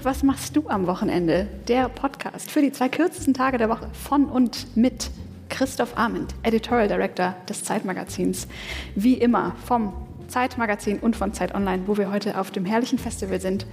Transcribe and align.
Und 0.00 0.06
was 0.06 0.22
machst 0.22 0.56
du 0.56 0.66
am 0.66 0.86
Wochenende? 0.86 1.46
Der 1.68 1.90
Podcast 1.90 2.50
für 2.50 2.62
die 2.62 2.72
zwei 2.72 2.88
kürzesten 2.88 3.34
Tage 3.34 3.58
der 3.58 3.68
Woche 3.68 3.90
von 3.92 4.30
und 4.30 4.74
mit 4.74 5.10
Christoph 5.50 5.98
Arment, 5.98 6.34
Editorial 6.42 6.88
Director 6.88 7.34
des 7.46 7.64
Zeitmagazins. 7.64 8.48
Wie 8.94 9.12
immer 9.12 9.54
vom 9.66 9.92
Zeitmagazin 10.26 11.00
und 11.00 11.16
von 11.16 11.34
Zeit 11.34 11.54
Online, 11.54 11.82
wo 11.84 11.98
wir 11.98 12.10
heute 12.10 12.40
auf 12.40 12.50
dem 12.50 12.64
herrlichen 12.64 12.98
Festival 12.98 13.42
sind. 13.42 13.66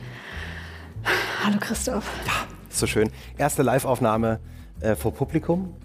Hallo 1.46 1.60
Christoph. 1.62 2.12
Ja, 2.26 2.34
so 2.72 2.88
schön. 2.88 3.10
Erste 3.38 3.64
Live-Aufnahme 3.64 4.42
äh, 4.82 4.98
vor 4.98 5.14
Publikum 5.14 5.76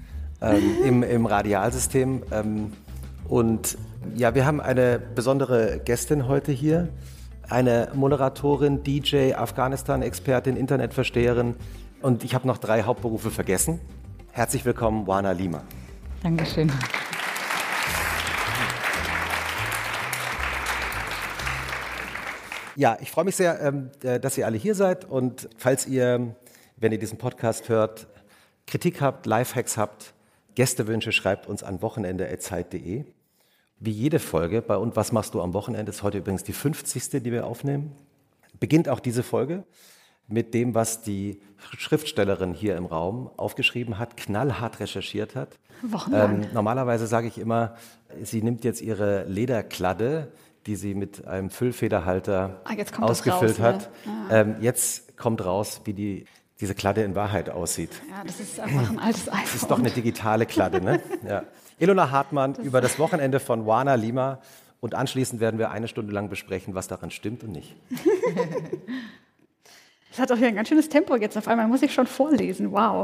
ähm, 0.40 0.63
im, 0.85 1.03
im 1.04 1.25
Radialsystem. 1.25 2.25
Ähm, 2.32 2.72
und 3.29 3.79
ja, 4.17 4.35
wir 4.35 4.45
haben 4.45 4.61
eine 4.61 4.99
besondere 4.99 5.81
Gästin 5.85 6.27
heute 6.27 6.50
hier. 6.50 6.89
Eine 7.53 7.91
Moderatorin, 7.93 8.83
DJ, 8.83 9.35
Afghanistan-Expertin, 9.35 10.57
Internetversteherin. 10.57 11.55
Und 12.01 12.25
ich 12.25 12.35
habe 12.35 12.47
noch 12.47 12.57
drei 12.57 12.85
Hauptberufe 12.85 13.31
vergessen. 13.31 13.79
Herzlich 14.31 14.65
willkommen, 14.65 15.07
Wana 15.07 15.33
Lima. 15.33 15.63
Dankeschön. 16.23 16.73
Ja, 22.75 22.97
ich 23.03 23.11
freue 23.11 23.27
mich 23.27 23.37
sehr, 23.37 23.61
ähm, 23.61 23.91
äh, 24.03 24.19
dass 24.19 24.39
ihr 24.39 24.47
alle 24.47 24.57
hier 24.57 24.75
seid. 24.75 25.05
Und 25.05 25.50
falls 25.59 25.87
ihr, 25.87 26.35
wenn 26.79 26.91
ihr 26.91 26.99
diesen 26.99 27.19
Podcast 27.19 27.69
hört, 27.69 28.07
Kritik 28.67 29.03
habt, 29.03 29.27
Lifehacks 29.27 29.77
habt, 29.77 30.14
Gästewünsche, 30.55 31.13
schreibt 31.13 31.47
uns 31.47 31.63
an 31.63 31.83
wochenende.zeit.de. 31.83 33.05
Wie 33.84 33.91
jede 33.91 34.20
Folge 34.20 34.62
bei 34.62 34.77
Und 34.77 34.94
was 34.94 35.11
machst 35.11 35.34
du 35.34 35.42
am 35.42 35.55
Wochenende 35.55 35.91
ist 35.91 36.05
heute 36.05 36.19
übrigens 36.19 36.44
die 36.44 36.52
50. 36.52 37.20
die 37.20 37.33
wir 37.33 37.44
aufnehmen. 37.44 37.91
Beginnt 38.61 38.88
auch 38.88 39.00
diese 39.00 39.25
Folge 39.25 39.64
mit 40.28 40.55
dem, 40.55 40.77
was 40.77 41.02
die 41.02 41.41
Schriftstellerin 41.78 42.55
hier 42.55 42.77
im 42.77 42.86
Raum 42.86 43.28
aufgeschrieben 43.36 43.98
hat, 43.98 44.16
knallhart 44.16 44.78
recherchiert 44.78 45.34
hat. 45.34 45.58
Ähm, 46.12 46.47
normalerweise 46.55 47.08
sage 47.08 47.27
ich 47.27 47.38
immer, 47.38 47.75
sie 48.22 48.41
nimmt 48.41 48.62
jetzt 48.62 48.80
ihre 48.83 49.25
Lederkladde, 49.25 50.30
die 50.66 50.77
sie 50.77 50.94
mit 50.94 51.27
einem 51.27 51.50
Füllfederhalter 51.50 52.60
ah, 52.62 53.03
ausgefüllt 53.03 53.58
raus, 53.58 53.60
hat. 53.60 53.91
Ne? 54.06 54.12
Ah. 54.28 54.41
Ähm, 54.41 54.56
jetzt 54.60 55.16
kommt 55.16 55.44
raus, 55.44 55.80
wie 55.86 55.92
die, 55.92 56.27
diese 56.60 56.77
Kladde 56.77 57.03
in 57.03 57.16
Wahrheit 57.16 57.50
aussieht. 57.50 57.91
Ja, 58.08 58.22
das 58.25 58.38
ist 58.38 58.60
einfach 58.60 58.91
ein 58.91 59.00
altes 59.00 59.28
iPhone. 59.28 59.41
Das 59.42 59.55
ist 59.56 59.70
doch 59.72 59.80
eine 59.80 59.91
digitale 59.91 60.47
Kladde, 60.47 60.80
ne? 60.80 61.00
Ja. 61.28 61.42
Ilona 61.83 62.11
Hartmann 62.11 62.55
das 62.55 62.64
über 62.64 62.80
das 62.80 62.98
Wochenende 62.98 63.41
von 63.41 63.66
Wana 63.66 63.97
Lima 63.97 64.38
und 64.80 64.94
anschließend 64.94 65.41
werden 65.41 65.58
wir 65.58 65.70
eine 65.70 65.88
Stunde 65.88 66.12
lang 66.12 66.28
besprechen, 66.28 66.75
was 66.75 66.86
daran 66.86 67.11
stimmt 67.11 67.42
und 67.42 67.52
nicht. 67.52 67.75
Das 70.10 70.19
hat 70.19 70.30
doch 70.30 70.36
hier 70.36 70.48
ein 70.48 70.55
ganz 70.55 70.69
schönes 70.69 70.91
Tempo 70.91 71.16
jetzt 71.16 71.38
auf 71.38 71.48
einmal, 71.48 71.66
muss 71.69 71.80
ich 71.80 71.94
schon 71.94 72.06
vorlesen, 72.06 72.70
wow. 72.70 73.03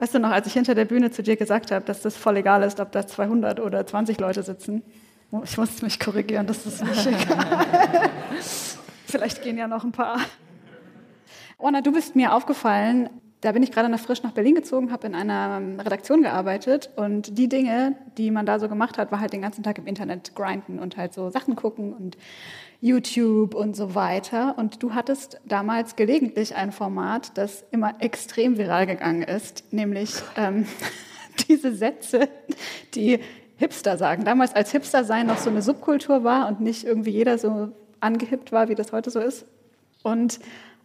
Weißt 0.00 0.12
du 0.12 0.18
noch, 0.18 0.30
als 0.30 0.48
ich 0.48 0.52
hinter 0.52 0.74
der 0.74 0.84
Bühne 0.84 1.12
zu 1.12 1.22
dir 1.22 1.36
gesagt 1.36 1.70
habe, 1.70 1.84
dass 1.84 2.02
das 2.02 2.16
voll 2.16 2.38
egal 2.38 2.64
ist, 2.64 2.80
ob 2.80 2.90
da 2.90 3.06
200 3.06 3.60
oder 3.60 3.86
20 3.86 4.18
Leute 4.18 4.42
sitzen? 4.42 4.82
Oh, 5.30 5.42
ich 5.44 5.56
muss 5.56 5.80
mich 5.80 6.00
korrigieren, 6.00 6.48
das 6.48 6.66
ist 6.66 6.82
nicht 6.82 7.06
egal. 7.06 7.68
Vielleicht 9.06 9.42
gehen 9.42 9.56
ja 9.56 9.68
noch 9.68 9.84
ein 9.84 9.92
paar. 9.92 10.18
Orna, 11.56 11.82
du 11.82 11.92
bist 11.92 12.16
mir 12.16 12.34
aufgefallen, 12.34 13.08
da 13.42 13.50
bin 13.50 13.62
ich 13.64 13.72
gerade 13.72 13.88
nach 13.88 13.98
frisch 13.98 14.22
nach 14.22 14.30
Berlin 14.30 14.54
gezogen, 14.54 14.92
habe 14.92 15.08
in 15.08 15.16
einer 15.16 15.60
Redaktion 15.84 16.22
gearbeitet 16.22 16.90
und 16.94 17.36
die 17.36 17.48
Dinge, 17.48 17.96
die 18.16 18.30
man 18.30 18.46
da 18.46 18.60
so 18.60 18.68
gemacht 18.68 18.98
hat, 18.98 19.10
war 19.10 19.20
halt 19.20 19.32
den 19.32 19.42
ganzen 19.42 19.64
Tag 19.64 19.78
im 19.78 19.86
Internet 19.88 20.36
grinden 20.36 20.78
und 20.78 20.96
halt 20.96 21.12
so 21.12 21.28
Sachen 21.28 21.56
gucken 21.56 21.92
und 21.92 22.16
YouTube 22.80 23.56
und 23.56 23.74
so 23.74 23.96
weiter. 23.96 24.56
Und 24.58 24.82
du 24.82 24.94
hattest 24.94 25.40
damals 25.44 25.96
gelegentlich 25.96 26.54
ein 26.54 26.70
Format, 26.70 27.36
das 27.36 27.64
immer 27.72 27.96
extrem 28.00 28.58
viral 28.58 28.86
gegangen 28.86 29.22
ist, 29.22 29.72
nämlich 29.72 30.14
ähm, 30.36 30.66
diese 31.48 31.74
Sätze, 31.74 32.28
die 32.94 33.18
Hipster 33.56 33.96
sagen. 33.96 34.24
Damals 34.24 34.54
als 34.54 34.70
Hipster 34.70 35.02
sein 35.02 35.26
noch 35.26 35.38
so 35.38 35.50
eine 35.50 35.62
Subkultur 35.62 36.22
war 36.22 36.46
und 36.46 36.60
nicht 36.60 36.84
irgendwie 36.84 37.10
jeder 37.10 37.38
so 37.38 37.72
angehippt 37.98 38.52
war, 38.52 38.68
wie 38.68 38.76
das 38.76 38.92
heute 38.92 39.10
so 39.10 39.18
ist. 39.18 39.46
Und 40.04 40.38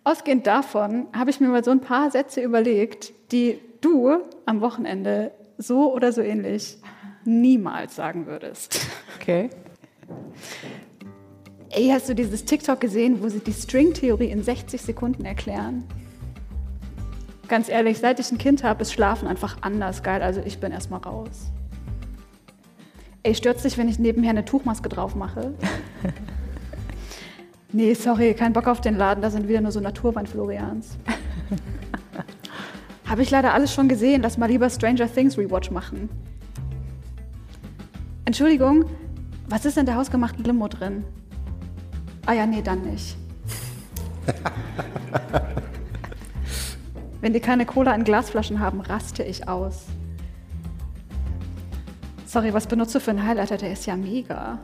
ausgehend 0.07 0.47
davon 0.47 1.07
habe 1.13 1.29
ich 1.29 1.41
mir 1.41 1.49
mal 1.49 1.63
so 1.63 1.71
ein 1.71 1.81
paar 1.81 2.09
Sätze 2.11 2.41
überlegt, 2.41 3.11
die 3.33 3.59
du 3.81 4.17
am 4.45 4.61
Wochenende 4.61 5.31
so 5.57 5.93
oder 5.93 6.13
so 6.13 6.21
ähnlich 6.21 6.77
niemals 7.25 7.95
sagen 7.95 8.25
würdest. 8.25 8.79
Okay. 9.19 9.49
Ey, 11.69 11.89
hast 11.89 12.07
du 12.07 12.15
dieses 12.15 12.45
TikTok 12.45 12.79
gesehen, 12.79 13.21
wo 13.21 13.27
sie 13.27 13.39
die 13.39 13.51
Stringtheorie 13.51 14.29
in 14.29 14.41
60 14.41 14.81
Sekunden 14.81 15.25
erklären? 15.25 15.83
Ganz 17.49 17.67
ehrlich, 17.67 17.97
seit 17.97 18.21
ich 18.21 18.31
ein 18.31 18.37
Kind 18.37 18.63
habe, 18.63 18.83
ist 18.83 18.93
Schlafen 18.93 19.27
einfach 19.27 19.57
anders 19.61 20.03
geil. 20.03 20.21
Also 20.21 20.41
ich 20.45 20.59
bin 20.59 20.71
erstmal 20.71 21.01
raus. 21.01 21.51
Ey, 23.23 23.35
stört 23.35 23.61
dich, 23.61 23.77
wenn 23.77 23.89
ich 23.89 23.99
nebenher 23.99 24.29
eine 24.29 24.45
Tuchmaske 24.45 24.87
drauf 24.87 25.15
mache? 25.15 25.53
nee, 27.71 27.93
sorry, 27.93 28.33
kein 28.33 28.53
Bock 28.53 28.67
auf 28.67 28.81
den 28.81 28.97
Laden, 28.97 29.21
da 29.21 29.29
sind 29.29 29.47
wieder 29.47 29.61
nur 29.61 29.71
so 29.71 29.79
Naturwein-Florians. 29.79 30.97
habe 33.05 33.21
ich 33.21 33.31
leider 33.31 33.53
alles 33.53 33.73
schon 33.73 33.87
gesehen, 33.87 34.21
lass 34.21 34.37
mal 34.37 34.47
lieber 34.47 34.69
Stranger 34.69 35.11
Things 35.11 35.37
Rewatch 35.37 35.71
machen. 35.71 36.09
Entschuldigung, 38.25 38.85
was 39.47 39.65
ist 39.65 39.77
in 39.77 39.85
der 39.85 39.95
hausgemachten 39.95 40.43
Limo 40.43 40.67
drin? 40.67 41.05
Ah 42.25 42.33
ja, 42.33 42.45
nee, 42.45 42.61
dann 42.61 42.81
nicht. 42.81 43.15
Wenn 47.21 47.33
die 47.33 47.39
keine 47.39 47.65
Cola 47.65 47.95
in 47.95 48.03
Glasflaschen 48.03 48.59
haben, 48.59 48.81
raste 48.81 49.23
ich 49.23 49.47
aus. 49.47 49.85
Sorry, 52.25 52.53
was 52.53 52.67
benutzt 52.67 52.93
du 52.93 52.99
für 52.99 53.11
einen 53.11 53.25
Highlighter? 53.25 53.55
Der 53.55 53.71
ist 53.71 53.85
ja 53.85 53.95
mega. 53.95 54.59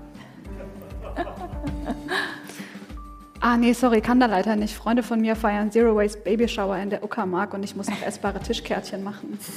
Ah, 3.43 3.57
nee, 3.57 3.73
sorry, 3.73 4.01
kann 4.01 4.19
der 4.19 4.29
leider 4.29 4.55
nicht. 4.55 4.73
Freunde 4.75 5.03
von 5.03 5.21
mir 5.21 5.35
feiern 5.35 5.71
Zero 5.71 5.95
Waste 5.95 6.19
Baby 6.19 6.47
Shower 6.47 6.77
in 6.77 6.89
der 6.89 7.03
Uckermark 7.03 7.53
und 7.53 7.63
ich 7.63 7.75
muss 7.75 7.89
noch 7.89 8.01
essbare 8.01 8.39
Tischkärtchen 8.39 9.03
machen. 9.03 9.37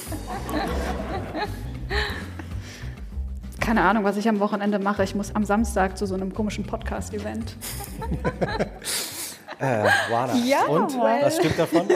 keine 3.66 3.82
Ahnung, 3.82 4.04
was 4.04 4.16
ich 4.16 4.28
am 4.28 4.38
Wochenende 4.38 4.78
mache. 4.78 5.02
Ich 5.02 5.16
muss 5.16 5.34
am 5.34 5.44
Samstag 5.44 5.98
zu 5.98 6.06
so 6.06 6.14
einem 6.14 6.32
komischen 6.32 6.64
Podcast-Event. 6.64 7.56
äh, 9.58 9.84
Wada. 10.08 10.34
Ja, 10.36 10.66
Und 10.66 10.96
was 10.96 11.36
stimmt 11.36 11.58
davon? 11.58 11.88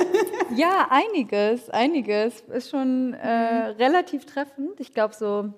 Ja, 0.57 0.89
einiges, 0.91 1.71
einiges. 1.71 2.41
Ist 2.53 2.71
schon 2.71 3.15
äh, 3.15 3.71
mhm. 3.71 3.77
relativ 3.77 4.27
treffend. 4.27 4.81
Ich 4.81 4.93
glaube, 4.93 5.15
so 5.15 5.53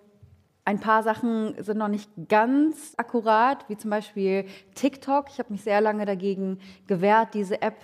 ein 0.64 0.78
paar 0.78 1.02
Sachen 1.02 1.54
sind 1.62 1.78
noch 1.78 1.88
nicht 1.88 2.10
ganz 2.28 2.94
akkurat, 2.96 3.68
wie 3.68 3.76
zum 3.76 3.90
Beispiel 3.90 4.44
TikTok. 4.74 5.26
Ich 5.28 5.38
habe 5.38 5.52
mich 5.52 5.62
sehr 5.62 5.80
lange 5.80 6.06
dagegen 6.06 6.60
gewehrt, 6.86 7.34
diese 7.34 7.60
App 7.62 7.76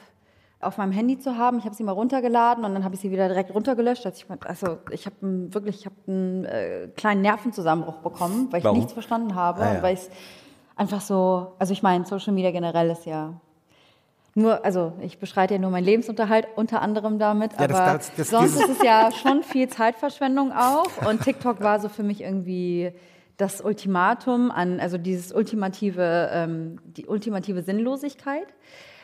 auf 0.60 0.76
meinem 0.78 0.92
Handy 0.92 1.18
zu 1.18 1.36
haben. 1.36 1.58
Ich 1.58 1.64
habe 1.64 1.74
sie 1.74 1.84
mal 1.84 1.92
runtergeladen 1.92 2.64
und 2.64 2.74
dann 2.74 2.84
habe 2.84 2.94
ich 2.94 3.00
sie 3.00 3.10
wieder 3.10 3.28
direkt 3.28 3.54
runtergelöscht. 3.54 4.06
Also 4.06 4.24
ich, 4.24 4.46
also 4.46 4.78
ich 4.90 5.06
habe 5.06 5.16
wirklich, 5.20 5.80
ich 5.80 5.86
habe 5.86 5.96
einen 6.06 6.44
äh, 6.44 6.88
kleinen 6.96 7.22
Nervenzusammenbruch 7.22 7.98
bekommen, 7.98 8.48
weil 8.50 8.58
ich 8.58 8.64
Warum? 8.64 8.78
nichts 8.78 8.92
verstanden 8.92 9.34
habe, 9.34 9.60
ah, 9.62 9.74
ja. 9.74 9.82
weil 9.82 9.94
ich 9.94 10.08
einfach 10.76 11.00
so, 11.00 11.54
also 11.58 11.72
ich 11.72 11.82
meine, 11.82 12.06
Social 12.06 12.32
Media 12.32 12.50
generell 12.50 12.90
ist 12.90 13.06
ja 13.06 13.40
nur, 14.38 14.64
also 14.64 14.92
ich 15.00 15.18
beschreite 15.18 15.54
ja 15.54 15.60
nur 15.60 15.70
meinen 15.70 15.84
Lebensunterhalt 15.84 16.46
unter 16.56 16.82
anderem 16.82 17.18
damit, 17.18 17.52
ja, 17.52 17.58
aber 17.58 17.68
das, 17.68 18.14
das, 18.14 18.16
das, 18.16 18.30
sonst 18.30 18.60
ist 18.60 18.68
es 18.68 18.82
ja 18.82 19.10
schon 19.12 19.42
viel 19.42 19.68
Zeitverschwendung 19.68 20.52
auch 20.52 20.90
und 21.08 21.22
TikTok 21.22 21.60
war 21.60 21.80
so 21.80 21.88
für 21.88 22.02
mich 22.02 22.22
irgendwie 22.22 22.92
das 23.36 23.60
Ultimatum 23.60 24.50
an, 24.50 24.80
also 24.80 24.98
dieses 24.98 25.32
ultimative, 25.32 26.30
ähm, 26.32 26.80
die 26.84 27.06
ultimative 27.06 27.62
Sinnlosigkeit. 27.62 28.46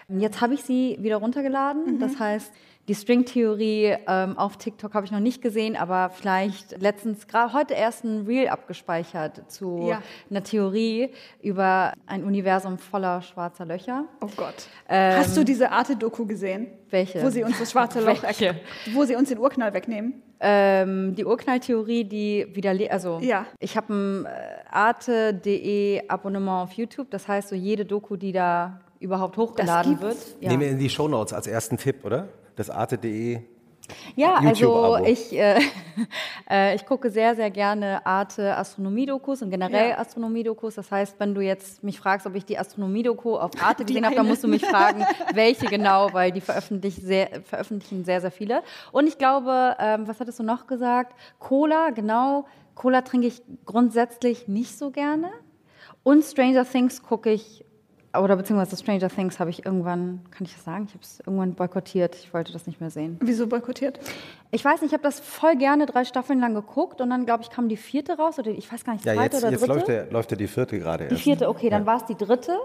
Jetzt 0.08 0.40
habe 0.40 0.54
ich 0.54 0.62
sie 0.64 0.98
wieder 1.00 1.16
runtergeladen. 1.16 1.94
Mhm. 1.94 1.98
Das 2.00 2.18
heißt, 2.18 2.52
die 2.88 2.94
Stringtheorie 2.94 3.96
ähm, 4.06 4.36
auf 4.36 4.58
TikTok 4.58 4.92
habe 4.92 5.06
ich 5.06 5.12
noch 5.12 5.20
nicht 5.20 5.40
gesehen, 5.40 5.74
aber 5.74 6.10
vielleicht 6.10 6.78
letztens, 6.80 7.26
gerade 7.26 7.54
heute 7.54 7.74
erst 7.74 8.04
ein 8.04 8.26
Reel 8.26 8.48
abgespeichert 8.48 9.50
zu 9.50 9.86
ja. 9.88 10.02
einer 10.30 10.42
Theorie 10.42 11.10
über 11.42 11.94
ein 12.06 12.24
Universum 12.24 12.76
voller 12.76 13.22
schwarzer 13.22 13.64
Löcher. 13.64 14.04
Oh 14.20 14.28
Gott. 14.36 14.54
Ähm, 14.88 15.16
Hast 15.18 15.34
du 15.36 15.44
diese 15.44 15.70
Arte-Doku 15.70 16.26
gesehen? 16.26 16.66
Welche? 16.90 17.22
Wo 17.22 17.30
sie 17.30 17.42
uns 17.42 17.58
das 17.58 17.70
schwarze 17.70 18.00
Loch, 18.00 18.22
Welche? 18.22 18.60
wo 18.92 19.04
sie 19.04 19.16
uns 19.16 19.30
den 19.30 19.38
Urknall 19.38 19.72
wegnehmen. 19.72 20.22
Ähm, 20.40 21.14
die 21.14 21.24
Urknalltheorie, 21.24 22.04
die 22.04 22.46
wieder, 22.52 22.74
also 22.92 23.18
ja. 23.22 23.46
ich 23.60 23.78
habe 23.78 23.94
ein 23.94 24.24
äh, 24.26 24.28
arte.de 24.70 26.06
Abonnement 26.08 26.64
auf 26.64 26.72
YouTube. 26.72 27.10
Das 27.10 27.28
heißt, 27.28 27.48
so 27.48 27.54
jede 27.54 27.86
Doku, 27.86 28.16
die 28.16 28.32
da 28.32 28.80
überhaupt 29.00 29.38
hochgeladen 29.38 30.02
wird. 30.02 30.18
Ja. 30.40 30.50
Nehmen 30.50 30.60
wir 30.62 30.68
in 30.68 30.78
die 30.78 30.90
Shownotes 30.90 31.32
als 31.32 31.46
ersten 31.46 31.78
Tipp, 31.78 32.04
oder? 32.04 32.28
Das 32.56 32.70
arte.de 32.70 33.40
Ja, 34.16 34.36
also 34.36 34.96
ich, 35.04 35.32
äh, 35.36 35.58
äh, 36.50 36.74
ich 36.74 36.86
gucke 36.86 37.10
sehr, 37.10 37.34
sehr 37.34 37.50
gerne 37.50 38.04
Arte 38.06 38.56
Astronomie-Dokus 38.56 39.42
und 39.42 39.50
generell 39.50 39.90
Ja. 39.90 39.98
Astronomie-Dokus. 39.98 40.76
Das 40.76 40.90
heißt, 40.90 41.18
wenn 41.18 41.34
du 41.34 41.40
jetzt 41.40 41.82
mich 41.82 41.98
fragst, 41.98 42.26
ob 42.26 42.34
ich 42.34 42.44
die 42.44 42.58
Astronomie-Doku 42.58 43.36
auf 43.36 43.50
Arte 43.62 43.84
gesehen 43.84 44.04
habe, 44.04 44.14
dann 44.14 44.26
musst 44.26 44.44
du 44.44 44.48
mich 44.48 44.64
fragen, 44.64 45.04
welche 45.34 45.66
genau, 45.66 46.12
weil 46.12 46.32
die 46.32 46.40
veröffentlichen 46.40 47.02
sehr, 47.06 47.42
veröffentlichen 47.42 48.04
sehr, 48.04 48.20
sehr 48.20 48.30
viele. 48.30 48.62
Und 48.92 49.06
ich 49.06 49.18
glaube, 49.18 49.76
ähm, 49.78 50.06
was 50.06 50.20
hattest 50.20 50.38
du 50.38 50.42
noch 50.42 50.66
gesagt? 50.66 51.14
Cola, 51.38 51.90
genau. 51.90 52.46
Cola 52.74 53.02
trinke 53.02 53.26
ich 53.26 53.42
grundsätzlich 53.66 54.48
nicht 54.48 54.78
so 54.78 54.90
gerne. 54.90 55.30
Und 56.02 56.22
Stranger 56.22 56.64
Things 56.64 57.02
gucke 57.02 57.30
ich, 57.30 57.64
oder 58.22 58.36
beziehungsweise 58.36 58.76
Stranger 58.76 59.08
Things 59.08 59.40
habe 59.40 59.50
ich 59.50 59.64
irgendwann, 59.64 60.20
kann 60.30 60.46
ich 60.46 60.54
das 60.54 60.64
sagen? 60.64 60.84
Ich 60.86 60.94
habe 60.94 61.02
es 61.02 61.20
irgendwann 61.20 61.54
boykottiert. 61.54 62.16
Ich 62.16 62.32
wollte 62.34 62.52
das 62.52 62.66
nicht 62.66 62.80
mehr 62.80 62.90
sehen. 62.90 63.18
Wieso 63.20 63.46
boykottiert? 63.46 63.98
Ich 64.50 64.64
weiß 64.64 64.80
nicht, 64.82 64.90
ich 64.90 64.92
habe 64.94 65.02
das 65.02 65.20
voll 65.20 65.56
gerne 65.56 65.86
drei 65.86 66.04
Staffeln 66.04 66.40
lang 66.40 66.54
geguckt 66.54 67.00
und 67.00 67.10
dann, 67.10 67.26
glaube 67.26 67.42
ich, 67.42 67.50
kam 67.50 67.68
die 67.68 67.76
vierte 67.76 68.16
raus 68.16 68.38
oder 68.38 68.50
ich 68.50 68.70
weiß 68.72 68.84
gar 68.84 68.92
nicht, 68.92 69.04
Ja, 69.04 69.14
zweite 69.14 69.36
jetzt, 69.36 69.44
oder 69.44 69.52
jetzt 69.52 69.60
dritte. 69.62 69.72
läuft, 69.74 69.88
der, 69.88 70.10
läuft 70.10 70.30
ja 70.30 70.36
die 70.36 70.46
vierte 70.46 70.78
gerade 70.78 71.08
die 71.08 71.16
vierte, 71.16 71.48
okay, 71.48 71.70
dann 71.70 71.86
war 71.86 71.96
es 71.96 72.04
die 72.04 72.16
dritte. 72.16 72.56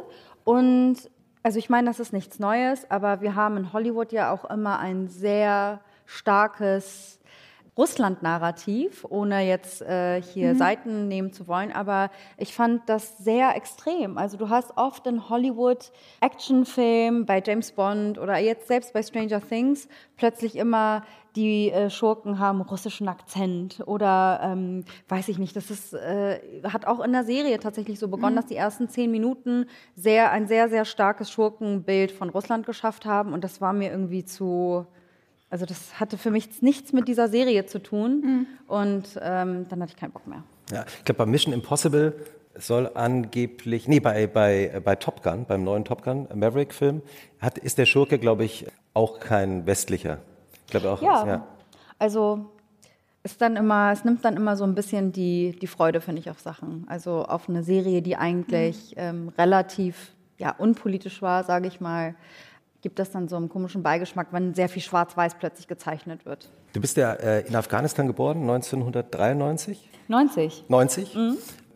Und 0.44 0.98
also 1.44 1.58
ich 1.58 1.70
meine, 1.70 1.88
das 1.88 2.00
ist 2.00 2.14
nichts 2.14 2.40
Neues, 2.40 2.90
aber 2.90 3.22
wir 3.22 3.36
haben 3.36 3.58
in 3.58 3.74
Hollywood 3.74 4.12
ja 4.12 4.32
auch 4.34 4.50
immer 4.50 4.80
ein 4.80 5.08
sehr 5.08 5.80
starkes 6.06 7.19
Russland-Narrativ, 7.80 9.06
ohne 9.10 9.48
jetzt 9.48 9.82
äh, 9.82 10.22
hier 10.22 10.54
Seiten 10.56 11.08
nehmen 11.08 11.32
zu 11.32 11.48
wollen, 11.48 11.72
aber 11.72 12.12
ich 12.38 12.54
fand 12.54 12.82
das 12.88 13.18
sehr 13.20 13.56
extrem. 13.56 14.18
Also 14.18 14.36
du 14.36 14.50
hast 14.50 14.76
oft 14.76 15.08
in 15.08 15.30
Hollywood 15.30 15.92
Actionfilm, 16.20 17.26
bei 17.26 17.42
James 17.44 17.72
Bond 17.72 18.20
oder 18.20 18.38
jetzt 18.38 18.68
selbst 18.68 18.92
bei 18.92 19.02
Stranger 19.02 19.42
Things 19.42 19.88
plötzlich 20.18 20.58
immer 20.58 21.04
die 21.38 21.72
äh, 21.72 21.90
Schurken 21.90 22.40
haben 22.40 22.60
russischen 22.60 23.08
Akzent 23.08 23.82
oder 23.86 24.42
ähm, 24.44 24.84
weiß 25.08 25.30
ich 25.30 25.38
nicht. 25.38 25.56
Das 25.56 25.72
ist, 25.72 25.94
äh, 25.94 26.40
hat 26.64 26.86
auch 26.86 27.00
in 27.00 27.14
der 27.14 27.24
Serie 27.24 27.60
tatsächlich 27.60 27.98
so 27.98 28.10
begonnen, 28.10 28.36
dass 28.36 28.48
die 28.48 28.56
ersten 28.58 28.90
zehn 28.90 29.10
Minuten 29.10 29.68
sehr 29.96 30.32
ein 30.32 30.48
sehr 30.48 30.68
sehr 30.68 30.84
starkes 30.84 31.32
Schurkenbild 31.32 32.12
von 32.12 32.30
Russland 32.30 32.66
geschafft 32.66 33.06
haben 33.06 33.32
und 33.32 33.44
das 33.44 33.62
war 33.62 33.72
mir 33.72 33.90
irgendwie 33.90 34.26
zu 34.26 34.86
also 35.50 35.66
das 35.66 36.00
hatte 36.00 36.18
für 36.18 36.32
mich 36.32 36.62
nichts 36.62 36.94
mit 36.94 37.08
dieser 37.08 37.28
Serie 37.28 37.66
zu 37.66 37.80
tun 37.80 38.48
und 38.68 39.20
ähm, 39.22 39.68
dann 39.70 39.82
hatte 39.82 39.94
ich 39.94 40.00
keinen 40.00 40.12
Bock 40.12 40.28
mehr. 40.28 40.44
Ja, 40.72 40.86
ich 40.98 41.06
glaube, 41.06 41.20
bei 41.20 41.26
Mission 41.26 41.54
Impossible 41.54 42.14
soll 42.56 42.92
angeblich, 42.94 43.88
nee, 43.88 44.00
bei, 44.00 44.28
bei, 44.28 44.82
bei 44.84 44.96
Top 44.96 45.24
Gun, 45.24 45.46
beim 45.46 45.64
neuen 45.64 45.86
Top 45.86 46.04
Gun 46.04 46.28
Maverick-Film, 46.34 47.02
hat, 47.40 47.58
ist 47.58 47.78
der 47.78 47.86
Schurke, 47.86 48.20
glaube 48.20 48.44
ich, 48.44 48.68
auch 48.94 49.20
kein 49.20 49.66
westlicher. 49.66 50.20
Ich 50.66 50.72
glaube 50.72 50.92
auch, 50.92 51.02
Ja, 51.02 51.48
also 51.98 52.52
ist 53.24 53.42
dann 53.42 53.56
immer, 53.56 53.92
es 53.92 54.06
nimmt 54.06 54.24
dann 54.24 54.36
immer 54.36 54.56
so 54.56 54.64
ein 54.64 54.76
bisschen 54.76 55.12
die, 55.12 55.58
die 55.60 55.68
Freude, 55.68 56.02
finde 56.02 56.22
ich, 56.22 56.30
auf 56.30 56.40
Sachen. 56.40 56.86
Also 56.88 57.26
auf 57.26 57.50
eine 57.50 57.64
Serie, 57.64 58.02
die 58.02 58.16
eigentlich 58.16 58.94
ähm, 58.98 59.30
relativ 59.38 60.14
ja, 60.38 60.56
unpolitisch 60.58 61.22
war, 61.22 61.44
sage 61.44 61.68
ich 61.68 61.82
mal, 61.82 62.16
gibt 62.82 63.00
das 63.00 63.12
dann 63.12 63.28
so 63.28 63.36
einen 63.36 63.50
komischen 63.50 63.84
Beigeschmack, 63.84 64.28
wenn 64.32 64.54
sehr 64.54 64.70
viel 64.70 64.82
Schwarz-Weiß 64.82 65.36
plötzlich 65.36 65.68
gezeichnet 65.68 66.26
wird. 66.26 66.50
Du 66.74 66.80
bist 66.82 66.98
ja 66.98 67.14
äh, 67.14 67.42
in 67.48 67.56
Afghanistan 67.56 68.08
geboren, 68.08 68.42
1993, 68.42 69.90
90, 70.08 70.66
90, 70.68 71.18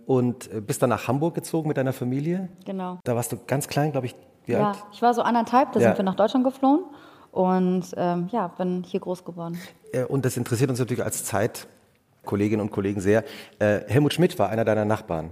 und 0.06 0.52
äh, 0.54 0.62
bist 0.62 0.82
dann 0.82 0.90
nach 0.90 1.08
Hamburg 1.08 1.36
gezogen 1.36 1.68
mit 1.68 1.78
deiner 1.78 1.94
Familie. 1.94 2.50
genau. 2.66 3.00
Da 3.04 3.16
warst 3.16 3.32
du 3.32 3.38
ganz 3.48 3.68
klein, 3.68 3.92
glaube 3.92 4.08
ich, 4.08 4.16
wie 4.46 4.54
Ja, 4.54 4.70
alt? 4.70 4.84
ich 4.92 5.02
war 5.02 5.14
so 5.14 5.22
anderthalb, 5.22 5.72
da 5.74 5.80
Ja. 5.80 5.90
sind 5.90 5.98
wir 5.98 6.06
nach 6.06 6.16
Deutschland 6.16 6.46
geflohen 6.46 6.84
und 7.32 7.84
ähm, 7.98 8.30
ja, 8.32 8.48
bin 8.50 8.84
hier 8.84 9.00
groß 9.00 9.24
geworden. 9.26 9.58
Äh, 9.92 10.04
Und 10.06 10.26
das 10.26 10.38
interessiert 10.38 10.70
uns 10.70 10.80
natürlich 10.80 11.04
als 11.04 11.24
Zeitkolleginnen 11.26 12.62
und 12.62 12.72
Kollegen 12.72 13.02
sehr. 13.02 13.24
Äh, 13.60 13.82
Helmut 13.88 14.14
Schmidt 14.14 14.38
war 14.40 14.50
einer 14.50 14.66
deiner 14.66 14.86
Nachbarn. 14.86 15.32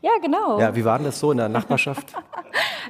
Ja, 0.00 0.10
genau. 0.20 0.60
Ja, 0.60 0.74
wie 0.74 0.84
war 0.84 0.98
denn 0.98 1.06
das 1.06 1.18
so 1.18 1.30
in 1.32 1.38
der 1.38 1.48
Nachbarschaft? 1.48 2.14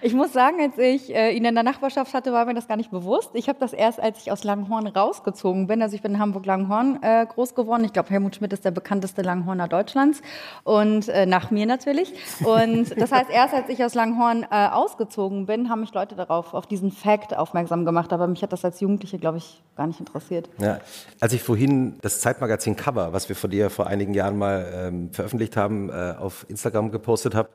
Ich 0.05 0.14
muss 0.14 0.32
sagen, 0.32 0.56
als 0.61 0.79
ich 0.79 1.14
äh, 1.14 1.31
ihn 1.31 1.44
in 1.44 1.55
der 1.55 1.62
Nachbarschaft 1.62 2.12
hatte, 2.12 2.32
war 2.32 2.44
mir 2.44 2.55
das 2.55 2.67
gar 2.67 2.76
nicht 2.76 2.90
bewusst. 2.90 3.31
Ich 3.34 3.49
habe 3.49 3.61
das 3.61 3.73
erst, 3.73 4.00
als 4.00 4.19
ich 4.23 4.32
aus 4.32 4.43
Langhorn 4.43 4.88
rausgezogen 4.88 5.69
bin. 5.69 5.81
Also 5.81 5.94
ich 5.94 6.02
bin 6.02 6.14
in 6.14 6.19
Hamburg-Langhorn 6.19 6.99
äh, 7.02 7.25
groß 7.26 7.55
geworden. 7.55 7.84
Ich 7.84 7.93
glaube, 7.93 8.11
Helmut 8.11 8.34
Schmidt 8.34 8.52
ist 8.52 8.64
der 8.64 8.73
bekannteste 8.73 9.23
Langhorner 9.23 9.69
Deutschlands 9.69 10.20
und 10.64 11.08
äh, 11.08 11.25
nach 11.26 11.52
mir 11.52 11.67
natürlich. 11.67 12.12
Und 12.44 13.00
das 13.00 13.12
heißt, 13.12 13.31
erst 13.31 13.55
als 13.55 13.69
ich 13.69 13.85
aus 13.85 13.94
Langhorn 13.94 14.44
äh, 14.50 14.69
ausgezogen 14.69 15.46
bin, 15.46 15.69
haben 15.69 15.81
mich 15.81 15.94
Leute 15.94 16.17
darauf, 16.17 16.52
auf 16.52 16.67
diesen 16.67 16.90
Fact 16.90 17.37
aufmerksam 17.37 17.85
gemacht. 17.85 18.12
Aber 18.12 18.26
mich 18.26 18.43
hat 18.43 18.52
das 18.52 18.64
als 18.64 18.81
Jugendliche, 18.81 19.19
glaube 19.19 19.38
ich, 19.38 19.62
gar 19.76 19.87
nicht 19.87 20.00
interessiert. 20.00 20.49
Ja, 20.58 20.81
als 21.20 21.32
ich 21.32 21.43
vorhin 21.43 21.99
das 22.02 22.20
Zeitmagazin 22.20 22.75
Cover, 22.75 23.12
was 23.12 23.28
wir 23.28 23.37
von 23.37 23.50
dir 23.50 23.70
vor 23.70 23.87
einigen 23.87 24.14
Jahren 24.14 24.37
mal 24.37 24.67
ähm, 24.75 25.12
veröffentlicht 25.12 25.56
haben, 25.56 25.90
äh, 25.90 26.14
auf 26.19 26.44
Instagram 26.49 26.72
gepostet 26.73 27.35
habe, 27.35 27.51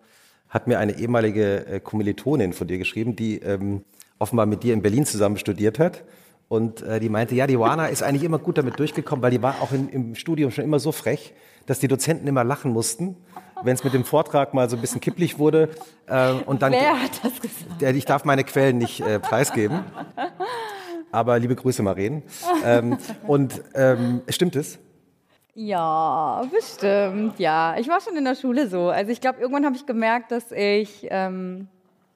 hat 0.49 0.67
mir 0.67 0.79
eine 0.79 0.97
ehemalige 0.97 1.65
äh, 1.65 1.79
Kommilitonin 1.79 2.53
von 2.53 2.67
dir 2.67 2.77
geschrieben, 2.77 3.15
die 3.15 3.39
ähm, 3.39 3.83
offenbar 4.19 4.45
mit 4.45 4.63
dir 4.63 4.73
in 4.73 4.81
Berlin 4.81 5.05
zusammen 5.05 5.37
studiert 5.37 5.79
hat. 5.79 6.03
Und 6.49 6.81
äh, 6.81 6.99
die 6.99 7.09
meinte, 7.09 7.35
ja, 7.35 7.45
die 7.45 7.59
Wana 7.59 7.87
ist 7.87 8.03
eigentlich 8.03 8.23
immer 8.23 8.39
gut 8.39 8.57
damit 8.57 8.79
durchgekommen, 8.79 9.21
weil 9.21 9.31
die 9.31 9.41
war 9.41 9.55
auch 9.61 9.73
in, 9.73 9.89
im 9.89 10.15
Studium 10.15 10.51
schon 10.51 10.63
immer 10.63 10.79
so 10.79 10.93
frech, 10.93 11.33
dass 11.65 11.79
die 11.79 11.89
Dozenten 11.89 12.25
immer 12.27 12.45
lachen 12.45 12.71
mussten, 12.71 13.17
wenn 13.63 13.75
es 13.75 13.83
mit 13.83 13.93
dem 13.93 14.05
Vortrag 14.05 14.53
mal 14.53 14.69
so 14.69 14.77
ein 14.77 14.81
bisschen 14.81 15.01
kipplich 15.01 15.39
wurde. 15.39 15.69
Äh, 16.07 16.31
und 16.45 16.61
dann, 16.61 16.71
Wer 16.71 17.01
hat 17.01 17.19
das 17.23 17.41
gesagt? 17.41 17.81
Ja, 17.81 17.89
ich 17.89 18.05
darf 18.05 18.23
meine 18.23 18.45
Quellen 18.45 18.77
nicht 18.77 19.01
äh, 19.01 19.19
preisgeben. 19.19 19.81
Aber 21.11 21.39
liebe 21.39 21.55
Grüße, 21.55 21.83
Maren. 21.83 22.23
Ähm, 22.63 22.97
und 23.25 23.61
ähm, 23.73 24.21
stimmt 24.29 24.55
es? 24.55 24.79
Ja, 25.59 26.43
bestimmt, 26.51 27.39
ja. 27.39 27.75
Ich 27.79 27.87
war 27.87 27.99
schon 27.99 28.15
in 28.15 28.25
der 28.25 28.35
Schule 28.35 28.67
so. 28.67 28.89
Also 28.89 29.11
ich 29.11 29.19
glaube, 29.19 29.39
irgendwann 29.39 29.65
habe 29.65 29.75
ich 29.75 29.87
gemerkt, 29.87 30.31
dass 30.31 30.51
ich 30.51 31.07
ähm, 31.09 31.67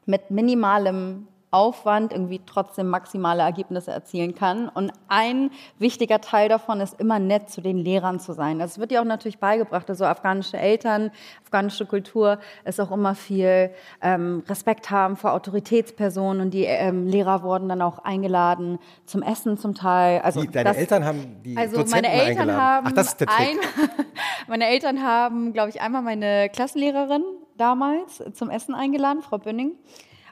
mit 0.06 0.30
minimalem 0.30 1.28
Aufwand 1.52 2.14
irgendwie 2.14 2.42
trotzdem 2.46 2.88
maximale 2.90 3.44
Ergebnisse 3.44 3.92
erzielen 3.92 4.34
kann. 4.36 4.70
Und 4.70 4.92
ein 5.10 5.52
wichtiger 5.80 6.22
Teil 6.22 6.48
davon 6.50 6.80
ist 6.80 7.00
immer 7.00 7.20
nett 7.20 7.50
zu 7.50 7.62
den 7.62 7.78
Lehrern 7.78 8.20
zu 8.20 8.32
sein. 8.34 8.58
Das 8.58 8.80
wird 8.80 8.92
ja 8.92 9.02
auch 9.02 9.06
natürlich 9.06 9.38
beigebracht. 9.40 9.90
Also 9.90 10.06
afghanische 10.06 10.58
Eltern, 10.58 11.12
afghanische 11.44 11.86
Kultur 11.86 12.40
ist 12.64 12.80
auch 12.80 12.92
immer 12.92 13.16
viel 13.16 13.72
ähm, 14.02 14.44
Respekt 14.48 14.90
haben 14.92 15.18
vor 15.18 15.34
Autoritätspersonen 15.34 16.42
und 16.42 16.52
die 16.54 16.64
ähm, 16.64 17.06
Lehrer 17.06 17.44
wurden 17.44 17.68
dann 17.68 17.82
auch 17.82 18.00
eingeladen 18.00 18.80
zum 19.06 19.22
Essen 19.22 19.58
zum 19.58 19.76
Teil. 19.76 20.22
Also 20.22 20.42
Die, 20.42 20.48
deine 20.48 20.70
das- 20.70 20.78
Eltern 20.78 21.04
haben 21.06 21.42
die 21.44 21.58
also 21.58 21.78
Dozenten 21.78 21.92
meine 21.92 22.14
Eltern 22.14 22.28
eingeladen. 22.50 22.62
haben 22.62 22.88
Ach, 22.88 22.92
das 22.94 23.08
ist 23.08 23.20
der 23.20 23.28
Trick. 23.28 23.48
ein, 23.50 23.58
meine 24.48 24.68
Eltern 24.68 25.04
haben, 25.04 25.52
glaube 25.54 25.70
ich, 25.70 25.82
einmal 25.82 26.02
meine 26.02 26.50
Klassenlehrerin 26.50 27.24
damals 27.58 28.24
zum 28.34 28.50
Essen 28.50 28.74
eingeladen, 28.74 29.22
Frau 29.22 29.38
Bünning. 29.38 29.74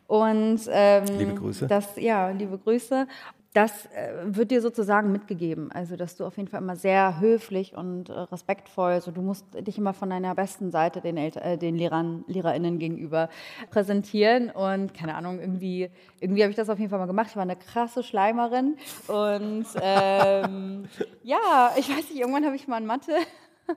Und 0.10 0.62
ähm, 0.72 1.06
Liebe 1.20 1.36
Grüße. 1.36 1.68
Das, 1.68 1.96
ja, 1.96 2.32
liebe 2.32 2.58
Grüße. 2.58 3.06
Das 3.54 3.86
äh, 3.94 4.14
wird 4.24 4.50
dir 4.50 4.60
sozusagen 4.60 5.12
mitgegeben. 5.12 5.72
Also, 5.72 5.96
dass 5.98 6.16
du 6.16 6.26
auf 6.26 6.36
jeden 6.38 6.50
Fall 6.50 6.64
immer 6.64 6.76
sehr 6.76 7.20
höflich 7.20 7.76
und 7.78 8.10
äh, 8.10 8.14
respektvoll, 8.14 8.94
also 8.94 9.12
du 9.12 9.22
musst 9.22 9.46
dich 9.54 9.78
immer 9.78 9.94
von 9.94 10.10
deiner 10.10 10.34
besten 10.34 10.72
Seite 10.72 11.02
den, 11.02 11.16
Elter, 11.16 11.46
äh, 11.46 11.58
den 11.60 11.76
Lehrern, 11.76 12.24
LehrerInnen 12.26 12.80
gegenüber 12.80 13.30
präsentieren. 13.70 14.50
Und 14.50 14.96
keine 14.96 15.14
Ahnung, 15.14 15.40
irgendwie, 15.40 15.92
irgendwie 16.20 16.42
habe 16.42 16.50
ich 16.50 16.58
das 16.58 16.72
auf 16.72 16.80
jeden 16.80 16.90
Fall 16.90 17.00
mal 17.00 17.06
gemacht. 17.06 17.28
Ich 17.30 17.36
war 17.36 17.44
eine 17.44 17.56
krasse 17.56 18.02
Schleimerin. 18.02 18.78
Und 19.08 19.68
ähm, 19.80 20.86
ja, 21.22 21.72
ich 21.78 21.88
weiß 21.88 22.10
nicht, 22.10 22.20
irgendwann 22.20 22.46
habe 22.46 22.56
ich 22.56 22.68
mal 22.68 22.80
in 22.80 22.88
Mathe. 22.88 23.14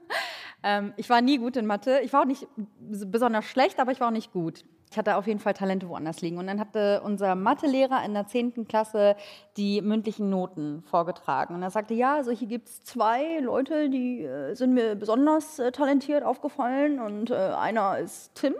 ähm, 0.62 0.94
ich 0.96 1.10
war 1.10 1.20
nie 1.20 1.36
gut 1.36 1.58
in 1.58 1.66
Mathe. 1.66 2.00
Ich 2.02 2.14
war 2.14 2.22
auch 2.22 2.26
nicht 2.26 2.48
besonders 2.78 3.44
schlecht, 3.44 3.78
aber 3.80 3.92
ich 3.92 4.00
war 4.00 4.08
auch 4.08 4.12
nicht 4.12 4.32
gut. 4.32 4.64
Ich 4.92 4.98
hatte 4.98 5.16
auf 5.16 5.26
jeden 5.26 5.40
Fall 5.40 5.54
Talente 5.54 5.88
woanders 5.88 6.20
liegen. 6.20 6.36
Und 6.36 6.48
dann 6.48 6.60
hatte 6.60 7.00
unser 7.02 7.34
Mathelehrer 7.34 8.04
in 8.04 8.12
der 8.12 8.26
10. 8.26 8.68
Klasse 8.68 9.16
die 9.56 9.80
mündlichen 9.80 10.28
Noten 10.28 10.82
vorgetragen. 10.82 11.54
Und 11.54 11.62
er 11.62 11.70
sagte, 11.70 11.94
ja, 11.94 12.16
also 12.16 12.30
hier 12.30 12.46
gibt 12.46 12.68
es 12.68 12.84
zwei 12.84 13.38
Leute, 13.38 13.88
die 13.88 14.22
äh, 14.22 14.52
sind 14.54 14.74
mir 14.74 14.94
besonders 14.94 15.58
äh, 15.58 15.72
talentiert 15.72 16.24
aufgefallen. 16.24 17.00
Und 17.00 17.30
äh, 17.30 17.36
einer 17.36 18.00
ist 18.00 18.34
Tim 18.34 18.54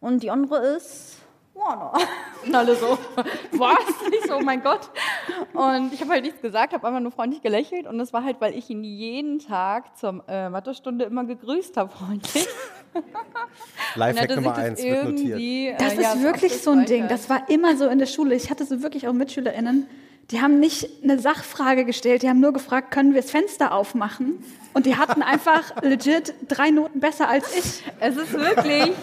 und 0.00 0.22
die 0.22 0.30
andere 0.30 0.56
ist 0.76 1.18
Warner. 1.54 1.92
Und 2.44 2.54
alle 2.54 2.74
so, 2.74 2.98
was? 3.52 3.78
Ich 4.12 4.28
so, 4.28 4.36
oh 4.36 4.40
mein 4.40 4.62
Gott. 4.62 4.90
Und 5.52 5.92
ich 5.92 6.00
habe 6.00 6.12
halt 6.12 6.24
nichts 6.24 6.40
gesagt, 6.40 6.72
habe 6.72 6.86
einfach 6.86 7.00
nur 7.00 7.12
freundlich 7.12 7.42
gelächelt. 7.42 7.86
Und 7.86 7.98
das 7.98 8.12
war 8.12 8.24
halt, 8.24 8.40
weil 8.40 8.56
ich 8.56 8.70
ihn 8.70 8.82
jeden 8.84 9.38
Tag 9.40 9.96
zur 9.98 10.24
äh, 10.28 10.48
Mathestunde 10.48 11.04
immer 11.04 11.24
gegrüßt 11.24 11.76
habe, 11.76 11.90
freundlich. 11.90 12.46
Und 12.94 13.04
Lifehack 13.96 14.36
Nummer 14.36 14.54
eins 14.56 14.82
wird 14.82 15.04
notiert. 15.04 15.28
irgendwie, 15.28 15.68
äh, 15.68 15.76
Das 15.76 15.94
ja, 15.96 16.12
ist 16.12 16.22
wirklich 16.22 16.62
so 16.62 16.70
ein 16.70 16.86
Ding. 16.86 17.08
Das 17.08 17.28
war 17.28 17.48
immer 17.50 17.76
so 17.76 17.86
in 17.88 17.98
der 17.98 18.06
Schule. 18.06 18.34
Ich 18.34 18.50
hatte 18.50 18.64
so 18.64 18.82
wirklich 18.82 19.06
auch 19.06 19.12
MitschülerInnen, 19.12 19.86
Die 20.30 20.40
haben 20.40 20.60
nicht 20.60 20.88
eine 21.02 21.18
Sachfrage 21.18 21.84
gestellt, 21.84 22.22
die 22.22 22.28
haben 22.28 22.38
nur 22.40 22.52
gefragt, 22.52 22.92
können 22.92 23.14
wir 23.14 23.20
das 23.20 23.30
Fenster 23.32 23.72
aufmachen? 23.72 24.44
Und 24.74 24.86
die 24.86 24.96
hatten 24.96 25.22
einfach 25.22 25.72
legit 25.82 26.34
drei 26.46 26.70
Noten 26.70 27.00
besser 27.00 27.28
als 27.28 27.52
ich. 27.56 27.82
Es 27.98 28.16
ist 28.16 28.32
wirklich. 28.32 28.92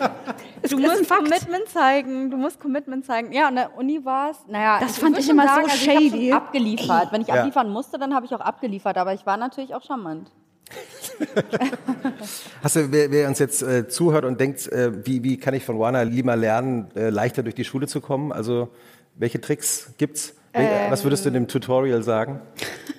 Es 0.63 0.71
du 0.71 0.79
ist 0.79 0.83
ein 0.85 0.89
musst 0.97 1.05
Fakt. 1.05 1.23
Commitment 1.25 1.69
zeigen. 1.69 2.31
Du 2.31 2.37
musst 2.37 2.59
Commitment 2.59 3.05
zeigen. 3.05 3.31
Ja, 3.31 3.47
an 3.49 3.55
der 3.55 3.77
Uni 3.77 4.03
war 4.03 4.31
es. 4.31 4.37
Naja, 4.47 4.79
Das 4.79 4.93
ich 4.93 5.03
fand 5.03 5.17
ich 5.19 5.29
immer 5.29 5.43
so 5.43 5.49
sagen, 5.49 5.63
also 5.69 5.75
ich 5.75 5.87
hab 5.89 6.01
shady. 6.01 6.27
schon 6.29 6.33
abgeliefert. 6.37 7.11
Wenn 7.11 7.21
ich 7.21 7.27
Ja. 7.27 7.35
abliefern 7.35 7.69
musste, 7.69 7.99
dann 7.99 8.15
habe 8.15 8.25
ich 8.25 8.33
auch 8.33 8.39
abgeliefert. 8.39 8.97
Aber 8.97 9.13
ich 9.13 9.25
war 9.25 9.37
natürlich 9.37 9.75
auch 9.75 9.83
charmant. 9.83 10.31
Hast 12.63 12.75
du, 12.75 12.91
wer, 12.91 13.11
wer 13.11 13.27
uns 13.27 13.39
jetzt 13.39 13.61
äh, 13.61 13.87
zuhört 13.87 14.25
und 14.25 14.39
denkt, 14.39 14.67
äh, 14.71 15.05
wie, 15.05 15.23
wie 15.23 15.37
kann 15.37 15.53
ich 15.53 15.63
von 15.63 15.79
Wana 15.79 16.01
Lima 16.01 16.33
lernen, 16.33 16.87
äh, 16.95 17.09
leichter 17.09 17.43
durch 17.43 17.55
die 17.55 17.63
Schule 17.65 17.87
zu 17.87 18.01
kommen? 18.01 18.31
Also 18.31 18.69
welche 19.15 19.39
Tricks 19.39 19.93
gibt's? 19.97 20.35
Wel- 20.53 20.91
Was 20.91 21.03
würdest 21.03 21.25
du 21.25 21.29
in 21.29 21.33
dem 21.33 21.47
Tutorial 21.47 22.03
sagen? 22.03 22.41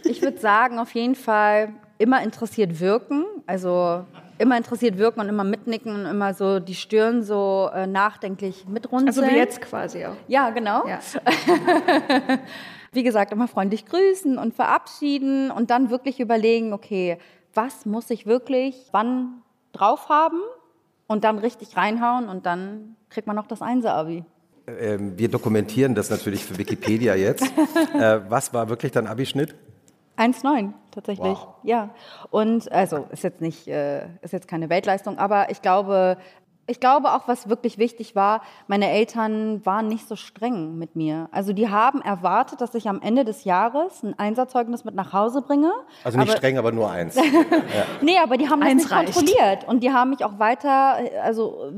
Ich 0.04 0.22
würde 0.22 0.38
sagen, 0.38 0.78
auf 0.78 0.94
jeden 0.94 1.14
Fall 1.14 1.68
immer 1.98 2.22
interessiert 2.22 2.80
wirken. 2.80 3.26
Also 3.46 4.04
immer 4.38 4.56
interessiert 4.56 4.96
wirken 4.96 5.20
und 5.20 5.28
immer 5.28 5.44
mitnicken 5.44 5.94
und 5.94 6.06
immer 6.06 6.32
so 6.32 6.60
die 6.60 6.74
Stirn 6.74 7.22
so 7.22 7.68
äh, 7.74 7.86
nachdenklich 7.86 8.66
mitrunzeln. 8.66 9.08
Also 9.08 9.22
wie 9.22 9.36
jetzt 9.38 9.60
quasi 9.60 10.06
auch. 10.06 10.14
Ja, 10.28 10.48
genau. 10.50 10.86
Ja. 10.88 10.98
Wie 12.92 13.02
gesagt, 13.02 13.32
immer 13.32 13.48
freundlich 13.48 13.84
grüßen 13.84 14.38
und 14.38 14.54
verabschieden 14.54 15.50
und 15.50 15.70
dann 15.70 15.90
wirklich 15.90 16.20
überlegen, 16.20 16.72
okay, 16.72 17.18
was 17.52 17.84
muss 17.84 18.08
ich 18.10 18.24
wirklich 18.26 18.86
wann 18.92 19.42
drauf 19.72 20.08
haben 20.08 20.40
und 21.06 21.22
dann 21.24 21.38
richtig 21.38 21.76
reinhauen 21.76 22.28
und 22.28 22.46
dann 22.46 22.96
kriegt 23.10 23.26
man 23.26 23.36
noch 23.36 23.46
das 23.46 23.60
Einser-Abi. 23.60 24.24
Ähm, 24.80 25.18
wir 25.18 25.28
dokumentieren 25.28 25.94
das 25.94 26.10
natürlich 26.10 26.44
für 26.44 26.58
Wikipedia 26.58 27.14
jetzt. 27.14 27.44
äh, 27.94 28.20
was 28.28 28.52
war 28.52 28.68
wirklich 28.68 28.92
dein 28.92 29.06
Abischnitt? 29.06 29.54
1,9 30.16 30.72
tatsächlich. 30.90 31.26
Wow. 31.26 31.54
Ja. 31.62 31.90
Und 32.30 32.70
also 32.72 33.06
ist 33.10 33.22
jetzt 33.22 33.40
nicht, 33.40 33.68
äh, 33.68 34.06
ist 34.22 34.32
jetzt 34.32 34.48
keine 34.48 34.68
Weltleistung, 34.68 35.16
aber 35.18 35.50
ich 35.50 35.62
glaube, 35.62 36.18
ich 36.68 36.80
glaube 36.80 37.12
auch, 37.12 37.26
was 37.26 37.48
wirklich 37.48 37.78
wichtig 37.78 38.14
war, 38.14 38.42
meine 38.66 38.90
Eltern 38.90 39.64
waren 39.64 39.88
nicht 39.88 40.06
so 40.06 40.16
streng 40.16 40.78
mit 40.78 40.96
mir. 40.96 41.28
Also 41.32 41.52
die 41.52 41.68
haben 41.68 42.02
erwartet, 42.02 42.60
dass 42.60 42.74
ich 42.74 42.88
am 42.88 43.00
Ende 43.00 43.24
des 43.24 43.44
Jahres 43.44 44.02
ein 44.02 44.18
Einserzeugnis 44.18 44.84
mit 44.84 44.94
nach 44.94 45.12
Hause 45.12 45.42
bringe. 45.42 45.72
Also 46.04 46.18
nicht 46.18 46.28
aber, 46.28 46.36
streng, 46.36 46.58
aber 46.58 46.72
nur 46.72 46.90
eins. 46.90 47.16
Nee, 48.00 48.18
aber 48.22 48.36
die 48.36 48.48
haben 48.48 48.60
das 48.60 48.70
Eins 48.70 48.82
nicht 48.84 48.92
reicht. 48.92 49.14
kontrolliert 49.14 49.66
und 49.66 49.82
die 49.82 49.92
haben 49.92 50.10
mich 50.10 50.24
auch 50.24 50.38
weiter, 50.38 50.98
also 51.22 51.72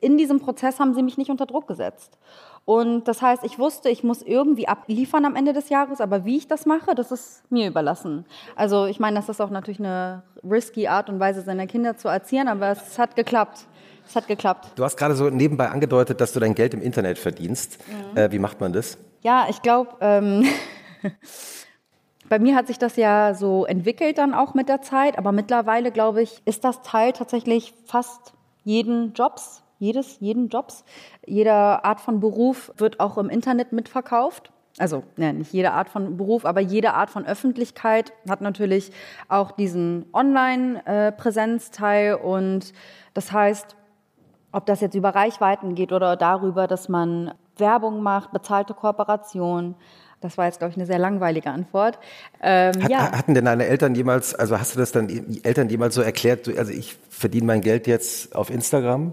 in 0.00 0.16
diesem 0.16 0.40
Prozess 0.40 0.78
haben 0.80 0.94
sie 0.94 1.02
mich 1.02 1.18
nicht 1.18 1.30
unter 1.30 1.46
Druck 1.46 1.66
gesetzt. 1.66 2.18
Und 2.64 3.08
das 3.08 3.22
heißt, 3.22 3.42
ich 3.44 3.58
wusste, 3.58 3.88
ich 3.88 4.04
muss 4.04 4.22
irgendwie 4.22 4.68
abliefern 4.68 5.24
am 5.24 5.34
Ende 5.34 5.52
des 5.52 5.68
Jahres, 5.68 6.00
aber 6.00 6.24
wie 6.24 6.36
ich 6.36 6.46
das 6.46 6.64
mache, 6.64 6.94
das 6.94 7.10
ist 7.10 7.50
mir 7.50 7.66
überlassen. 7.66 8.24
Also 8.54 8.86
ich 8.86 9.00
meine, 9.00 9.16
das 9.16 9.28
ist 9.28 9.40
auch 9.40 9.50
natürlich 9.50 9.80
eine 9.80 10.22
risky 10.48 10.86
Art 10.86 11.10
und 11.10 11.18
Weise, 11.18 11.42
seine 11.42 11.66
Kinder 11.66 11.96
zu 11.96 12.08
erziehen, 12.08 12.46
aber 12.46 12.70
es 12.70 12.98
hat 12.98 13.16
geklappt. 13.16 13.66
Es 14.06 14.16
hat 14.16 14.28
geklappt. 14.28 14.72
Du 14.76 14.84
hast 14.84 14.96
gerade 14.96 15.14
so 15.14 15.30
nebenbei 15.30 15.68
angedeutet, 15.68 16.20
dass 16.20 16.32
du 16.32 16.40
dein 16.40 16.54
Geld 16.54 16.74
im 16.74 16.82
Internet 16.82 17.18
verdienst. 17.18 17.78
Mhm. 17.88 18.16
Äh, 18.16 18.32
wie 18.32 18.38
macht 18.38 18.60
man 18.60 18.72
das? 18.72 18.98
Ja, 19.22 19.46
ich 19.48 19.62
glaube, 19.62 19.96
ähm, 20.00 20.44
bei 22.28 22.38
mir 22.38 22.56
hat 22.56 22.66
sich 22.66 22.78
das 22.78 22.96
ja 22.96 23.34
so 23.34 23.64
entwickelt 23.64 24.18
dann 24.18 24.34
auch 24.34 24.54
mit 24.54 24.68
der 24.68 24.82
Zeit, 24.82 25.18
aber 25.18 25.32
mittlerweile, 25.32 25.92
glaube 25.92 26.22
ich, 26.22 26.42
ist 26.44 26.64
das 26.64 26.82
Teil 26.82 27.12
tatsächlich 27.12 27.74
fast 27.86 28.32
jeden 28.64 29.12
Jobs, 29.12 29.62
jedes, 29.78 30.18
jeden 30.20 30.48
Jobs. 30.48 30.84
Jede 31.26 31.52
Art 31.52 32.00
von 32.00 32.20
Beruf 32.20 32.72
wird 32.76 33.00
auch 33.00 33.18
im 33.18 33.28
Internet 33.28 33.72
mitverkauft. 33.72 34.52
Also 34.78 35.02
ne, 35.16 35.34
nicht 35.34 35.52
jede 35.52 35.72
Art 35.72 35.90
von 35.90 36.16
Beruf, 36.16 36.46
aber 36.46 36.60
jede 36.60 36.94
Art 36.94 37.10
von 37.10 37.26
Öffentlichkeit 37.26 38.12
hat 38.28 38.40
natürlich 38.40 38.92
auch 39.28 39.50
diesen 39.50 40.06
Online-Präsenzteil 40.12 42.14
und 42.14 42.72
das 43.12 43.32
heißt, 43.32 43.74
ob 44.52 44.66
das 44.66 44.80
jetzt 44.80 44.94
über 44.94 45.10
Reichweiten 45.14 45.74
geht 45.74 45.92
oder 45.92 46.16
darüber, 46.16 46.66
dass 46.66 46.88
man 46.88 47.32
Werbung 47.56 48.02
macht, 48.02 48.32
bezahlte 48.32 48.74
Kooperation. 48.74 49.74
Das 50.20 50.38
war 50.38 50.46
jetzt, 50.46 50.58
glaube 50.58 50.70
ich, 50.70 50.76
eine 50.76 50.86
sehr 50.86 50.98
langweilige 50.98 51.50
Antwort. 51.50 51.98
Ähm, 52.40 52.82
Hat, 52.82 52.90
ja. 52.90 53.12
Hatten 53.12 53.34
denn 53.34 53.44
deine 53.44 53.66
Eltern 53.66 53.94
jemals, 53.94 54.34
also 54.34 54.58
hast 54.58 54.74
du 54.74 54.78
das 54.78 54.92
dann 54.92 55.08
Eltern 55.42 55.68
jemals 55.68 55.94
so 55.94 56.02
erklärt, 56.02 56.48
also 56.56 56.72
ich 56.72 56.96
verdiene 57.10 57.46
mein 57.46 57.60
Geld 57.60 57.86
jetzt 57.86 58.34
auf 58.36 58.50
Instagram? 58.50 59.12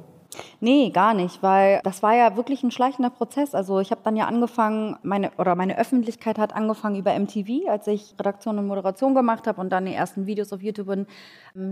Nee, 0.60 0.91
gar 0.91 1.13
nicht, 1.13 1.41
weil 1.41 1.81
das 1.84 2.03
war 2.03 2.15
ja 2.15 2.36
wirklich 2.36 2.63
ein 2.63 2.72
schleichender 2.72 3.10
Prozess. 3.10 3.55
Also 3.55 3.79
ich 3.79 3.91
habe 3.91 4.01
dann 4.03 4.15
ja 4.15 4.27
angefangen, 4.27 4.98
meine 5.01 5.31
oder 5.38 5.55
meine 5.55 5.77
Öffentlichkeit 5.77 6.38
hat 6.38 6.55
angefangen 6.55 6.96
über 6.96 7.17
MTV, 7.17 7.67
als 7.67 7.88
ich 7.88 8.13
Redaktion 8.19 8.60
und 8.60 8.67
Moderation 8.67 9.15
gemacht 9.15 9.48
habe 9.48 9.60
und 9.60 9.72
dann 9.72 9.86
die 9.86 9.93
ersten 9.93 10.27
Videos 10.27 10.53
auf 10.53 10.62
YouTube 10.62 10.89
in 10.89 11.08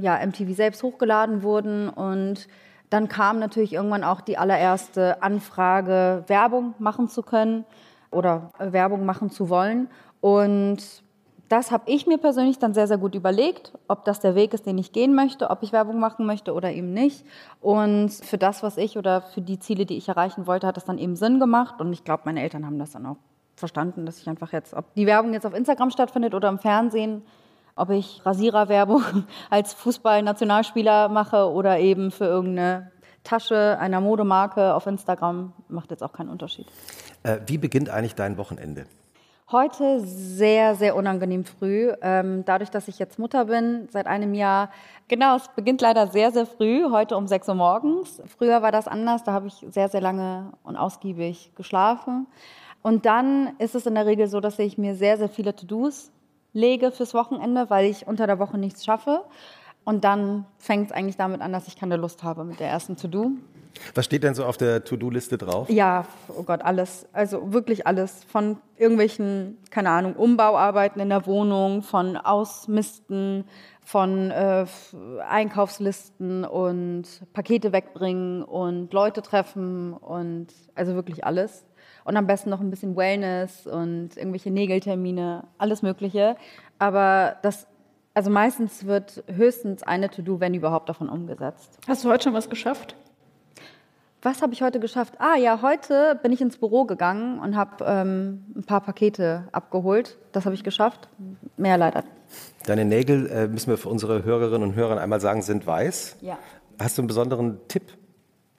ja, 0.02 0.18
MTV 0.26 0.56
selbst 0.56 0.82
hochgeladen 0.84 1.44
wurden 1.44 1.90
und 1.90 2.48
dann 2.90 3.08
kam 3.08 3.40
natürlich 3.40 3.74
irgendwann 3.74 4.04
auch 4.04 4.22
die 4.22 4.38
allererste 4.38 5.22
Anfrage, 5.22 6.24
Werbung 6.28 6.74
machen 6.80 7.10
zu 7.10 7.22
können 7.22 7.66
oder 8.12 8.52
Werbung 8.60 9.06
machen 9.06 9.30
zu 9.30 9.50
wollen 9.50 9.90
und 10.22 11.04
das 11.50 11.72
habe 11.72 11.84
ich 11.88 12.08
mir 12.08 12.18
persönlich 12.18 12.60
dann 12.60 12.74
sehr, 12.74 12.88
sehr 12.88 12.98
gut 12.98 13.16
überlegt, 13.16 13.72
ob 13.88 14.04
das 14.04 14.20
der 14.20 14.36
Weg 14.36 14.54
ist, 14.54 14.66
den 14.66 14.78
ich 14.78 14.92
gehen 14.92 15.16
möchte, 15.16 15.50
ob 15.50 15.64
ich 15.64 15.72
Werbung 15.72 16.00
machen 16.00 16.26
möchte 16.26 16.54
oder 16.54 16.72
eben 16.72 16.92
nicht. 16.94 17.26
Und 17.62 18.10
für 18.10 18.38
das, 18.38 18.64
was 18.64 18.78
ich 18.78 18.98
oder 18.98 19.22
für 19.22 19.42
die 19.42 19.60
Ziele, 19.60 19.86
die 19.86 19.98
ich 19.98 20.10
erreichen 20.10 20.46
wollte, 20.46 20.68
hat 20.68 20.76
das 20.76 20.86
dann 20.86 20.98
eben 20.98 21.16
Sinn 21.16 21.40
gemacht. 21.40 21.80
Und 21.80 21.94
ich 21.94 22.04
glaube, 22.04 22.24
meine 22.26 22.42
Eltern 22.42 22.66
haben 22.66 22.80
das 22.80 22.92
dann 22.92 23.06
auch 23.06 23.18
verstanden, 23.56 24.06
dass 24.06 24.20
ich 24.20 24.28
einfach 24.28 24.52
jetzt, 24.52 24.74
ob 24.74 24.94
die 24.96 25.06
Werbung 25.06 25.34
jetzt 25.34 25.46
auf 25.46 25.54
Instagram 25.54 25.90
stattfindet 25.90 26.36
oder 26.36 26.50
im 26.50 26.60
Fernsehen, 26.60 27.24
ob 27.78 27.90
ich 27.90 28.26
Rasiererwerbung 28.26 29.04
als 29.50 29.74
Fußball-Nationalspieler 29.74 31.10
mache 31.10 31.50
oder 31.50 31.80
eben 31.80 32.12
für 32.12 32.26
irgendeine 32.26 32.92
Tasche 33.24 33.78
einer 33.80 34.02
Modemarke 34.02 34.74
auf 34.74 34.88
Instagram, 34.88 35.54
macht 35.68 35.92
jetzt 35.92 36.04
auch 36.04 36.14
keinen 36.14 36.30
Unterschied. 36.30 36.68
Äh, 37.24 37.40
wie 37.46 37.58
beginnt 37.58 37.90
eigentlich 37.90 38.16
dein 38.16 38.38
Wochenende? 38.38 38.86
Heute 39.50 40.02
sehr, 40.02 40.76
sehr 40.76 40.96
unangenehm 40.96 41.46
früh. 41.46 41.94
Ähm, 42.02 42.44
dadurch, 42.44 42.70
dass 42.70 42.90
ich 42.90 43.00
jetzt 43.00 43.18
Mutter 43.18 43.46
bin, 43.46 43.88
seit 43.92 44.06
einem 44.06 44.34
Jahr. 44.34 44.70
Genau, 45.08 45.38
es 45.38 45.48
beginnt 45.56 45.80
leider 45.80 46.08
sehr, 46.08 46.32
sehr 46.32 46.46
früh, 46.46 46.84
heute 46.92 47.16
um 47.16 47.28
6 47.28 47.48
Uhr 47.48 47.56
morgens. 47.56 48.22
Früher 48.38 48.62
war 48.62 48.74
das 48.74 48.90
anders, 48.90 49.24
da 49.24 49.32
habe 49.32 49.48
ich 49.48 49.66
sehr, 49.70 49.88
sehr 49.88 50.02
lange 50.02 50.52
und 50.64 50.76
ausgiebig 50.76 51.52
geschlafen. 51.56 52.28
Und 52.82 53.06
dann 53.06 53.56
ist 53.58 53.74
es 53.74 53.86
in 53.86 53.96
der 53.96 54.06
Regel 54.06 54.28
so, 54.28 54.42
dass 54.42 54.60
ich 54.60 54.78
mir 54.78 54.96
sehr, 54.96 55.18
sehr 55.18 55.30
viele 55.30 55.56
To-Dos 55.56 56.12
lege 56.54 56.92
fürs 56.92 57.14
Wochenende, 57.14 57.70
weil 57.70 57.86
ich 57.86 58.08
unter 58.08 58.28
der 58.28 58.40
Woche 58.40 58.58
nichts 58.58 58.86
schaffe. 58.86 59.24
Und 59.84 60.04
dann 60.04 60.46
fängt 60.58 60.88
es 60.88 60.92
eigentlich 60.92 61.16
damit 61.16 61.42
an, 61.42 61.54
dass 61.54 61.68
ich 61.68 61.78
keine 61.78 61.96
Lust 61.96 62.24
habe 62.24 62.44
mit 62.44 62.60
der 62.60 62.68
ersten 62.68 62.98
To-Do. 62.98 63.32
Was 63.96 64.06
steht 64.06 64.24
denn 64.24 64.36
so 64.36 64.44
auf 64.46 64.58
der 64.58 64.84
To-Do-Liste 64.84 65.38
drauf? 65.38 65.70
Ja, 65.70 66.06
oh 66.36 66.44
Gott, 66.44 66.62
alles. 66.62 67.08
Also 67.14 67.54
wirklich 67.54 67.88
alles. 67.88 68.24
Von 68.26 68.58
irgendwelchen, 68.76 69.58
keine 69.70 69.92
Ahnung, 69.92 70.16
Umbauarbeiten 70.16 71.02
in 71.02 71.10
der 71.10 71.26
Wohnung, 71.26 71.84
von 71.84 72.18
Ausmisten, 72.18 73.46
von 73.84 74.32
äh, 74.32 74.66
Einkaufslisten 75.26 76.44
und 76.44 77.06
Pakete 77.34 77.72
wegbringen 77.72 78.44
und 78.44 78.92
Leute 78.94 79.22
treffen 79.22 79.94
und 79.94 80.48
also 80.76 80.96
wirklich 80.96 81.26
alles. 81.26 81.66
Und 82.08 82.16
am 82.16 82.26
besten 82.26 82.50
noch 82.50 82.62
ein 82.62 82.70
bisschen 82.70 82.96
Wellness 82.96 83.68
und 83.68 84.16
irgendwelche 84.16 84.50
Nägeltermine, 84.50 85.44
alles 85.58 85.82
Mögliche. 85.82 86.38
Aber 86.80 87.36
das, 87.42 87.68
also 88.14 88.30
meistens 88.32 88.86
wird 88.86 89.26
höchstens 89.28 89.84
eine 89.84 90.10
To-Do, 90.10 90.40
wenn 90.40 90.54
überhaupt, 90.54 90.88
davon 90.88 91.10
umgesetzt. 91.10 91.78
Hast 91.86 92.06
du 92.06 92.10
heute 92.10 92.24
schon 92.24 92.34
was 92.34 92.50
geschafft? 92.50 92.96
Was 94.22 94.42
habe 94.42 94.54
ich 94.54 94.62
heute 94.62 94.80
geschafft? 94.80 95.16
Ah 95.20 95.36
ja, 95.36 95.62
heute 95.62 96.18
bin 96.24 96.32
ich 96.32 96.40
ins 96.40 96.56
Büro 96.56 96.86
gegangen 96.86 97.40
und 97.40 97.58
habe 97.58 97.84
ähm, 97.86 98.46
ein 98.56 98.64
paar 98.64 98.80
Pakete 98.80 99.44
abgeholt. 99.52 100.18
Das 100.32 100.46
habe 100.46 100.56
ich 100.56 100.64
geschafft. 100.64 101.10
Mehr 101.58 101.78
leider. 101.78 102.06
Deine 102.66 102.86
Nägel, 102.86 103.30
äh, 103.30 103.48
müssen 103.50 103.70
wir 103.70 103.78
für 103.78 103.90
unsere 103.90 104.24
Hörerinnen 104.24 104.70
und 104.70 104.76
Hörer 104.76 105.02
einmal 105.02 105.20
sagen, 105.20 105.42
sind 105.42 105.68
weiß. 105.68 106.20
Ja. 106.22 106.38
Hast 106.80 106.98
du 106.98 107.02
einen 107.02 107.08
besonderen 107.08 107.60
Tipp? 107.68 107.84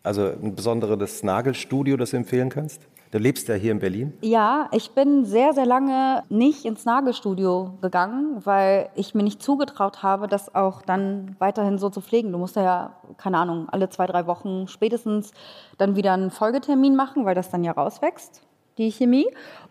Also 0.03 0.27
ein 0.27 0.55
besonderes 0.55 1.23
Nagelstudio, 1.23 1.97
das 1.97 2.11
du 2.11 2.19
empfehlen 2.19 2.51
kannst? 2.51 2.83
Du 3.11 3.19
lebst 3.19 3.49
ja 3.49 3.55
hier 3.55 3.73
in 3.73 3.79
Berlin. 3.79 4.13
Ja, 4.21 4.69
ich 4.73 4.91
bin 4.91 5.25
sehr, 5.25 5.55
sehr 5.55 5.65
lange 5.65 6.23
nicht 6.29 6.67
ins 6.67 6.85
Nagelstudio 6.85 7.79
gegangen, 7.81 8.45
weil 8.45 8.91
ich 8.97 9.15
mir 9.15 9.23
nicht 9.23 9.43
zugetraut 9.43 10.03
habe, 10.03 10.29
das 10.29 10.55
auch 10.55 10.83
dann 10.83 11.35
weiterhin 11.39 11.79
so 11.79 11.89
zu 11.89 12.03
pflegen. 12.03 12.33
Du 12.33 12.39
musst 12.39 12.57
ja, 12.57 12.97
keine 13.17 13.39
Ahnung, 13.39 13.69
alle 13.71 13.89
zwei, 13.89 14.07
drei 14.07 14.27
Wochen 14.27 14.69
spätestens 14.69 15.33
dann 15.79 15.97
wieder 15.97 16.13
einen 16.13 16.31
Folgetermin 16.31 16.97
machen, 16.97 17.25
weil 17.25 17.35
das 17.35 17.49
dann 17.51 17.65
ja 17.65 17.73
rauswächst, 17.73 18.43
die 18.77 18.93
Chemie. 18.93 19.27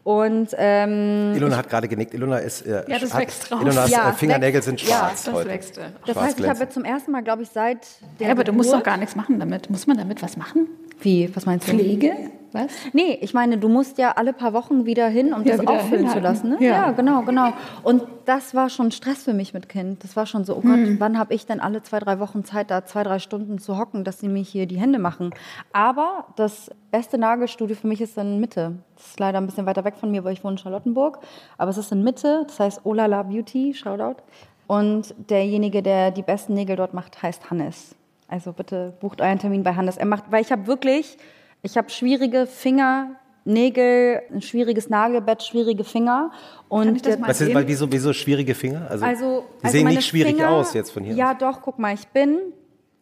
Und 0.08 0.56
ähm, 0.58 1.34
Ilona 1.36 1.58
hat 1.58 1.68
gerade 1.70 1.90
genickt. 1.90 2.14
Ilona 2.14 2.38
ist. 2.38 2.62
Äh, 2.66 2.86
Ja, 2.88 2.98
das 2.98 3.14
hat, 3.14 3.24
wächst 3.24 3.52
raus. 3.52 3.60
Ilonas 3.62 3.90
Ja, 3.92 4.10
äh, 4.10 4.14
Fingernägel 4.14 4.54
wächst. 4.56 4.70
sind 4.70 4.82
Ja, 4.84 4.88
schwarz 5.00 5.24
Das 5.26 5.34
heute. 5.34 5.50
wächst. 5.50 5.78
äh, 5.78 5.82
das 6.06 6.14
Schwarz 6.14 6.26
heißt, 6.28 6.40
ich 6.40 6.48
habe 6.48 6.60
jetzt 6.60 6.74
zum 6.76 6.86
ersten 6.86 7.12
Mal, 7.12 7.24
glaube 7.24 7.42
ich, 7.44 7.50
seit 7.50 7.86
der 8.22 8.28
Ja, 8.28 8.32
aber 8.34 8.46
du 8.46 8.54
musst 8.54 8.72
doch 8.72 8.84
gar 8.84 8.96
nichts 8.96 9.18
machen 9.18 9.38
damit. 9.38 9.70
Muss 9.70 9.86
man 9.86 9.98
damit 9.98 10.24
was 10.24 10.38
machen? 10.38 10.68
Wie, 11.02 11.30
was 11.36 11.46
meinst 11.46 11.68
du? 11.68 11.74
Pflege? 11.74 12.14
Was? 12.54 12.72
Nee, 12.94 13.18
ich 13.22 13.34
meine, 13.34 13.58
du 13.58 13.68
musst 13.68 13.98
ja 13.98 14.12
alle 14.14 14.32
paar 14.32 14.54
Wochen 14.54 14.86
wieder 14.86 15.10
hin, 15.10 15.34
um 15.34 15.44
Ja, 15.44 15.58
das 15.58 15.68
auffüllen 15.68 16.08
zu 16.10 16.20
lassen. 16.20 16.52
Ne? 16.52 16.58
Ja. 16.62 16.68
Ja. 16.88 16.92
genau, 16.92 17.22
genau. 17.24 17.52
Und 17.84 18.04
das 18.24 18.56
war 18.56 18.70
schon 18.70 18.92
Stress 18.92 19.24
für 19.24 19.34
mich 19.34 19.54
mit 19.54 19.68
Kind. 19.68 20.04
Das 20.06 20.16
war 20.16 20.26
schon 20.26 20.46
so, 20.46 20.54
oh 20.56 20.62
Gott, 20.62 20.78
Mhm. 20.78 20.96
wann 21.00 21.20
habe 21.20 21.34
ich 21.34 21.46
denn 21.46 21.60
alle 21.60 21.84
zwei, 21.84 22.00
drei 22.00 22.20
Wochen 22.20 22.46
Zeit, 22.46 22.72
da 22.72 22.86
zwei, 22.86 23.04
drei 23.04 23.20
Stunden 23.20 23.60
zu 23.60 23.78
hocken, 23.78 24.06
dass 24.06 24.20
sie 24.22 24.30
mir 24.30 24.42
hier 24.42 24.66
die 24.66 24.80
Hände 24.80 24.98
machen. 24.98 25.32
Aber 25.74 26.28
das 26.38 26.72
beste 26.90 27.18
Nagelstudio 27.18 27.76
für 27.76 27.88
mich 27.88 28.00
ist 28.02 28.18
in 28.18 28.40
Mitte. 28.40 28.78
Das 28.96 29.08
ist 29.08 29.20
leider 29.20 29.38
ein 29.40 29.46
bisschen 29.46 29.66
weiter 29.66 29.84
weg 29.84 29.96
von 29.98 30.12
mir, 30.12 30.24
weil 30.24 30.34
ich 30.34 30.44
wohne 30.44 30.54
in 30.54 30.58
Charlottenburg. 30.58 31.20
Aber 31.58 31.70
es 31.72 31.77
ist 31.77 31.92
in 31.92 32.04
Mitte, 32.04 32.44
das 32.48 32.60
heißt 32.60 32.82
Olala 32.86 33.24
Beauty, 33.24 33.74
Shoutout. 33.74 34.22
Und 34.68 35.13
derjenige, 35.30 35.82
der 35.82 36.12
die 36.12 36.22
besten 36.24 36.54
Nägel 36.54 36.75
dort 36.75 36.94
macht, 36.94 37.22
heißt 37.22 37.50
Hannes. 37.50 37.96
Also 38.27 38.51
bitte 38.51 38.94
bucht 39.00 39.22
euren 39.22 39.39
Termin 39.39 39.63
bei 39.63 39.74
Hannes. 39.74 39.98
Er 39.98 40.06
macht, 40.06 40.25
weil 40.30 40.42
ich 40.42 40.51
habe 40.51 40.68
wirklich, 40.68 41.18
ich 41.62 41.77
habe 41.77 41.89
schwierige 41.89 42.46
Finger, 42.46 43.12
Nägel, 43.46 44.22
ein 44.30 44.42
schwieriges 44.42 44.89
Nagelbett, 44.89 45.42
schwierige 45.42 45.86
Finger. 45.86 46.32
Und 46.68 46.86
Kann 46.88 46.96
ich 46.98 47.01
das 47.01 47.12
der- 47.13 47.22
mal 47.22 47.30
Was 47.30 47.39
ist, 47.39 47.56
wieso, 47.68 47.89
wieso 47.89 48.12
schwierige 48.12 48.54
Finger? 48.54 48.88
also, 48.89 49.06
die 49.06 49.63
also 49.63 49.72
sehen 49.77 49.84
meine 49.86 49.96
nicht 49.96 50.08
schwierig 50.08 50.36
Finger, 50.36 50.50
aus 50.50 50.74
jetzt 50.74 50.92
von 50.92 51.06
hier. 51.06 51.13
Ja, 51.16 51.32
aus. 51.32 51.38
doch, 51.39 51.62
guck 51.62 51.80
mal, 51.80 51.94
ich 51.94 52.06
bin 52.10 52.39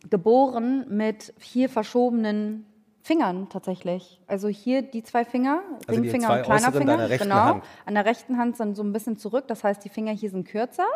geboren 0.08 0.86
mit 0.90 1.34
vier 1.40 1.68
verschobenen 1.70 2.66
Fingern 3.06 3.50
tatsächlich. 3.50 4.20
Also 4.26 4.48
hier 4.48 4.82
die 4.82 5.04
zwei 5.04 5.26
Finger, 5.26 5.62
Also 5.88 6.02
Ringfinger 6.02 6.38
und 6.38 6.42
kleiner 6.44 6.72
Finger. 6.72 7.08
genau. 7.18 7.36
Hand. 7.36 7.64
An 7.86 7.94
der 7.94 8.04
rechten 8.06 8.38
Hand 8.40 8.58
sind 8.58 8.76
so 8.76 8.82
ein 8.84 8.92
bisschen 8.94 9.16
zurück, 9.16 9.46
das 9.48 9.64
heißt, 9.64 9.86
die 9.86 9.90
Finger 9.90 10.12
hier 10.12 10.32
sind 10.32 10.48
kürzer. 10.48 10.88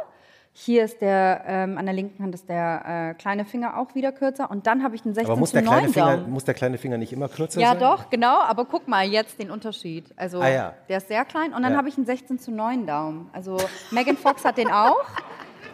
Hier 0.51 0.83
ist 0.85 1.01
der, 1.01 1.43
ähm, 1.45 1.77
an 1.77 1.85
der 1.85 1.93
linken 1.93 2.23
Hand 2.23 2.33
ist 2.33 2.49
der 2.49 3.11
äh, 3.11 3.13
kleine 3.13 3.45
Finger 3.45 3.77
auch 3.77 3.93
wieder 3.93 4.11
kürzer. 4.11 4.49
Und 4.49 4.65
dann 4.65 4.81
habe 4.83 4.95
ich 4.95 5.05
einen 5.05 5.13
16 5.13 5.29
Aber 5.31 5.39
muss 5.39 5.51
zu 5.51 5.57
der, 5.57 5.61
9 5.61 5.71
kleine 5.77 5.93
Finger, 5.93 6.17
Daumen. 6.17 6.31
muss 6.33 6.43
der 6.45 6.53
kleine 6.55 6.77
Finger 6.79 6.97
nicht 6.97 7.13
immer 7.13 7.29
kürzer 7.29 7.61
Ja, 7.61 7.69
sein? 7.73 7.79
doch, 7.79 8.09
genau. 8.09 8.39
Aber 8.41 8.65
guck 8.65 8.87
mal 8.87 9.05
jetzt 9.05 9.37
den 9.39 9.51
Unterschied. 9.51 10.11
Also, 10.17 10.41
Ah, 10.41 10.49
ja. 10.49 10.73
der 10.89 10.97
ist 10.97 11.07
sehr 11.07 11.23
klein. 11.25 11.53
Und 11.53 11.61
dann 11.61 11.73
Ja. 11.73 11.77
habe 11.77 11.87
ich 11.87 11.95
einen 11.97 12.07
16 12.07 12.39
zu 12.39 12.51
9 12.51 12.87
Daumen. 12.87 13.29
Also, 13.31 13.57
Megan 13.91 14.17
Fox 14.17 14.43
hat 14.43 14.57
den 14.57 14.71
auch. 14.71 14.97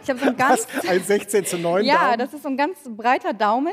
Ich 0.02 0.10
habe 0.10 0.20
so 0.20 0.26
einen 0.26 0.36
ganz. 0.36 0.68
Was? 0.76 0.86
Ein 0.88 1.00
16 1.00 1.46
zu 1.46 1.56
9 1.58 1.82
Ja, 1.84 2.08
Daumen? 2.08 2.18
das 2.18 2.34
ist 2.34 2.42
so 2.42 2.48
ein 2.50 2.58
ganz 2.58 2.78
breiter 2.86 3.32
Daumen. 3.32 3.72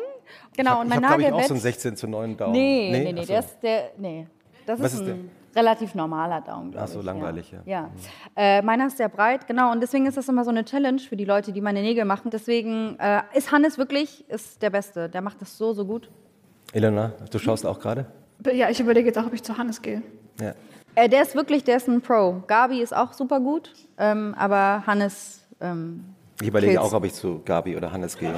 Genau, 0.55 0.81
und 0.81 0.87
ich 0.87 0.89
mein 0.95 1.05
habe, 1.05 1.07
glaube 1.07 1.21
ich, 1.21 1.27
auch 1.27 1.31
Nagelbett. 1.31 1.47
so 1.47 1.53
einen 1.53 1.61
16 1.61 1.95
zu 1.97 2.07
9 2.07 2.37
Daumen. 2.37 2.51
nee, 2.51 2.89
nee, 2.91 3.13
nee, 3.13 3.21
so. 3.21 3.27
der 3.27 3.39
ist 3.39 3.57
der. 3.61 3.91
Nee. 3.97 4.27
Das 4.65 4.79
Was 4.79 4.93
ist 4.93 5.01
ist 5.01 5.09
ein 5.09 5.29
relativ 5.55 5.93
normaler 5.95 6.41
Daumen. 6.41 6.73
Ach 6.77 6.87
so, 6.87 6.99
ich, 6.99 7.05
langweilig, 7.05 7.51
ja. 7.51 7.59
Ja. 7.65 7.89
Äh, 8.35 8.61
meiner 8.61 8.87
ist 8.87 8.97
sehr 8.97 9.09
breit, 9.09 9.45
genau. 9.47 9.71
Und 9.71 9.81
deswegen 9.81 10.05
ist 10.05 10.17
das 10.17 10.27
immer 10.29 10.43
so 10.43 10.49
eine 10.49 10.65
Challenge 10.65 10.99
für 10.99 11.15
die 11.15 11.25
Leute, 11.25 11.51
die 11.51 11.61
meine 11.61 11.81
Nägel 11.81 12.05
machen. 12.05 12.31
Deswegen 12.31 12.97
äh, 12.99 13.21
ist 13.33 13.51
Hannes 13.51 13.77
wirklich 13.77 14.27
ist 14.29 14.61
der 14.61 14.69
Beste. 14.69 15.09
Der 15.09 15.21
macht 15.21 15.41
das 15.41 15.57
so, 15.57 15.73
so 15.73 15.85
gut. 15.85 16.09
Elena, 16.71 17.11
du 17.29 17.39
schaust 17.39 17.65
auch 17.65 17.79
gerade? 17.79 18.05
Ja, 18.51 18.69
ich 18.69 18.79
überlege 18.79 19.07
jetzt 19.07 19.17
auch, 19.17 19.25
ob 19.25 19.33
ich 19.33 19.43
zu 19.43 19.57
Hannes 19.57 19.81
gehe. 19.81 20.01
Ja. 20.41 20.53
Äh, 20.95 21.09
der 21.09 21.21
ist 21.21 21.35
wirklich, 21.35 21.63
der 21.63 21.77
ist 21.77 21.87
ein 21.87 22.01
Pro. 22.01 22.43
Gabi 22.47 22.81
ist 22.81 22.95
auch 22.95 23.13
super 23.13 23.39
gut, 23.39 23.71
ähm, 23.97 24.33
aber 24.37 24.83
Hannes. 24.85 25.45
Ähm, 25.61 26.05
Ich 26.41 26.47
überlege 26.47 26.73
Kills. 26.73 26.83
auch, 26.83 26.93
ob 26.93 27.05
ich 27.05 27.13
zu 27.13 27.41
Gabi 27.45 27.77
oder 27.77 27.91
Hannes 27.91 28.17
gehe. 28.17 28.33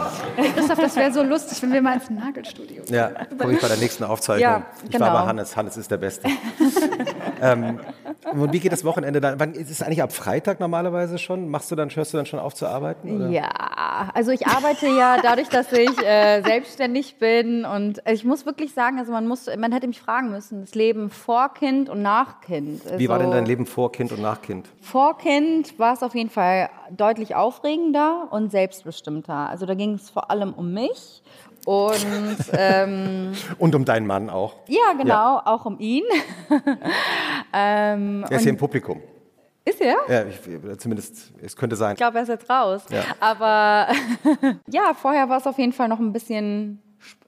Christoph, 0.53 0.79
das 0.79 0.95
wäre 0.95 1.11
so 1.13 1.23
lustig, 1.23 1.61
wenn 1.61 1.71
wir 1.71 1.81
mal 1.81 1.93
ins 1.95 2.09
Nagelstudio 2.09 2.83
gehen. 2.83 2.93
Ja, 2.93 3.11
komme 3.37 3.53
ich 3.53 3.61
bei 3.61 3.67
der 3.67 3.77
nächsten 3.77 4.03
Aufzeichnung. 4.03 4.41
Ja, 4.41 4.65
Ich 4.87 4.99
war 4.99 5.07
genau. 5.09 5.21
bei 5.21 5.27
Hannes. 5.27 5.55
Hannes 5.55 5.77
ist 5.77 5.89
der 5.89 5.97
Beste. 5.97 6.27
ähm, 7.41 7.79
und 8.33 8.51
wie 8.51 8.59
geht 8.59 8.71
das 8.71 8.83
Wochenende 8.83 9.21
dann? 9.21 9.39
Wann, 9.39 9.53
ist 9.53 9.69
es 9.69 9.81
eigentlich 9.81 10.03
ab 10.03 10.11
Freitag 10.11 10.59
normalerweise 10.59 11.17
schon? 11.17 11.47
Machst 11.47 11.71
du 11.71 11.75
dann, 11.75 11.89
hörst 11.89 12.13
du 12.13 12.17
dann 12.17 12.25
schon 12.25 12.39
auf 12.39 12.53
zu 12.53 12.67
arbeiten? 12.67 13.15
Oder? 13.15 13.29
Ja, 13.29 13.49
also 14.13 14.31
ich 14.31 14.47
arbeite 14.47 14.87
ja 14.87 15.17
dadurch, 15.21 15.49
dass 15.49 15.71
ich 15.71 15.97
äh, 16.03 16.41
selbstständig 16.41 17.17
bin 17.17 17.65
und 17.65 18.01
ich 18.09 18.23
muss 18.23 18.45
wirklich 18.45 18.73
sagen, 18.73 18.99
also 18.99 19.11
man 19.11 19.27
muss, 19.27 19.47
man 19.57 19.71
hätte 19.71 19.87
mich 19.87 19.99
fragen 20.01 20.31
müssen, 20.31 20.61
das 20.61 20.75
Leben 20.75 21.09
vor 21.09 21.53
Kind 21.53 21.89
und 21.89 22.01
nach 22.01 22.41
Kind. 22.41 22.81
Wie 22.97 23.07
war 23.09 23.17
Also, 23.17 23.29
denn 23.29 23.37
dein 23.37 23.45
Leben 23.45 23.65
vor 23.65 23.91
Kind 23.91 24.11
und 24.11 24.21
nach 24.21 24.41
Kind? 24.41 24.67
Vor 24.81 25.17
Kind 25.17 25.77
war 25.79 25.93
es 25.93 26.03
auf 26.03 26.15
jeden 26.15 26.29
Fall 26.29 26.69
deutlich 26.91 27.35
aufregender 27.35 28.27
und 28.31 28.51
selbstbestimmter. 28.51 29.49
Also 29.49 29.65
da 29.65 29.73
ging 29.73 29.93
es 29.95 30.09
vor 30.09 30.29
allem 30.31 30.53
um 30.53 30.73
mich 30.73 31.23
und 31.65 32.35
ähm, 32.53 33.31
Und 33.57 33.73
um 33.75 33.85
deinen 33.85 34.05
Mann 34.05 34.29
auch. 34.29 34.55
ja, 34.67 34.93
genau, 34.97 35.39
auch 35.45 35.65
um 35.65 35.79
ihn. 35.79 36.03
ähm, 37.53 38.23
Er 38.29 38.37
ist 38.37 38.43
hier 38.43 38.51
im 38.51 38.57
Publikum. 38.57 39.01
Ist 39.65 39.81
er? 39.81 39.98
Ja, 40.07 40.25
ich, 40.25 40.39
zumindest, 40.79 41.34
es 41.41 41.55
könnte 41.55 41.75
sein. 41.75 41.93
Ich 41.93 41.98
glaube, 41.98 42.17
er 42.17 42.24
ist 42.24 42.29
jetzt 42.29 42.50
raus. 42.50 42.84
Ja. 42.89 43.03
Aber 43.19 43.88
ja, 44.69 44.93
vorher 44.93 45.27
war 45.27 45.38
es 45.38 45.48
auf 45.48 45.57
jeden 45.57 45.74
Fall 45.74 45.88
noch 45.88 46.00
ein 46.00 46.13
bisschen, 46.13 46.81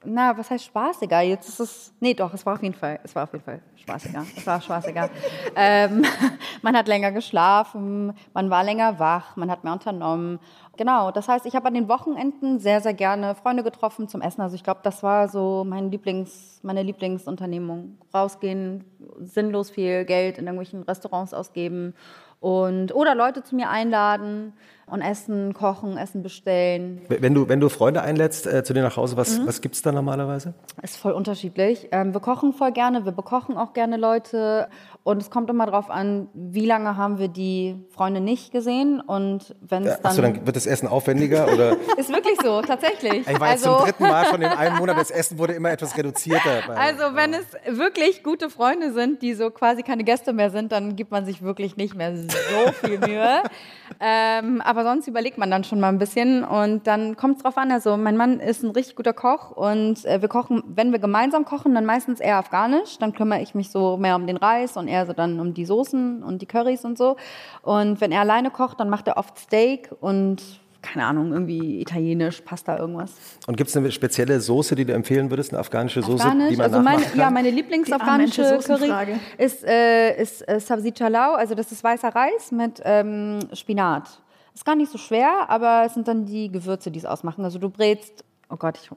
na, 0.04 0.38
was 0.38 0.48
heißt 0.48 0.66
spaßiger? 0.66 1.20
Jetzt 1.22 1.48
ist 1.48 1.58
es, 1.58 1.94
nee, 1.98 2.14
doch, 2.14 2.32
es 2.32 2.46
war 2.46 2.54
auf 2.54 2.62
jeden 2.62 2.74
Fall, 2.74 3.00
es 3.02 3.14
war 3.16 3.24
auf 3.24 3.32
jeden 3.32 3.44
Fall 3.44 3.60
spaßiger. 3.76 4.24
Es 4.36 4.46
war 4.46 4.60
spaßiger. 4.60 5.10
ähm, 5.56 6.04
man 6.62 6.76
hat 6.76 6.86
länger 6.86 7.10
geschlafen, 7.10 8.12
man 8.34 8.50
war 8.50 8.62
länger 8.62 9.00
wach, 9.00 9.36
man 9.36 9.50
hat 9.50 9.64
mehr 9.64 9.72
unternommen. 9.72 10.38
Genau, 10.76 11.10
das 11.10 11.26
heißt, 11.26 11.44
ich 11.44 11.56
habe 11.56 11.66
an 11.66 11.74
den 11.74 11.88
Wochenenden 11.88 12.60
sehr, 12.60 12.80
sehr 12.80 12.94
gerne 12.94 13.34
Freunde 13.34 13.64
getroffen 13.64 14.06
zum 14.06 14.20
Essen. 14.20 14.42
Also 14.42 14.54
ich 14.54 14.62
glaube, 14.62 14.80
das 14.84 15.02
war 15.02 15.26
so 15.28 15.64
mein 15.66 15.90
Lieblings, 15.90 16.60
meine 16.62 16.84
Lieblingsunternehmung. 16.84 17.98
Rausgehen, 18.14 18.84
sinnlos 19.18 19.70
viel 19.70 20.04
Geld 20.04 20.38
in 20.38 20.44
irgendwelchen 20.44 20.84
Restaurants 20.84 21.34
ausgeben 21.34 21.94
und 22.40 22.94
oder 22.94 23.14
Leute 23.14 23.42
zu 23.42 23.56
mir 23.56 23.68
einladen 23.68 24.52
und 24.90 25.00
essen, 25.02 25.54
kochen, 25.54 25.96
Essen 25.96 26.22
bestellen. 26.22 27.00
Wenn 27.08 27.34
du, 27.34 27.48
wenn 27.48 27.60
du 27.60 27.68
Freunde 27.68 28.02
einlädst 28.02 28.46
äh, 28.46 28.62
zu 28.64 28.72
dir 28.74 28.82
nach 28.82 28.96
Hause, 28.96 29.14
Mhm. 29.14 29.18
was, 29.18 29.46
was 29.46 29.60
gibt 29.60 29.74
es 29.74 29.82
da 29.82 29.92
normalerweise? 29.92 30.54
Ist 30.82 30.96
voll 30.96 31.12
unterschiedlich. 31.12 31.88
Ähm, 31.92 32.12
wir 32.14 32.20
kochen 32.20 32.52
voll 32.52 32.72
gerne, 32.72 33.04
wir 33.04 33.12
bekochen 33.12 33.56
auch 33.56 33.72
gerne 33.72 33.96
Leute. 33.96 34.68
Und 35.04 35.22
es 35.22 35.30
kommt 35.30 35.48
immer 35.48 35.64
darauf 35.64 35.88
an, 35.90 36.28
wie 36.34 36.66
lange 36.66 36.96
haben 36.98 37.18
wir 37.18 37.28
die 37.28 37.76
Freunde 37.90 38.20
nicht 38.20 38.52
gesehen. 38.52 39.00
Und 39.00 39.54
wenn 39.60 39.84
es 39.86 39.96
dann, 39.96 40.04
Achso, 40.10 40.20
dann 40.22 40.46
wird 40.46 40.54
das 40.56 40.66
Essen 40.66 40.86
aufwendiger? 40.86 41.50
Oder? 41.52 41.76
Ist 41.96 42.10
wirklich 42.10 42.38
so, 42.42 42.60
tatsächlich. 42.60 43.26
Ich 43.26 43.40
war 43.40 43.52
jetzt 43.52 43.62
zum 43.64 43.76
dritten 43.78 44.02
Mal 44.02 44.26
von 44.26 44.40
dem 44.40 44.50
einen 44.52 44.76
Monat, 44.76 44.98
das 44.98 45.10
Essen 45.10 45.38
wurde 45.38 45.54
immer 45.54 45.70
etwas 45.70 45.96
reduzierter. 45.96 46.62
bei- 46.66 46.74
Also 46.76 47.14
wenn 47.14 47.32
es 47.32 47.46
wirklich 47.78 48.22
gute 48.22 48.50
Freunde 48.50 48.92
sind, 48.92 49.22
die 49.22 49.32
so 49.34 49.50
quasi 49.50 49.82
keine 49.82 50.04
Gäste 50.04 50.32
mehr 50.34 50.50
sind, 50.50 50.72
dann 50.72 50.94
gibt 50.96 51.10
man 51.10 51.24
sich 51.24 51.40
wirklich 51.42 51.76
nicht 51.78 51.94
mehr 51.94 52.14
so 52.16 52.72
viel 52.84 52.98
Mühe. 52.98 53.42
ähm, 54.00 54.60
aber 54.60 54.77
sonst 54.84 55.06
überlegt 55.08 55.38
man 55.38 55.50
dann 55.50 55.64
schon 55.64 55.80
mal 55.80 55.88
ein 55.88 55.98
bisschen 55.98 56.44
und 56.44 56.86
dann 56.86 57.16
kommt 57.16 57.36
es 57.36 57.42
drauf 57.42 57.56
an. 57.56 57.70
Also 57.70 57.96
mein 57.96 58.16
Mann 58.16 58.40
ist 58.40 58.62
ein 58.62 58.70
richtig 58.70 58.96
guter 58.96 59.12
Koch 59.12 59.50
und 59.50 60.04
äh, 60.04 60.20
wir 60.20 60.28
kochen, 60.28 60.62
wenn 60.66 60.92
wir 60.92 60.98
gemeinsam 60.98 61.44
kochen, 61.44 61.74
dann 61.74 61.84
meistens 61.84 62.20
eher 62.20 62.36
afghanisch. 62.36 62.98
Dann 62.98 63.12
kümmere 63.12 63.40
ich 63.40 63.54
mich 63.54 63.70
so 63.70 63.96
mehr 63.96 64.16
um 64.16 64.26
den 64.26 64.36
Reis 64.36 64.76
und 64.76 64.88
er 64.88 65.06
so 65.06 65.12
dann 65.12 65.40
um 65.40 65.54
die 65.54 65.64
Soßen 65.64 66.22
und 66.22 66.42
die 66.42 66.46
Currys 66.46 66.84
und 66.84 66.98
so. 66.98 67.16
Und 67.62 68.00
wenn 68.00 68.12
er 68.12 68.20
alleine 68.20 68.50
kocht, 68.50 68.80
dann 68.80 68.90
macht 68.90 69.08
er 69.08 69.16
oft 69.16 69.38
Steak 69.38 69.90
und 70.00 70.42
keine 70.80 71.06
Ahnung, 71.06 71.32
irgendwie 71.32 71.80
italienisch, 71.80 72.40
Pasta, 72.40 72.78
irgendwas. 72.78 73.12
Und 73.46 73.56
gibt 73.56 73.68
es 73.68 73.76
eine 73.76 73.90
spezielle 73.90 74.40
Soße, 74.40 74.76
die 74.76 74.84
du 74.84 74.92
empfehlen 74.92 75.28
würdest, 75.30 75.52
eine 75.52 75.60
afghanische 75.60 76.02
Soße, 76.02 76.24
Afghanisch, 76.24 76.50
die 76.50 76.56
man 76.56 76.66
also 76.66 76.80
meine, 76.80 77.02
kann? 77.02 77.18
ja, 77.18 77.30
meine 77.30 77.50
Lieblingsafghanische 77.50 78.58
Curry 78.64 79.18
ist, 79.38 79.64
äh, 79.64 80.20
ist 80.20 80.48
äh, 80.48 80.60
Sabzi 80.60 80.92
Chalau, 80.92 81.34
also 81.34 81.54
das 81.54 81.72
ist 81.72 81.82
weißer 81.82 82.08
Reis 82.08 82.52
mit 82.52 82.80
ähm, 82.84 83.40
Spinat. 83.52 84.20
Ist 84.58 84.64
gar 84.64 84.74
nicht 84.74 84.90
so 84.90 84.98
schwer, 84.98 85.48
aber 85.50 85.84
es 85.86 85.94
sind 85.94 86.08
dann 86.08 86.26
die 86.26 86.50
Gewürze, 86.50 86.90
die 86.90 86.98
es 86.98 87.04
ausmachen. 87.04 87.44
Also 87.44 87.60
du 87.60 87.70
brätst, 87.70 88.24
oh 88.50 88.56
Gott, 88.56 88.76
ich 88.76 88.90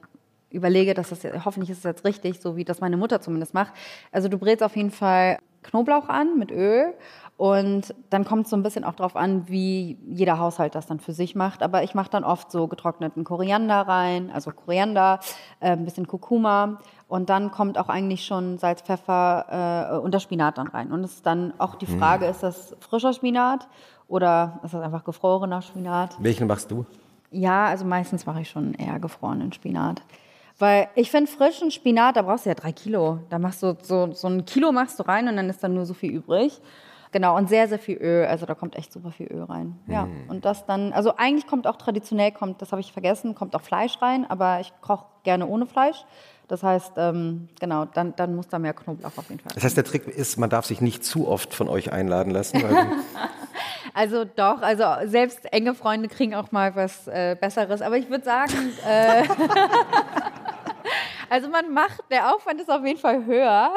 überlege, 0.50 0.92
dass 0.92 1.10
das 1.10 1.22
jetzt, 1.22 1.44
hoffentlich 1.44 1.70
ist 1.70 1.78
es 1.78 1.84
jetzt 1.84 2.04
richtig, 2.04 2.40
so 2.40 2.56
wie 2.56 2.64
das 2.64 2.80
meine 2.80 2.96
Mutter 2.96 3.20
zumindest 3.20 3.54
macht. 3.54 3.72
Also 4.10 4.28
du 4.28 4.38
brätst 4.38 4.64
auf 4.64 4.74
jeden 4.74 4.90
Fall 4.90 5.38
Knoblauch 5.62 6.08
an 6.08 6.36
mit 6.36 6.50
Öl 6.50 6.92
und 7.36 7.94
dann 8.10 8.24
kommt 8.24 8.46
es 8.46 8.50
so 8.50 8.56
ein 8.56 8.64
bisschen 8.64 8.82
auch 8.82 8.94
drauf 8.94 9.14
an, 9.14 9.48
wie 9.48 9.98
jeder 10.04 10.40
Haushalt 10.40 10.74
das 10.74 10.88
dann 10.88 10.98
für 10.98 11.12
sich 11.12 11.36
macht. 11.36 11.62
Aber 11.62 11.84
ich 11.84 11.94
mache 11.94 12.10
dann 12.10 12.24
oft 12.24 12.50
so 12.50 12.66
getrockneten 12.66 13.22
Koriander 13.22 13.82
rein, 13.82 14.32
also 14.32 14.50
Koriander, 14.50 15.20
äh, 15.60 15.70
ein 15.70 15.84
bisschen 15.84 16.08
Kurkuma 16.08 16.80
und 17.12 17.28
dann 17.28 17.50
kommt 17.50 17.76
auch 17.76 17.90
eigentlich 17.90 18.24
schon 18.24 18.56
Salz, 18.56 18.80
Pfeffer 18.80 19.90
äh, 19.92 19.98
und 19.98 20.14
der 20.14 20.18
Spinat 20.18 20.56
dann 20.56 20.68
rein. 20.68 20.90
Und 20.90 21.04
es 21.04 21.16
ist 21.16 21.26
dann 21.26 21.52
auch 21.58 21.74
die 21.74 21.84
Frage, 21.84 22.24
ist 22.24 22.42
das 22.42 22.74
frischer 22.80 23.12
Spinat 23.12 23.68
oder 24.08 24.60
ist 24.64 24.72
das 24.72 24.80
einfach 24.80 25.04
gefrorener 25.04 25.60
Spinat? 25.60 26.16
Welchen 26.20 26.46
machst 26.46 26.70
du? 26.70 26.86
Ja, 27.30 27.66
also 27.66 27.84
meistens 27.84 28.24
mache 28.24 28.40
ich 28.40 28.48
schon 28.48 28.72
eher 28.72 28.98
gefrorenen 28.98 29.52
Spinat. 29.52 30.00
Weil 30.58 30.88
ich 30.94 31.10
finde 31.10 31.30
frischen 31.30 31.70
Spinat, 31.70 32.16
da 32.16 32.22
brauchst 32.22 32.46
du 32.46 32.48
ja 32.48 32.54
drei 32.54 32.72
Kilo. 32.72 33.18
Da 33.28 33.38
machst 33.38 33.62
du 33.62 33.76
so, 33.82 34.10
so 34.14 34.28
ein 34.28 34.46
Kilo 34.46 34.72
machst 34.72 34.98
du 34.98 35.02
rein 35.02 35.28
und 35.28 35.36
dann 35.36 35.50
ist 35.50 35.62
dann 35.62 35.74
nur 35.74 35.84
so 35.84 35.92
viel 35.92 36.12
übrig. 36.12 36.62
Genau, 37.10 37.36
und 37.36 37.50
sehr, 37.50 37.68
sehr 37.68 37.78
viel 37.78 37.98
Öl. 37.98 38.24
Also 38.24 38.46
da 38.46 38.54
kommt 38.54 38.74
echt 38.74 38.90
super 38.90 39.10
viel 39.10 39.26
Öl 39.26 39.42
rein. 39.42 39.78
Ja, 39.86 40.08
und 40.28 40.46
das 40.46 40.64
dann, 40.64 40.94
also 40.94 41.14
eigentlich 41.18 41.46
kommt 41.46 41.66
auch 41.66 41.76
traditionell, 41.76 42.32
kommt, 42.32 42.62
das 42.62 42.72
habe 42.72 42.80
ich 42.80 42.90
vergessen, 42.90 43.34
kommt 43.34 43.54
auch 43.54 43.60
Fleisch 43.60 44.00
rein, 44.00 44.24
aber 44.30 44.60
ich 44.60 44.72
koche 44.80 45.04
gerne 45.22 45.46
ohne 45.46 45.66
Fleisch. 45.66 46.06
Das 46.52 46.62
heißt, 46.62 46.92
ähm, 46.98 47.48
genau, 47.58 47.86
dann, 47.86 48.14
dann 48.14 48.36
muss 48.36 48.46
da 48.46 48.58
mehr 48.58 48.74
Knoblauch 48.74 49.16
auf 49.16 49.30
jeden 49.30 49.40
Fall. 49.40 49.52
Das 49.54 49.64
heißt, 49.64 49.74
der 49.74 49.84
Trick 49.84 50.06
ist, 50.06 50.36
man 50.36 50.50
darf 50.50 50.66
sich 50.66 50.82
nicht 50.82 51.02
zu 51.02 51.26
oft 51.26 51.54
von 51.54 51.66
euch 51.66 51.92
einladen 51.92 52.30
lassen. 52.30 52.62
Also 53.94 54.24
doch, 54.24 54.62
also 54.62 54.84
selbst 55.04 55.52
enge 55.52 55.74
Freunde 55.74 56.08
kriegen 56.08 56.34
auch 56.34 56.50
mal 56.50 56.74
was 56.74 57.06
äh, 57.08 57.36
Besseres. 57.38 57.82
Aber 57.82 57.98
ich 57.98 58.08
würde 58.08 58.24
sagen, 58.24 58.72
äh, 58.88 59.24
Also 61.32 61.48
man 61.48 61.72
macht, 61.72 62.00
der 62.10 62.34
Aufwand 62.34 62.60
ist 62.60 62.70
auf 62.70 62.84
jeden 62.84 62.98
Fall 62.98 63.24
höher, 63.24 63.72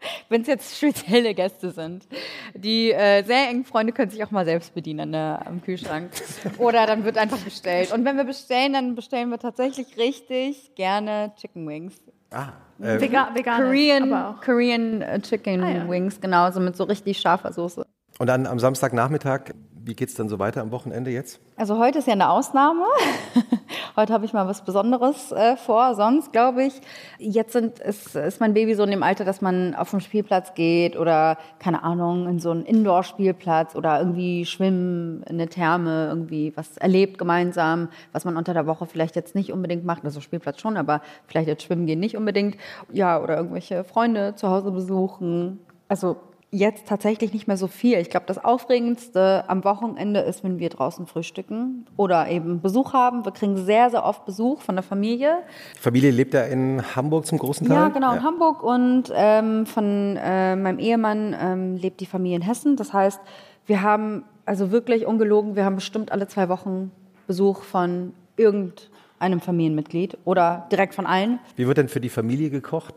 wenn 0.28 0.42
es 0.42 0.46
jetzt 0.46 0.76
spezielle 0.76 1.34
Gäste 1.34 1.70
sind. 1.70 2.06
Die 2.54 2.92
äh, 2.92 3.22
sehr 3.24 3.48
engen 3.48 3.64
Freunde 3.64 3.92
können 3.92 4.10
sich 4.10 4.22
auch 4.24 4.30
mal 4.30 4.44
selbst 4.44 4.74
bedienen 4.74 5.10
ne, 5.10 5.40
am 5.44 5.62
Kühlschrank. 5.62 6.10
Oder 6.58 6.86
dann 6.86 7.04
wird 7.04 7.18
einfach 7.18 7.38
bestellt. 7.38 7.92
Und 7.92 8.04
wenn 8.04 8.16
wir 8.16 8.24
bestellen, 8.24 8.72
dann 8.72 8.94
bestellen 8.94 9.30
wir 9.30 9.38
tatsächlich 9.38 9.96
richtig 9.96 10.74
gerne 10.74 11.32
Chicken 11.36 11.66
Wings. 11.66 11.94
Ah, 12.30 12.48
äh, 12.80 13.00
Vega 13.00 13.30
vegan. 13.34 13.62
Korean, 13.62 14.36
Korean 14.44 15.02
äh, 15.02 15.20
Chicken 15.20 15.62
ah, 15.62 15.70
ja. 15.70 15.88
Wings, 15.88 16.20
genau, 16.20 16.50
so 16.50 16.60
mit 16.60 16.76
so 16.76 16.84
richtig 16.84 17.18
scharfer 17.18 17.52
Soße. 17.52 17.86
Und 18.18 18.26
dann 18.26 18.46
am 18.46 18.58
Samstagnachmittag 18.58 19.52
wie 19.86 19.94
geht 19.94 20.08
es 20.08 20.16
dann 20.16 20.28
so 20.28 20.40
weiter 20.40 20.62
am 20.62 20.72
Wochenende 20.72 21.12
jetzt? 21.12 21.38
Also 21.56 21.78
heute 21.78 22.00
ist 22.00 22.08
ja 22.08 22.14
eine 22.14 22.28
Ausnahme. 22.28 22.82
heute 23.96 24.12
habe 24.12 24.24
ich 24.24 24.32
mal 24.32 24.48
was 24.48 24.64
Besonderes 24.64 25.30
äh, 25.30 25.56
vor. 25.56 25.94
Sonst 25.94 26.32
glaube 26.32 26.64
ich, 26.64 26.80
jetzt 27.18 27.52
sind, 27.52 27.78
ist, 27.78 28.16
ist 28.16 28.40
mein 28.40 28.52
Baby 28.52 28.74
so 28.74 28.82
in 28.82 28.90
dem 28.90 29.04
Alter, 29.04 29.24
dass 29.24 29.40
man 29.40 29.76
auf 29.76 29.92
den 29.92 30.00
Spielplatz 30.00 30.54
geht 30.54 30.96
oder, 30.96 31.38
keine 31.60 31.84
Ahnung, 31.84 32.26
in 32.26 32.40
so 32.40 32.50
einen 32.50 32.64
Indoor-Spielplatz 32.64 33.76
oder 33.76 34.00
irgendwie 34.00 34.44
schwimmen 34.44 35.22
in 35.22 35.36
eine 35.36 35.48
Therme, 35.48 36.08
irgendwie 36.08 36.52
was 36.56 36.76
erlebt 36.78 37.16
gemeinsam, 37.16 37.88
was 38.10 38.24
man 38.24 38.36
unter 38.36 38.54
der 38.54 38.66
Woche 38.66 38.86
vielleicht 38.86 39.14
jetzt 39.14 39.36
nicht 39.36 39.52
unbedingt 39.52 39.84
macht. 39.84 40.04
Also 40.04 40.20
Spielplatz 40.20 40.60
schon, 40.60 40.76
aber 40.76 41.00
vielleicht 41.28 41.46
jetzt 41.46 41.62
schwimmen 41.62 41.86
gehen 41.86 42.00
nicht 42.00 42.16
unbedingt. 42.16 42.56
Ja, 42.92 43.22
oder 43.22 43.36
irgendwelche 43.36 43.84
Freunde 43.84 44.34
zu 44.34 44.50
Hause 44.50 44.72
besuchen. 44.72 45.60
Also 45.88 46.16
jetzt 46.50 46.86
tatsächlich 46.86 47.32
nicht 47.32 47.48
mehr 47.48 47.56
so 47.56 47.66
viel. 47.66 47.98
Ich 47.98 48.08
glaube, 48.08 48.26
das 48.26 48.42
Aufregendste 48.42 49.44
am 49.48 49.64
Wochenende 49.64 50.20
ist, 50.20 50.44
wenn 50.44 50.58
wir 50.58 50.68
draußen 50.68 51.06
frühstücken 51.06 51.86
oder 51.96 52.28
eben 52.28 52.60
Besuch 52.60 52.92
haben. 52.92 53.24
Wir 53.24 53.32
kriegen 53.32 53.56
sehr, 53.56 53.90
sehr 53.90 54.04
oft 54.04 54.24
Besuch 54.24 54.60
von 54.60 54.76
der 54.76 54.82
Familie. 54.82 55.38
Die 55.76 55.80
Familie 55.80 56.10
lebt 56.10 56.34
ja 56.34 56.42
in 56.42 56.82
Hamburg 56.94 57.26
zum 57.26 57.38
großen 57.38 57.66
Teil? 57.66 57.76
Ja, 57.76 57.88
genau, 57.88 58.12
ja. 58.12 58.18
in 58.18 58.22
Hamburg. 58.22 58.62
Und 58.62 59.12
ähm, 59.14 59.66
von 59.66 60.16
äh, 60.16 60.56
meinem 60.56 60.78
Ehemann 60.78 61.36
ähm, 61.38 61.76
lebt 61.76 62.00
die 62.00 62.06
Familie 62.06 62.36
in 62.36 62.42
Hessen. 62.42 62.76
Das 62.76 62.92
heißt, 62.92 63.20
wir 63.66 63.82
haben, 63.82 64.24
also 64.44 64.70
wirklich 64.70 65.06
ungelogen, 65.06 65.56
wir 65.56 65.64
haben 65.64 65.76
bestimmt 65.76 66.12
alle 66.12 66.28
zwei 66.28 66.48
Wochen 66.48 66.92
Besuch 67.26 67.62
von 67.62 68.12
irgendeinem 68.36 69.40
Familienmitglied 69.40 70.16
oder 70.24 70.68
direkt 70.70 70.94
von 70.94 71.06
allen. 71.06 71.40
Wie 71.56 71.66
wird 71.66 71.78
denn 71.78 71.88
für 71.88 72.00
die 72.00 72.08
Familie 72.08 72.50
gekocht? 72.50 72.94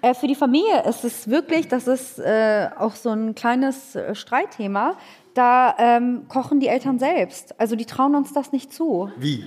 Äh, 0.00 0.14
für 0.14 0.26
die 0.26 0.34
Familie 0.34 0.84
ist 0.84 1.04
es 1.04 1.28
wirklich, 1.28 1.68
das 1.68 1.88
ist 1.88 2.18
äh, 2.18 2.68
auch 2.78 2.94
so 2.94 3.10
ein 3.10 3.34
kleines 3.34 3.96
äh, 3.96 4.14
Streitthema. 4.14 4.96
Da 5.34 5.74
ähm, 5.78 6.26
kochen 6.28 6.60
die 6.60 6.68
Eltern 6.68 6.98
selbst. 6.98 7.58
Also 7.60 7.76
die 7.76 7.84
trauen 7.84 8.14
uns 8.14 8.32
das 8.32 8.52
nicht 8.52 8.72
zu. 8.72 9.10
Wie? 9.16 9.44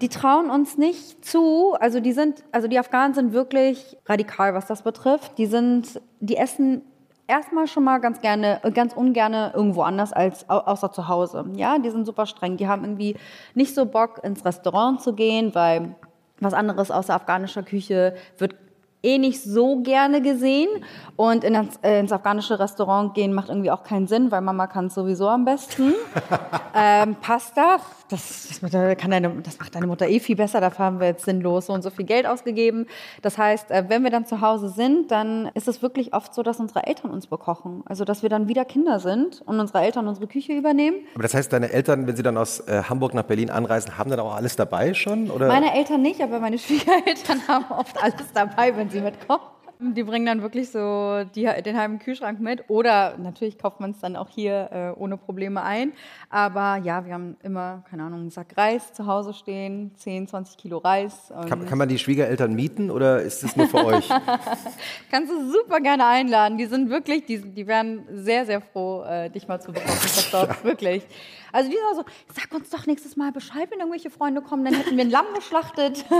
Die 0.00 0.08
trauen 0.08 0.50
uns 0.50 0.76
nicht 0.76 1.24
zu. 1.24 1.74
Also 1.78 2.00
die 2.00 2.12
sind, 2.12 2.44
also 2.52 2.68
die 2.68 2.78
Afghanen 2.78 3.14
sind 3.14 3.32
wirklich 3.32 3.96
radikal, 4.06 4.54
was 4.54 4.66
das 4.66 4.82
betrifft. 4.82 5.38
Die 5.38 5.46
sind, 5.46 6.00
die 6.20 6.36
essen 6.36 6.82
erstmal 7.26 7.66
schon 7.66 7.84
mal 7.84 7.98
ganz 7.98 8.20
gerne, 8.20 8.60
ganz 8.74 8.92
ungerne 8.92 9.52
irgendwo 9.54 9.82
anders 9.82 10.12
als 10.12 10.48
außer 10.48 10.92
zu 10.92 11.08
Hause. 11.08 11.44
Ja, 11.54 11.78
die 11.78 11.90
sind 11.90 12.04
super 12.04 12.26
streng. 12.26 12.56
Die 12.56 12.68
haben 12.68 12.84
irgendwie 12.84 13.16
nicht 13.54 13.74
so 13.74 13.86
Bock 13.86 14.22
ins 14.22 14.44
Restaurant 14.44 15.00
zu 15.00 15.14
gehen, 15.14 15.54
weil 15.54 15.94
was 16.40 16.52
anderes 16.52 16.90
außer 16.90 17.14
afghanischer 17.14 17.62
Küche 17.62 18.14
wird 18.38 18.56
eh 19.04 19.18
nicht 19.18 19.42
so 19.42 19.80
gerne 19.82 20.20
gesehen. 20.22 20.68
Und 21.16 21.44
in 21.44 21.54
das, 21.54 21.66
äh, 21.82 22.00
ins 22.00 22.12
afghanische 22.12 22.58
Restaurant 22.58 23.14
gehen 23.14 23.32
macht 23.32 23.48
irgendwie 23.48 23.70
auch 23.70 23.84
keinen 23.84 24.06
Sinn, 24.06 24.30
weil 24.30 24.40
Mama 24.40 24.66
kann 24.66 24.86
es 24.86 24.94
sowieso 24.94 25.28
am 25.28 25.44
besten. 25.44 25.94
ähm, 26.74 27.16
Pasta, 27.20 27.78
das, 28.08 28.60
das, 28.60 28.98
kann 28.98 29.10
deine, 29.10 29.30
das 29.42 29.58
macht 29.58 29.74
deine 29.74 29.86
Mutter 29.86 30.08
eh 30.08 30.20
viel 30.20 30.36
besser. 30.36 30.60
Dafür 30.60 30.84
haben 30.84 31.00
wir 31.00 31.06
jetzt 31.06 31.24
sinnlos 31.24 31.66
so 31.66 31.72
und 31.72 31.82
so 31.82 31.90
viel 31.90 32.04
Geld 32.04 32.26
ausgegeben. 32.26 32.86
Das 33.22 33.38
heißt, 33.38 33.70
äh, 33.70 33.84
wenn 33.88 34.02
wir 34.02 34.10
dann 34.10 34.26
zu 34.26 34.40
Hause 34.40 34.68
sind, 34.68 35.10
dann 35.10 35.50
ist 35.54 35.68
es 35.68 35.82
wirklich 35.82 36.14
oft 36.14 36.34
so, 36.34 36.42
dass 36.42 36.60
unsere 36.60 36.86
Eltern 36.86 37.10
uns 37.10 37.26
bekochen. 37.26 37.82
Also, 37.86 38.04
dass 38.04 38.22
wir 38.22 38.28
dann 38.28 38.48
wieder 38.48 38.64
Kinder 38.64 39.00
sind 39.00 39.42
und 39.46 39.58
unsere 39.58 39.80
Eltern 39.80 40.06
unsere 40.08 40.26
Küche 40.26 40.52
übernehmen. 40.52 40.98
Aber 41.14 41.22
das 41.22 41.34
heißt, 41.34 41.52
deine 41.52 41.72
Eltern, 41.72 42.06
wenn 42.06 42.16
sie 42.16 42.22
dann 42.22 42.36
aus 42.36 42.60
äh, 42.60 42.82
Hamburg 42.88 43.14
nach 43.14 43.24
Berlin 43.24 43.50
anreisen, 43.50 43.96
haben 43.98 44.10
dann 44.10 44.20
auch 44.20 44.34
alles 44.34 44.56
dabei 44.56 44.94
schon? 44.94 45.30
Oder? 45.30 45.48
Meine 45.48 45.74
Eltern 45.74 46.02
nicht, 46.02 46.20
aber 46.20 46.40
meine 46.40 46.58
Schwiegereltern 46.64 47.46
haben 47.48 47.66
oft 47.70 48.02
alles 48.02 48.32
dabei, 48.32 48.76
wenn 48.76 48.90
sie 48.90 49.00
mitkommen. 49.00 49.42
Die 49.80 50.02
bringen 50.02 50.26
dann 50.26 50.42
wirklich 50.42 50.70
so 50.70 51.24
die, 51.34 51.48
den 51.62 51.76
halben 51.76 51.98
Kühlschrank 51.98 52.40
mit. 52.40 52.64
Oder 52.68 53.16
natürlich 53.18 53.58
kauft 53.58 53.80
man 53.80 53.90
es 53.92 54.00
dann 54.00 54.16
auch 54.16 54.28
hier 54.28 54.70
äh, 54.72 55.00
ohne 55.00 55.16
Probleme 55.16 55.62
ein. 55.62 55.92
Aber 56.30 56.76
ja, 56.76 57.04
wir 57.04 57.14
haben 57.14 57.36
immer, 57.42 57.84
keine 57.88 58.04
Ahnung, 58.04 58.20
einen 58.20 58.30
Sack 58.30 58.56
Reis 58.56 58.92
zu 58.92 59.06
Hause 59.06 59.34
stehen, 59.34 59.92
10, 59.96 60.28
20 60.28 60.56
Kilo 60.56 60.78
Reis. 60.78 61.32
Kann, 61.48 61.66
kann, 61.66 61.78
man 61.78 61.88
die 61.88 61.98
Schwiegereltern 61.98 62.54
mieten 62.54 62.90
oder 62.90 63.20
ist 63.22 63.42
das 63.42 63.56
nur 63.56 63.68
für 63.68 63.84
euch? 63.84 64.08
Kannst 65.10 65.32
du 65.32 65.50
super 65.50 65.80
gerne 65.80 66.06
einladen. 66.06 66.58
Die 66.58 66.66
sind 66.66 66.90
wirklich, 66.90 67.24
die, 67.26 67.40
die 67.40 67.66
wären 67.66 68.04
sehr, 68.12 68.46
sehr 68.46 68.60
froh, 68.60 69.04
äh, 69.04 69.30
dich 69.30 69.48
mal 69.48 69.60
zu 69.60 69.72
bekommen. 69.72 69.94
wirklich. 70.62 71.06
Also 71.54 71.70
die 71.70 71.76
sind 71.76 71.96
so, 71.96 72.04
sag 72.34 72.52
uns 72.52 72.68
doch 72.70 72.86
nächstes 72.86 73.16
Mal 73.16 73.30
Bescheid, 73.30 73.70
wenn 73.70 73.78
irgendwelche 73.78 74.10
Freunde 74.10 74.42
kommen, 74.42 74.64
dann 74.64 74.74
hätten 74.74 74.96
wir 74.96 75.04
ein 75.04 75.10
Lamm 75.10 75.26
geschlachtet. 75.34 76.04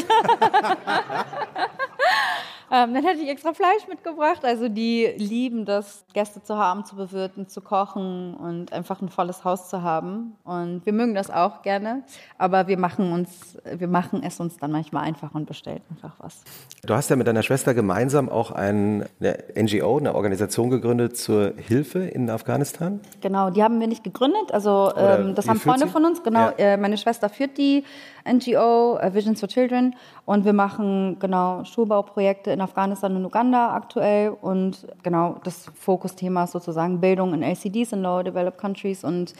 Ähm, 2.70 2.94
dann 2.94 3.05
hätte 3.05 3.20
ich 3.20 3.29
extra 3.29 3.53
Fleisch 3.53 3.87
mitgebracht. 3.88 4.44
Also 4.44 4.68
die 4.68 5.07
lieben 5.16 5.64
das, 5.64 6.05
Gäste 6.12 6.42
zu 6.42 6.57
haben, 6.57 6.85
zu 6.85 6.96
bewirten, 6.96 7.48
zu 7.48 7.61
kochen 7.61 8.35
und 8.35 8.72
einfach 8.72 9.00
ein 9.00 9.09
volles 9.09 9.44
Haus 9.44 9.68
zu 9.68 9.83
haben. 9.83 10.37
Und 10.44 10.85
wir 10.85 10.92
mögen 10.92 11.14
das 11.14 11.31
auch 11.31 11.62
gerne. 11.62 12.05
Aber 12.38 12.66
wir 12.66 12.79
machen, 12.79 13.12
uns, 13.12 13.59
wir 13.64 13.88
machen 13.88 14.22
es 14.24 14.40
uns 14.40 14.57
dann 14.57 14.72
manchmal 14.72 15.05
einfach 15.05 15.35
und 15.35 15.46
bestellen 15.46 15.83
einfach 15.90 16.14
was. 16.18 16.42
Du 16.87 16.94
hast 16.94 17.11
ja 17.11 17.16
mit 17.16 17.27
deiner 17.27 17.42
Schwester 17.42 17.74
gemeinsam 17.74 18.29
auch 18.29 18.50
ein, 18.50 19.05
eine 19.20 19.38
NGO, 19.57 19.98
eine 19.98 20.14
Organisation 20.14 20.70
gegründet 20.70 21.16
zur 21.16 21.53
Hilfe 21.57 22.00
in 22.00 22.31
Afghanistan. 22.31 23.00
Genau, 23.20 23.50
die 23.50 23.62
haben 23.62 23.81
wir 23.81 23.87
nicht 23.87 24.05
gegründet. 24.05 24.53
Also 24.53 24.92
ähm, 24.96 25.35
das 25.35 25.48
haben 25.48 25.61
Freunde 25.61 25.87
sie? 25.87 25.92
von 25.92 26.05
uns. 26.05 26.22
Genau, 26.22 26.50
ja. 26.50 26.74
äh, 26.74 26.77
meine 26.77 26.96
Schwester 26.96 27.29
führt 27.29 27.59
die 27.59 27.85
NGO, 28.24 28.98
äh, 28.98 29.12
Visions 29.14 29.40
for 29.40 29.48
Children. 29.48 29.94
Und 30.24 30.44
wir 30.44 30.52
machen 30.52 31.18
genau 31.18 31.64
Schulbauprojekte 31.64 32.50
in 32.50 32.60
Afghanistan 32.60 33.16
und 33.16 33.24
Uganda 33.24 33.74
aktuell. 33.74 34.30
Und 34.30 34.87
genau 35.02 35.40
das 35.44 35.70
Fokusthema 35.74 36.44
ist 36.44 36.52
sozusagen 36.52 37.00
Bildung 37.00 37.34
in 37.34 37.42
LCDs, 37.42 37.92
in 37.92 38.02
Lower 38.02 38.24
Developed 38.24 38.58
Countries 38.58 39.04
und 39.04 39.34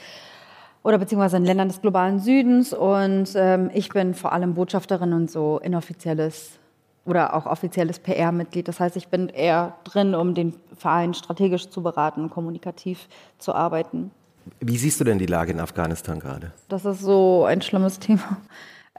oder 0.83 0.99
beziehungsweise 0.99 1.37
in 1.37 1.45
Ländern 1.45 1.67
des 1.67 1.81
globalen 1.81 2.19
Südens. 2.19 2.71
Und 2.71 3.33
ähm, 3.35 3.71
ich 3.73 3.89
bin 3.89 4.13
vor 4.13 4.33
allem 4.33 4.53
Botschafterin 4.53 5.13
und 5.13 5.31
so 5.31 5.59
inoffizielles 5.63 6.59
oder 7.05 7.35
auch 7.35 7.45
offizielles 7.45 7.99
PR-Mitglied. 7.99 8.67
Das 8.67 8.79
heißt, 8.79 8.95
ich 8.95 9.07
bin 9.07 9.29
eher 9.29 9.73
drin, 9.83 10.15
um 10.15 10.33
den 10.33 10.55
Verein 10.75 11.13
strategisch 11.13 11.69
zu 11.69 11.81
beraten, 11.81 12.29
kommunikativ 12.29 13.07
zu 13.37 13.53
arbeiten. 13.53 14.11
Wie 14.59 14.77
siehst 14.77 14.99
du 14.99 15.03
denn 15.03 15.17
die 15.17 15.25
Lage 15.25 15.51
in 15.51 15.59
Afghanistan 15.59 16.19
gerade? 16.19 16.51
Das 16.67 16.85
ist 16.85 17.01
so 17.01 17.45
ein 17.45 17.61
schlimmes 17.61 17.99
Thema. 17.99 18.37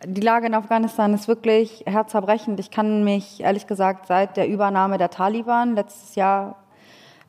Die 0.04 0.20
Lage 0.20 0.46
in 0.46 0.54
Afghanistan 0.54 1.14
ist 1.14 1.26
wirklich 1.26 1.84
herzerbrechend. 1.86 2.60
Ich 2.60 2.70
kann 2.70 3.02
mich, 3.02 3.40
ehrlich 3.40 3.66
gesagt, 3.66 4.06
seit 4.06 4.36
der 4.36 4.48
Übernahme 4.48 4.98
der 4.98 5.10
Taliban 5.10 5.74
letztes 5.74 6.14
Jahr, 6.16 6.56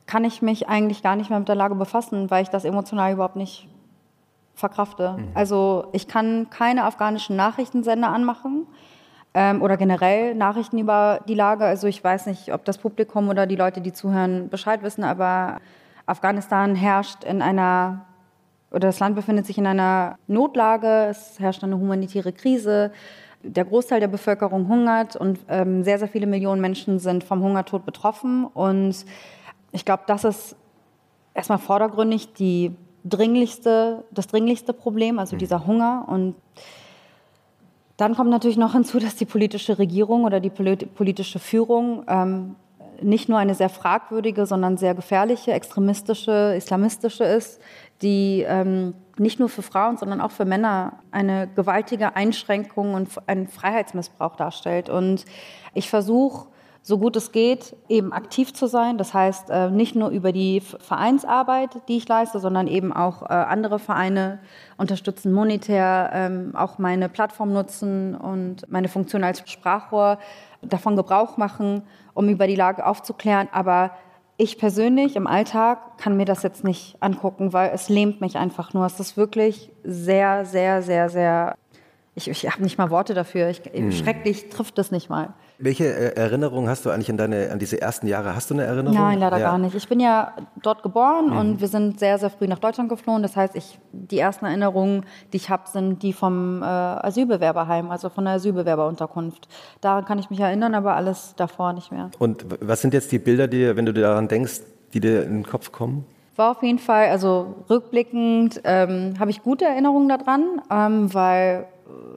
kann 0.06 0.24
ich 0.24 0.42
mich 0.42 0.68
eigentlich 0.68 1.02
gar 1.02 1.16
nicht 1.16 1.30
mehr 1.30 1.38
mit 1.38 1.48
der 1.48 1.54
Lage 1.54 1.74
befassen, 1.74 2.30
weil 2.30 2.42
ich 2.42 2.48
das 2.48 2.64
emotional 2.64 3.12
überhaupt 3.12 3.36
nicht 3.36 3.68
verkrafte. 4.54 5.16
Mhm. 5.18 5.28
Also 5.34 5.86
ich 5.92 6.08
kann 6.08 6.48
keine 6.50 6.84
afghanischen 6.84 7.36
Nachrichtensender 7.36 8.08
anmachen 8.08 8.66
ähm, 9.34 9.62
oder 9.62 9.76
generell 9.76 10.34
Nachrichten 10.34 10.78
über 10.78 11.20
die 11.28 11.34
Lage. 11.34 11.64
Also 11.64 11.86
ich 11.86 12.02
weiß 12.02 12.26
nicht, 12.26 12.52
ob 12.52 12.64
das 12.64 12.78
Publikum 12.78 13.28
oder 13.28 13.46
die 13.46 13.56
Leute, 13.56 13.80
die 13.80 13.92
zuhören, 13.92 14.48
Bescheid 14.48 14.82
wissen, 14.82 15.04
aber 15.04 15.58
Afghanistan 16.06 16.74
herrscht 16.74 17.24
in 17.24 17.42
einer 17.42 18.06
oder 18.70 18.88
das 18.88 18.98
Land 19.00 19.16
befindet 19.16 19.46
sich 19.46 19.58
in 19.58 19.66
einer 19.66 20.16
Notlage, 20.26 21.06
es 21.10 21.38
herrscht 21.38 21.64
eine 21.64 21.78
humanitäre 21.78 22.32
Krise, 22.32 22.92
der 23.42 23.64
Großteil 23.64 24.00
der 24.00 24.08
Bevölkerung 24.08 24.68
hungert 24.68 25.16
und 25.16 25.38
ähm, 25.48 25.84
sehr, 25.84 25.98
sehr 25.98 26.08
viele 26.08 26.26
Millionen 26.26 26.60
Menschen 26.60 26.98
sind 26.98 27.24
vom 27.24 27.42
Hungertod 27.42 27.86
betroffen. 27.86 28.44
Und 28.44 29.04
ich 29.72 29.84
glaube, 29.84 30.02
das 30.06 30.24
ist 30.24 30.56
erstmal 31.34 31.58
vordergründig 31.58 32.32
die 32.32 32.74
dringlichste, 33.04 34.04
das 34.10 34.26
dringlichste 34.26 34.72
Problem, 34.72 35.18
also 35.18 35.36
mhm. 35.36 35.38
dieser 35.38 35.66
Hunger. 35.66 36.04
Und 36.08 36.34
dann 37.96 38.14
kommt 38.14 38.30
natürlich 38.30 38.58
noch 38.58 38.72
hinzu, 38.72 38.98
dass 38.98 39.16
die 39.16 39.24
politische 39.24 39.78
Regierung 39.78 40.24
oder 40.24 40.40
die 40.40 40.50
politische 40.50 41.38
Führung 41.38 42.04
ähm, 42.08 42.56
nicht 43.02 43.28
nur 43.28 43.38
eine 43.38 43.54
sehr 43.54 43.68
fragwürdige, 43.68 44.46
sondern 44.46 44.76
sehr 44.76 44.94
gefährliche, 44.94 45.52
extremistische, 45.52 46.54
islamistische 46.56 47.24
ist, 47.24 47.60
die 48.02 48.44
ähm, 48.46 48.94
nicht 49.18 49.40
nur 49.40 49.48
für 49.48 49.62
Frauen, 49.62 49.96
sondern 49.96 50.20
auch 50.20 50.30
für 50.30 50.44
Männer 50.44 51.00
eine 51.10 51.48
gewaltige 51.48 52.16
Einschränkung 52.16 52.94
und 52.94 53.08
einen 53.26 53.48
Freiheitsmissbrauch 53.48 54.36
darstellt. 54.36 54.88
Und 54.88 55.24
ich 55.74 55.90
versuche 55.90 56.48
so 56.88 56.96
gut 56.96 57.16
es 57.16 57.32
geht, 57.32 57.76
eben 57.88 58.14
aktiv 58.14 58.54
zu 58.54 58.66
sein. 58.66 58.96
Das 58.96 59.12
heißt, 59.12 59.50
äh, 59.50 59.70
nicht 59.70 59.94
nur 59.94 60.08
über 60.08 60.32
die 60.32 60.60
Vereinsarbeit, 60.60 61.70
die 61.88 61.98
ich 61.98 62.08
leiste, 62.08 62.40
sondern 62.40 62.66
eben 62.66 62.94
auch 62.94 63.22
äh, 63.22 63.26
andere 63.26 63.78
Vereine 63.78 64.38
unterstützen, 64.78 65.32
monetär, 65.32 66.10
ähm, 66.14 66.52
auch 66.54 66.78
meine 66.78 67.10
Plattform 67.10 67.52
nutzen 67.52 68.14
und 68.14 68.70
meine 68.70 68.88
Funktion 68.88 69.22
als 69.22 69.42
Sprachrohr 69.50 70.18
davon 70.62 70.96
Gebrauch 70.96 71.36
machen, 71.36 71.82
um 72.18 72.28
über 72.28 72.48
die 72.48 72.56
Lage 72.56 72.84
aufzuklären. 72.84 73.48
Aber 73.52 73.92
ich 74.36 74.58
persönlich 74.58 75.14
im 75.14 75.28
Alltag 75.28 75.98
kann 75.98 76.16
mir 76.16 76.24
das 76.24 76.42
jetzt 76.42 76.64
nicht 76.64 76.96
angucken, 77.00 77.52
weil 77.52 77.70
es 77.72 77.88
lähmt 77.88 78.20
mich 78.20 78.36
einfach 78.36 78.74
nur. 78.74 78.84
Es 78.86 78.98
ist 78.98 79.16
wirklich 79.16 79.70
sehr, 79.84 80.44
sehr, 80.44 80.82
sehr, 80.82 81.08
sehr. 81.10 81.54
Ich, 82.16 82.28
ich 82.28 82.50
habe 82.50 82.64
nicht 82.64 82.76
mal 82.76 82.90
Worte 82.90 83.14
dafür. 83.14 83.48
Ich, 83.48 83.62
hm. 83.72 83.92
Schrecklich 83.92 84.48
trifft 84.48 84.80
es 84.80 84.90
nicht 84.90 85.08
mal. 85.08 85.34
Welche 85.60 85.86
äh, 85.86 86.14
Erinnerungen 86.14 86.68
hast 86.68 86.86
du 86.86 86.90
eigentlich 86.90 87.10
an, 87.10 87.16
deine, 87.16 87.50
an 87.50 87.58
diese 87.58 87.80
ersten 87.80 88.06
Jahre? 88.06 88.36
Hast 88.36 88.48
du 88.48 88.54
eine 88.54 88.62
Erinnerung? 88.62 88.96
Nein, 88.96 89.18
leider 89.18 89.38
ja. 89.38 89.50
gar 89.50 89.58
nicht. 89.58 89.74
Ich 89.74 89.88
bin 89.88 89.98
ja 89.98 90.32
dort 90.62 90.84
geboren 90.84 91.30
mhm. 91.30 91.36
und 91.36 91.60
wir 91.60 91.66
sind 91.66 91.98
sehr, 91.98 92.16
sehr 92.18 92.30
früh 92.30 92.46
nach 92.46 92.60
Deutschland 92.60 92.88
geflohen. 92.88 93.22
Das 93.22 93.34
heißt, 93.34 93.56
ich, 93.56 93.80
die 93.92 94.20
ersten 94.20 94.44
Erinnerungen, 94.44 95.04
die 95.32 95.38
ich 95.38 95.50
habe, 95.50 95.64
sind 95.68 96.04
die 96.04 96.12
vom 96.12 96.62
äh, 96.62 96.64
Asylbewerberheim, 96.64 97.90
also 97.90 98.08
von 98.08 98.24
der 98.24 98.34
Asylbewerberunterkunft. 98.34 99.48
Daran 99.80 100.04
kann 100.04 100.20
ich 100.20 100.30
mich 100.30 100.38
erinnern, 100.38 100.76
aber 100.76 100.94
alles 100.94 101.34
davor 101.36 101.72
nicht 101.72 101.90
mehr. 101.90 102.10
Und 102.20 102.46
was 102.60 102.80
sind 102.80 102.94
jetzt 102.94 103.10
die 103.10 103.18
Bilder, 103.18 103.48
die, 103.48 103.74
wenn 103.74 103.84
du 103.84 103.92
daran 103.92 104.28
denkst, 104.28 104.60
die 104.94 105.00
dir 105.00 105.24
in 105.24 105.42
den 105.42 105.44
Kopf 105.44 105.72
kommen? 105.72 106.06
War 106.36 106.52
auf 106.52 106.62
jeden 106.62 106.78
Fall, 106.78 107.08
also 107.08 107.64
rückblickend 107.68 108.60
ähm, 108.62 109.14
habe 109.18 109.32
ich 109.32 109.42
gute 109.42 109.64
Erinnerungen 109.64 110.08
daran, 110.08 110.62
ähm, 110.70 111.12
weil 111.12 111.66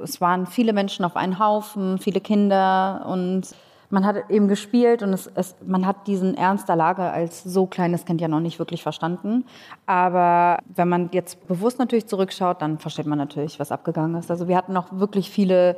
es 0.03 0.21
waren 0.21 0.45
viele 0.45 0.73
Menschen 0.73 1.05
auf 1.05 1.15
einen 1.15 1.39
Haufen, 1.39 1.97
viele 1.97 2.21
Kinder 2.21 3.05
und 3.07 3.47
man 3.91 4.05
hat 4.05 4.29
eben 4.29 4.47
gespielt 4.47 5.03
und 5.03 5.13
es, 5.13 5.29
es, 5.35 5.55
man 5.65 5.85
hat 5.85 6.07
diesen 6.07 6.35
Ernst 6.35 6.69
der 6.69 6.77
Lage 6.77 7.03
als 7.03 7.43
so 7.43 7.65
kleines 7.65 8.05
Kind 8.05 8.21
ja 8.21 8.27
noch 8.27 8.39
nicht 8.39 8.57
wirklich 8.57 8.83
verstanden. 8.83 9.45
Aber 9.85 10.59
wenn 10.73 10.87
man 10.87 11.09
jetzt 11.11 11.45
bewusst 11.47 11.77
natürlich 11.77 12.07
zurückschaut, 12.07 12.61
dann 12.61 12.79
versteht 12.79 13.05
man 13.05 13.17
natürlich, 13.17 13.59
was 13.59 13.71
abgegangen 13.71 14.15
ist. 14.15 14.31
Also 14.31 14.47
wir 14.47 14.55
hatten 14.55 14.73
noch 14.73 14.87
wirklich 14.91 15.29
viele 15.29 15.75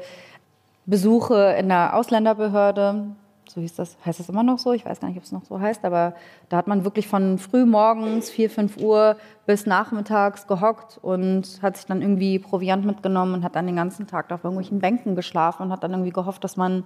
Besuche 0.86 1.56
in 1.58 1.70
der 1.70 1.96
Ausländerbehörde, 1.96 3.08
so 3.54 3.62
hieß 3.62 3.76
das, 3.76 3.98
heißt 4.06 4.20
das 4.20 4.30
immer 4.30 4.44
noch 4.44 4.58
so? 4.58 4.74
Ich 4.74 4.86
weiß 4.86 5.00
gar 5.00 5.08
nicht, 5.08 5.18
ob 5.18 5.24
es 5.24 5.32
noch 5.32 5.46
so 5.46 5.60
heißt, 5.60 5.86
aber 5.86 6.16
da 6.50 6.58
hat 6.58 6.68
man 6.68 6.84
wirklich 6.84 7.08
von 7.08 7.38
früh 7.38 7.66
morgens, 7.66 8.30
4, 8.30 8.50
5 8.50 8.78
Uhr 8.78 9.18
bis 9.46 9.66
nachmittags 9.66 10.48
gehockt 10.48 11.00
und 11.02 11.62
hat 11.62 11.78
sich 11.78 11.86
dann 11.86 12.02
irgendwie 12.02 12.40
Proviant 12.40 12.86
mitgenommen 12.86 13.36
und 13.36 13.44
hat 13.44 13.56
dann 13.56 13.68
den 13.68 13.76
ganzen 13.76 14.08
Tag 14.08 14.32
auf 14.32 14.44
irgendwelchen 14.44 14.80
Bänken 14.80 15.16
geschlafen 15.16 15.64
und 15.64 15.72
hat 15.72 15.84
dann 15.84 15.92
irgendwie 15.92 16.12
gehofft, 16.12 16.44
dass 16.44 16.58
man 16.58 16.84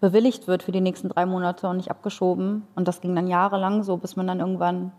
bewilligt 0.00 0.48
wird 0.48 0.62
für 0.62 0.72
die 0.72 0.80
nächsten 0.80 1.08
drei 1.08 1.24
Monate 1.24 1.68
und 1.68 1.78
nicht 1.78 1.90
abgeschoben. 1.90 2.66
Und 2.74 2.88
das 2.88 3.00
ging 3.00 3.14
dann 3.14 3.28
jahrelang 3.28 3.82
so, 3.82 3.96
bis 3.96 4.16
man 4.16 4.26
dann 4.26 4.40
irgendwann, 4.40 4.92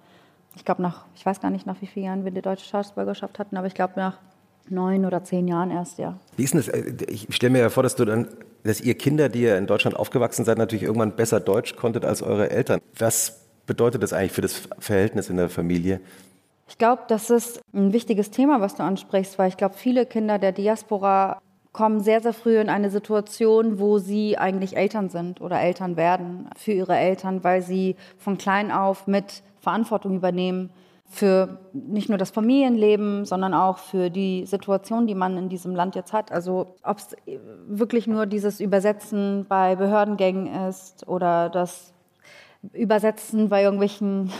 ich 0.55 0.65
glaube 0.65 0.81
nach, 0.81 1.05
ich 1.13 1.25
weiß 1.25 1.41
gar 1.41 1.51
nicht, 1.51 1.67
nach 1.67 1.79
wie 1.81 1.87
vielen 1.87 2.05
Jahren 2.05 2.23
wir 2.23 2.31
die 2.31 2.41
deutsche 2.41 2.65
Staatsbürgerschaft 2.65 3.37
hatten, 3.37 3.57
aber 3.57 3.67
ich 3.67 3.75
glaube 3.75 3.93
nach 3.97 4.17
neun 4.69 5.05
oder 5.05 5.23
zehn 5.23 5.47
Jahren 5.47 5.71
erst, 5.71 5.97
ja. 5.99 6.19
Wie 6.37 6.43
ist 6.43 6.53
denn 6.53 6.63
das? 6.65 7.07
Ich 7.09 7.27
stelle 7.35 7.51
mir 7.51 7.59
ja 7.59 7.69
vor, 7.69 7.83
dass 7.83 7.95
du 7.95 8.05
dann 8.05 8.27
dass 8.63 8.81
ihr 8.81 8.95
Kinder, 8.95 9.29
die 9.29 9.41
ihr 9.41 9.57
in 9.57 9.67
Deutschland 9.67 9.95
aufgewachsen 9.95 10.45
seid, 10.45 10.57
natürlich 10.57 10.83
irgendwann 10.83 11.15
besser 11.15 11.39
Deutsch 11.39 11.75
konntet 11.75 12.05
als 12.05 12.21
eure 12.21 12.49
Eltern. 12.49 12.79
Was 12.97 13.41
bedeutet 13.65 14.03
das 14.03 14.13
eigentlich 14.13 14.31
für 14.31 14.41
das 14.41 14.69
Verhältnis 14.79 15.29
in 15.29 15.37
der 15.37 15.49
Familie? 15.49 15.99
Ich 16.67 16.77
glaube, 16.77 17.03
das 17.07 17.29
ist 17.29 17.61
ein 17.73 17.93
wichtiges 17.93 18.31
Thema, 18.31 18.61
was 18.61 18.75
du 18.75 18.83
ansprichst, 18.83 19.37
weil 19.37 19.49
ich 19.49 19.57
glaube, 19.57 19.75
viele 19.75 20.05
Kinder 20.05 20.39
der 20.39 20.53
Diaspora 20.53 21.41
kommen 21.73 21.99
sehr, 21.99 22.21
sehr 22.21 22.33
früh 22.33 22.59
in 22.59 22.69
eine 22.69 22.89
Situation, 22.89 23.79
wo 23.79 23.97
sie 23.97 24.37
eigentlich 24.37 24.77
Eltern 24.77 25.09
sind 25.09 25.41
oder 25.41 25.59
Eltern 25.59 25.97
werden 25.97 26.49
für 26.55 26.71
ihre 26.71 26.95
Eltern, 26.95 27.43
weil 27.43 27.61
sie 27.61 27.95
von 28.17 28.37
klein 28.37 28.71
auf 28.71 29.07
mit 29.07 29.43
Verantwortung 29.59 30.15
übernehmen 30.15 30.69
für 31.13 31.59
nicht 31.73 32.09
nur 32.09 32.17
das 32.17 32.31
Familienleben, 32.31 33.25
sondern 33.25 33.53
auch 33.53 33.77
für 33.77 34.09
die 34.09 34.47
Situation, 34.47 35.05
die 35.05 35.13
man 35.13 35.37
in 35.37 35.47
diesem 35.47 35.75
Land 35.75 35.93
jetzt 35.93 36.11
hat. 36.11 36.31
Also 36.31 36.75
ob 36.81 36.97
es 36.97 37.15
wirklich 37.67 38.07
nur 38.07 38.25
dieses 38.25 38.59
Übersetzen 38.59 39.45
bei 39.47 39.75
Behördengängen 39.75 40.47
ist 40.67 41.07
oder 41.07 41.49
das 41.49 41.93
Übersetzen 42.71 43.49
bei 43.49 43.61
irgendwelchen 43.61 44.31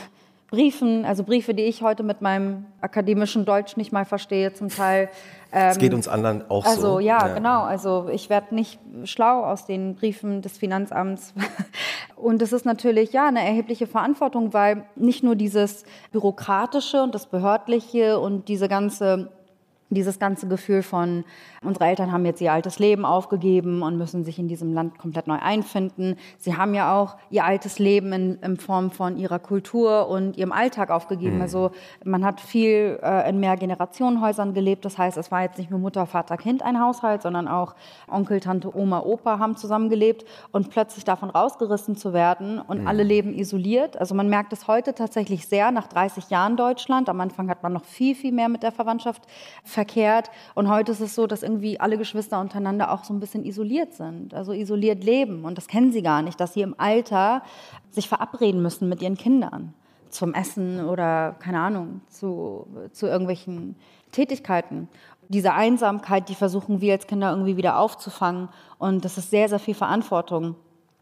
Briefen, 0.53 1.03
also 1.03 1.23
Briefe, 1.23 1.55
die 1.55 1.63
ich 1.63 1.81
heute 1.81 2.03
mit 2.03 2.21
meinem 2.21 2.67
akademischen 2.79 3.43
Deutsch 3.43 3.75
nicht 3.75 3.91
mal 3.91 4.05
verstehe, 4.05 4.53
zum 4.53 4.69
Teil. 4.69 5.09
Es 5.49 5.77
ähm, 5.77 5.81
geht 5.81 5.93
uns 5.95 6.07
anderen 6.07 6.47
auch 6.47 6.63
also, 6.63 6.79
so. 6.79 6.87
Also 6.89 6.99
ja, 6.99 7.27
ja, 7.27 7.33
genau. 7.33 7.63
Also 7.63 8.07
ich 8.13 8.29
werde 8.29 8.53
nicht 8.53 8.79
schlau 9.05 9.43
aus 9.43 9.65
den 9.65 9.95
Briefen 9.95 10.43
des 10.43 10.59
Finanzamts. 10.59 11.33
Und 12.15 12.39
es 12.43 12.53
ist 12.53 12.67
natürlich 12.67 13.13
ja 13.13 13.27
eine 13.27 13.43
erhebliche 13.43 13.87
Verantwortung, 13.87 14.53
weil 14.53 14.85
nicht 14.95 15.23
nur 15.23 15.35
dieses 15.35 15.85
bürokratische 16.11 17.01
und 17.01 17.15
das 17.15 17.25
behördliche 17.25 18.19
und 18.19 18.47
diese 18.47 18.67
ganze 18.69 19.31
dieses 19.93 20.19
ganze 20.19 20.47
Gefühl 20.47 20.84
von, 20.84 21.23
unsere 21.63 21.86
Eltern 21.86 22.12
haben 22.12 22.25
jetzt 22.25 22.41
ihr 22.41 22.51
altes 22.51 22.79
Leben 22.79 23.06
aufgegeben 23.06 23.82
und 23.82 23.97
müssen 23.97 24.23
sich 24.23 24.39
in 24.39 24.47
diesem 24.47 24.73
Land 24.73 24.97
komplett 24.97 25.27
neu 25.27 25.38
einfinden. 25.39 26.17
Sie 26.38 26.58
haben 26.58 26.73
ja 26.73 26.97
auch 26.97 27.15
ihr 27.29 27.45
altes 27.45 27.79
Leben 27.79 28.12
in, 28.13 28.36
in 28.41 28.58
Form 28.58 28.91
von 28.91 29.17
ihrer 29.17 29.39
Kultur 29.39 30.08
und 30.10 30.38
ihrem 30.38 30.51
Alltag 30.51 30.89
aufgegeben. 30.89 31.38
Mhm. 31.38 31.41
Also 31.41 31.71
man 32.03 32.25
hat 32.25 32.41
viel 32.41 32.99
äh, 33.01 33.29
in 33.29 33.39
Mehrgenerationenhäusern 33.39 34.53
gelebt. 34.53 34.86
Das 34.86 34.97
heißt, 34.97 35.17
es 35.17 35.32
war 35.32 35.43
jetzt 35.43 35.58
nicht 35.58 35.71
nur 35.71 35.79
Mutter, 35.79 36.06
Vater, 36.06 36.38
Kind 36.38 36.63
ein 36.63 36.79
Haushalt, 36.79 37.21
sondern 37.21 37.47
auch 37.47 37.75
Onkel, 38.08 38.39
Tante, 38.39 38.75
Oma, 38.75 39.01
Opa 39.01 39.39
haben 39.39 39.56
zusammengelebt 39.56 40.25
und 40.51 40.69
plötzlich 40.69 41.06
davon 41.06 41.29
rausgerissen 41.29 41.95
zu 41.95 42.13
werden 42.13 42.60
und 42.60 42.82
mhm. 42.82 42.88
alle 42.88 43.03
leben 43.03 43.34
isoliert. 43.34 43.97
Also 43.97 44.15
man 44.15 44.29
merkt 44.29 44.53
es 44.53 44.67
heute 44.67 44.93
tatsächlich 44.93 45.47
sehr 45.47 45.71
nach 45.71 45.88
30 45.88 46.29
Jahren 46.29 46.58
Deutschland. 46.58 47.10
Am 47.10 47.21
Anfang 47.21 47.49
hat 47.49 47.63
man 47.63 47.73
noch 47.73 47.86
viel, 47.86 48.15
viel 48.15 48.32
mehr 48.32 48.49
mit 48.49 48.63
der 48.63 48.71
Verwandtschaft 48.71 49.23
verkehrt 49.63 49.82
verkehrt. 49.83 50.31
Und 50.55 50.69
heute 50.69 50.93
ist 50.93 51.01
es 51.01 51.13
so, 51.13 51.27
dass 51.27 51.43
irgendwie 51.43 51.79
alle 51.79 51.97
Geschwister 51.97 52.39
untereinander 52.39 52.91
auch 52.91 53.03
so 53.03 53.13
ein 53.13 53.19
bisschen 53.19 53.43
isoliert 53.43 53.93
sind, 53.93 54.33
also 54.33 54.53
isoliert 54.53 55.03
leben. 55.03 55.43
Und 55.43 55.57
das 55.57 55.67
kennen 55.67 55.91
sie 55.91 56.01
gar 56.01 56.21
nicht, 56.21 56.39
dass 56.39 56.53
sie 56.53 56.61
im 56.61 56.75
Alter 56.77 57.43
sich 57.89 58.07
verabreden 58.07 58.61
müssen 58.61 58.87
mit 58.87 59.01
ihren 59.01 59.17
Kindern 59.17 59.73
zum 60.09 60.33
Essen 60.33 60.85
oder 60.85 61.35
keine 61.39 61.59
Ahnung, 61.59 62.01
zu, 62.07 62.67
zu 62.91 63.07
irgendwelchen 63.07 63.75
Tätigkeiten. 64.11 64.87
Diese 65.27 65.53
Einsamkeit, 65.53 66.29
die 66.29 66.35
versuchen 66.35 66.79
wir 66.79 66.93
als 66.93 67.07
Kinder 67.07 67.31
irgendwie 67.31 67.57
wieder 67.57 67.77
aufzufangen. 67.77 68.49
Und 68.77 69.03
das 69.03 69.17
ist 69.17 69.31
sehr, 69.31 69.49
sehr 69.49 69.59
viel 69.59 69.73
Verantwortung. 69.73 70.55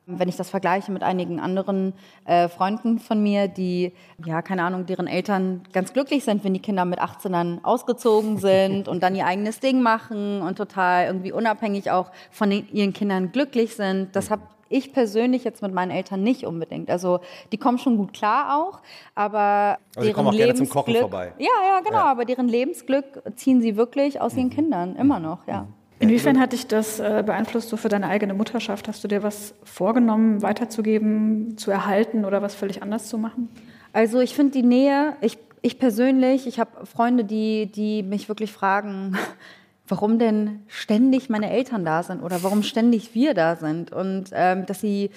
Wenn 0.08 0.28
ich 0.28 0.36
das 0.36 0.50
vergleiche 0.50 0.92
mit 0.92 1.04
einigen 1.04 1.40
anderen 1.40 1.94
äh, 2.26 2.50
Freunden 2.50 3.00
von 3.00 3.22
mir, 3.22 3.48
die, 3.48 3.94
ja, 4.26 4.42
keine 4.42 4.64
Ahnung, 4.64 4.86
deren 4.86 5.08
Eltern 5.08 5.62
ganz 5.74 5.94
glücklich 5.94 6.24
sind, 6.24 6.44
wenn 6.44 6.54
die 6.54 6.60
Kinder 6.60 6.86
mit 6.86 7.00
18 7.00 7.32
dann 7.32 7.64
ausgezogen 7.64 8.38
sind 8.38 8.88
und 8.88 9.04
dann 9.04 9.16
ihr 9.16 9.26
eigenes 9.26 9.60
Ding 9.60 9.82
machen 9.82 10.42
und 10.42 10.58
total 10.58 11.06
irgendwie 11.06 11.32
unabhängig 11.32 11.92
auch 11.92 12.12
von 12.32 12.50
den, 12.50 12.68
ihren 12.72 12.94
Kindern 12.94 13.32
glücklich 13.32 13.76
sind, 13.76 14.16
das 14.16 14.32
habe 14.32 14.42
ich 14.72 14.94
persönlich 14.94 15.44
jetzt 15.44 15.62
mit 15.62 15.74
meinen 15.74 15.92
Eltern 15.92 16.24
nicht 16.24 16.46
unbedingt. 16.46 16.90
Also 16.90 17.20
die 17.52 17.58
kommen 17.58 17.78
schon 17.78 17.98
gut 17.98 18.14
klar 18.14 18.58
auch, 18.58 18.80
aber 19.16 19.78
also 19.96 20.08
deren 20.08 20.28
auch 20.28 20.34
Lebensglück, 20.34 20.88
Ja, 21.38 21.50
ja, 21.68 21.82
genau, 21.84 21.98
ja. 21.98 22.06
aber 22.06 22.26
deren 22.26 22.48
Lebensglück 22.48 23.22
ziehen 23.36 23.62
sie 23.62 23.76
wirklich 23.76 24.22
aus 24.22 24.36
ihren 24.36 24.48
mhm. 24.48 24.52
Kindern 24.52 24.96
immer 24.96 25.20
noch, 25.20 25.46
ja. 25.48 25.64
Mhm. 25.64 25.81
Inwiefern 26.02 26.40
hat 26.40 26.54
dich 26.54 26.68
das 26.68 27.00
äh, 27.00 27.24
beeinflusst 27.26 27.70
so 27.70 27.78
für 27.78 27.90
deine 27.90 28.08
eigene 28.08 28.34
Mutterschaft? 28.34 28.88
Hast 28.88 29.04
du 29.04 29.08
dir 29.08 29.22
was 29.22 29.54
vorgenommen, 29.64 30.42
weiterzugeben, 30.42 31.58
zu 31.58 31.70
erhalten 31.70 32.26
oder 32.26 32.42
was 32.42 32.56
völlig 32.56 32.82
anders 32.82 33.08
zu 33.08 33.18
machen? 33.18 33.50
Also 33.94 34.20
ich 34.20 34.34
finde 34.34 34.54
die 34.54 34.64
Nähe, 34.64 35.16
ich, 35.22 35.38
ich 35.62 35.78
persönlich, 35.78 36.48
ich 36.48 36.60
habe 36.60 36.86
Freunde, 36.86 37.24
die, 37.24 37.72
die 37.72 38.02
mich 38.02 38.30
wirklich 38.30 38.52
fragen, 38.52 39.16
warum 39.88 40.18
denn 40.18 40.64
ständig 40.68 41.30
meine 41.30 41.52
Eltern 41.52 41.86
da 41.86 42.02
sind 42.02 42.24
oder 42.24 42.42
warum 42.44 42.64
ständig 42.64 43.14
wir 43.14 43.34
da 43.34 43.56
sind 43.56 43.92
und 43.92 44.32
ähm, 44.34 44.66
dass 44.66 44.82
sie 44.82 45.12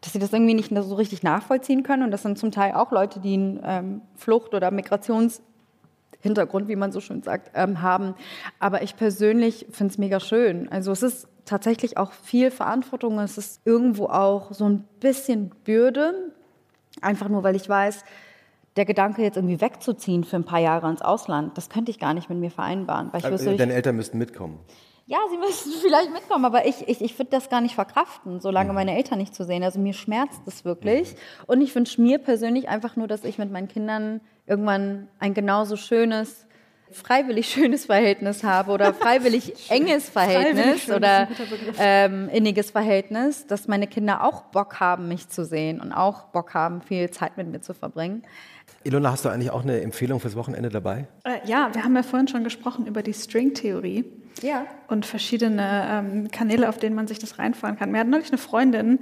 dass 0.00 0.12
sie 0.12 0.20
das 0.20 0.32
irgendwie 0.32 0.54
nicht 0.54 0.72
so 0.72 0.94
richtig 0.94 1.24
nachvollziehen 1.24 1.82
können. 1.82 2.04
Und 2.04 2.12
das 2.12 2.22
sind 2.22 2.38
zum 2.38 2.52
Teil 2.52 2.74
auch 2.74 2.92
Leute, 2.92 3.18
die 3.18 3.34
einen 3.34 3.60
ähm, 3.64 4.00
Flucht- 4.14 4.54
oder 4.54 4.68
Migrations- 4.68 5.40
Hintergrund, 6.20 6.68
wie 6.68 6.76
man 6.76 6.92
so 6.92 7.00
schön 7.00 7.22
sagt, 7.22 7.50
ähm, 7.54 7.80
haben. 7.80 8.14
Aber 8.58 8.82
ich 8.82 8.96
persönlich 8.96 9.66
finde 9.70 9.92
es 9.92 9.98
mega 9.98 10.20
schön. 10.20 10.68
Also 10.70 10.90
es 10.92 11.02
ist 11.02 11.28
tatsächlich 11.44 11.96
auch 11.96 12.12
viel 12.12 12.50
Verantwortung. 12.50 13.18
Es 13.20 13.38
ist 13.38 13.60
irgendwo 13.64 14.06
auch 14.06 14.52
so 14.52 14.68
ein 14.68 14.84
bisschen 15.00 15.50
Bürde. 15.64 16.32
Einfach 17.00 17.28
nur, 17.28 17.42
weil 17.44 17.54
ich 17.54 17.68
weiß, 17.68 18.04
der 18.76 18.84
Gedanke, 18.84 19.22
jetzt 19.22 19.36
irgendwie 19.36 19.60
wegzuziehen 19.60 20.24
für 20.24 20.36
ein 20.36 20.44
paar 20.44 20.60
Jahre 20.60 20.88
ins 20.88 21.02
Ausland, 21.02 21.56
das 21.56 21.68
könnte 21.68 21.90
ich 21.90 21.98
gar 21.98 22.14
nicht 22.14 22.28
mit 22.28 22.38
mir 22.38 22.50
vereinbaren. 22.50 23.12
Weil 23.12 23.20
ich 23.20 23.30
wüsste, 23.30 23.56
Deine 23.56 23.74
Eltern 23.74 23.96
müssten 23.96 24.18
mitkommen. 24.18 24.60
Ja, 25.08 25.18
sie 25.30 25.38
müssen 25.38 25.72
vielleicht 25.82 26.12
mitkommen, 26.12 26.44
aber 26.44 26.66
ich, 26.66 26.86
ich, 26.86 27.00
ich 27.00 27.18
würde 27.18 27.30
das 27.30 27.48
gar 27.48 27.62
nicht 27.62 27.74
verkraften, 27.74 28.40
solange 28.40 28.68
mhm. 28.68 28.74
meine 28.74 28.96
Eltern 28.96 29.18
nicht 29.18 29.34
zu 29.34 29.44
sehen. 29.44 29.64
Also 29.64 29.80
mir 29.80 29.94
schmerzt 29.94 30.40
das 30.44 30.64
wirklich. 30.64 31.12
Mhm. 31.12 31.44
Und 31.46 31.60
ich 31.62 31.74
wünsche 31.74 32.00
mir 32.00 32.18
persönlich 32.18 32.68
einfach 32.68 32.94
nur, 32.94 33.08
dass 33.08 33.24
ich 33.24 33.38
mit 33.38 33.50
meinen 33.50 33.68
Kindern 33.68 34.20
irgendwann 34.46 35.08
ein 35.18 35.34
genauso 35.34 35.76
schönes 35.76 36.46
freiwillig 36.90 37.48
schönes 37.52 37.86
Verhältnis 37.86 38.44
habe 38.44 38.70
oder 38.72 38.94
freiwillig 38.94 39.70
enges 39.70 40.08
Verhältnis 40.08 40.84
schön, 40.84 40.96
oder 40.96 41.28
ähm, 41.78 42.28
inniges 42.30 42.70
Verhältnis, 42.70 43.46
dass 43.46 43.68
meine 43.68 43.86
Kinder 43.86 44.24
auch 44.24 44.42
Bock 44.44 44.80
haben, 44.80 45.08
mich 45.08 45.28
zu 45.28 45.44
sehen 45.44 45.80
und 45.80 45.92
auch 45.92 46.24
Bock 46.26 46.54
haben, 46.54 46.82
viel 46.82 47.10
Zeit 47.10 47.36
mit 47.36 47.48
mir 47.48 47.60
zu 47.60 47.74
verbringen. 47.74 48.22
Ilona, 48.84 49.10
hast 49.12 49.24
du 49.24 49.28
eigentlich 49.28 49.50
auch 49.50 49.62
eine 49.62 49.80
Empfehlung 49.80 50.20
fürs 50.20 50.36
Wochenende 50.36 50.68
dabei? 50.68 51.08
Äh, 51.24 51.46
ja, 51.46 51.70
wir 51.74 51.84
haben 51.84 51.96
ja 51.96 52.02
vorhin 52.02 52.28
schon 52.28 52.44
gesprochen 52.44 52.86
über 52.86 53.02
die 53.02 53.14
Stringtheorie. 53.14 54.04
Ja. 54.42 54.66
und 54.88 55.04
verschiedene 55.06 55.86
ähm, 55.90 56.30
Kanäle, 56.30 56.68
auf 56.68 56.78
denen 56.78 56.94
man 56.96 57.06
sich 57.06 57.18
das 57.18 57.38
reinfahren 57.38 57.76
kann. 57.76 57.90
Mir 57.90 58.00
hat 58.00 58.08
neulich 58.08 58.28
eine 58.28 58.38
Freundin 58.38 58.98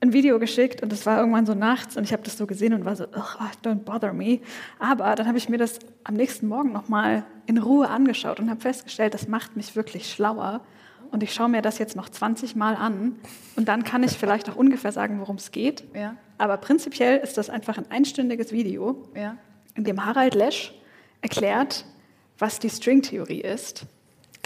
ein 0.00 0.12
Video 0.12 0.38
geschickt 0.38 0.80
und 0.82 0.92
es 0.92 1.06
war 1.06 1.18
irgendwann 1.18 1.44
so 1.44 1.54
nachts 1.54 1.96
und 1.96 2.04
ich 2.04 2.12
habe 2.12 2.22
das 2.22 2.38
so 2.38 2.46
gesehen 2.46 2.72
und 2.72 2.84
war 2.84 2.94
so, 2.94 3.04
"Ugh, 3.04 3.50
don't 3.64 3.80
bother 3.80 4.12
me. 4.12 4.38
Aber 4.78 5.14
dann 5.16 5.26
habe 5.26 5.38
ich 5.38 5.48
mir 5.48 5.58
das 5.58 5.80
am 6.04 6.14
nächsten 6.14 6.46
Morgen 6.46 6.70
nochmal 6.72 7.24
in 7.46 7.58
Ruhe 7.58 7.88
angeschaut 7.88 8.38
und 8.38 8.48
habe 8.48 8.60
festgestellt, 8.60 9.12
das 9.14 9.26
macht 9.26 9.56
mich 9.56 9.74
wirklich 9.74 10.12
schlauer. 10.12 10.60
Und 11.10 11.22
ich 11.22 11.32
schaue 11.34 11.48
mir 11.48 11.62
das 11.62 11.78
jetzt 11.78 11.96
noch 11.96 12.08
20 12.10 12.54
Mal 12.54 12.76
an 12.76 13.16
und 13.56 13.66
dann 13.66 13.82
kann 13.82 14.02
ich 14.04 14.12
vielleicht 14.12 14.48
auch 14.50 14.56
ungefähr 14.56 14.92
sagen, 14.92 15.18
worum 15.20 15.36
es 15.36 15.50
geht. 15.50 15.82
Ja. 15.94 16.14
Aber 16.36 16.58
prinzipiell 16.58 17.18
ist 17.18 17.36
das 17.38 17.50
einfach 17.50 17.76
ein 17.78 17.90
einstündiges 17.90 18.52
Video, 18.52 19.02
Ja. 19.16 19.36
in 19.74 19.82
dem 19.84 20.04
Harald 20.04 20.34
Lesch 20.36 20.74
erklärt, 21.22 21.86
was 22.38 22.58
die 22.60 22.70
Stringtheorie 22.70 23.40
ist. 23.40 23.86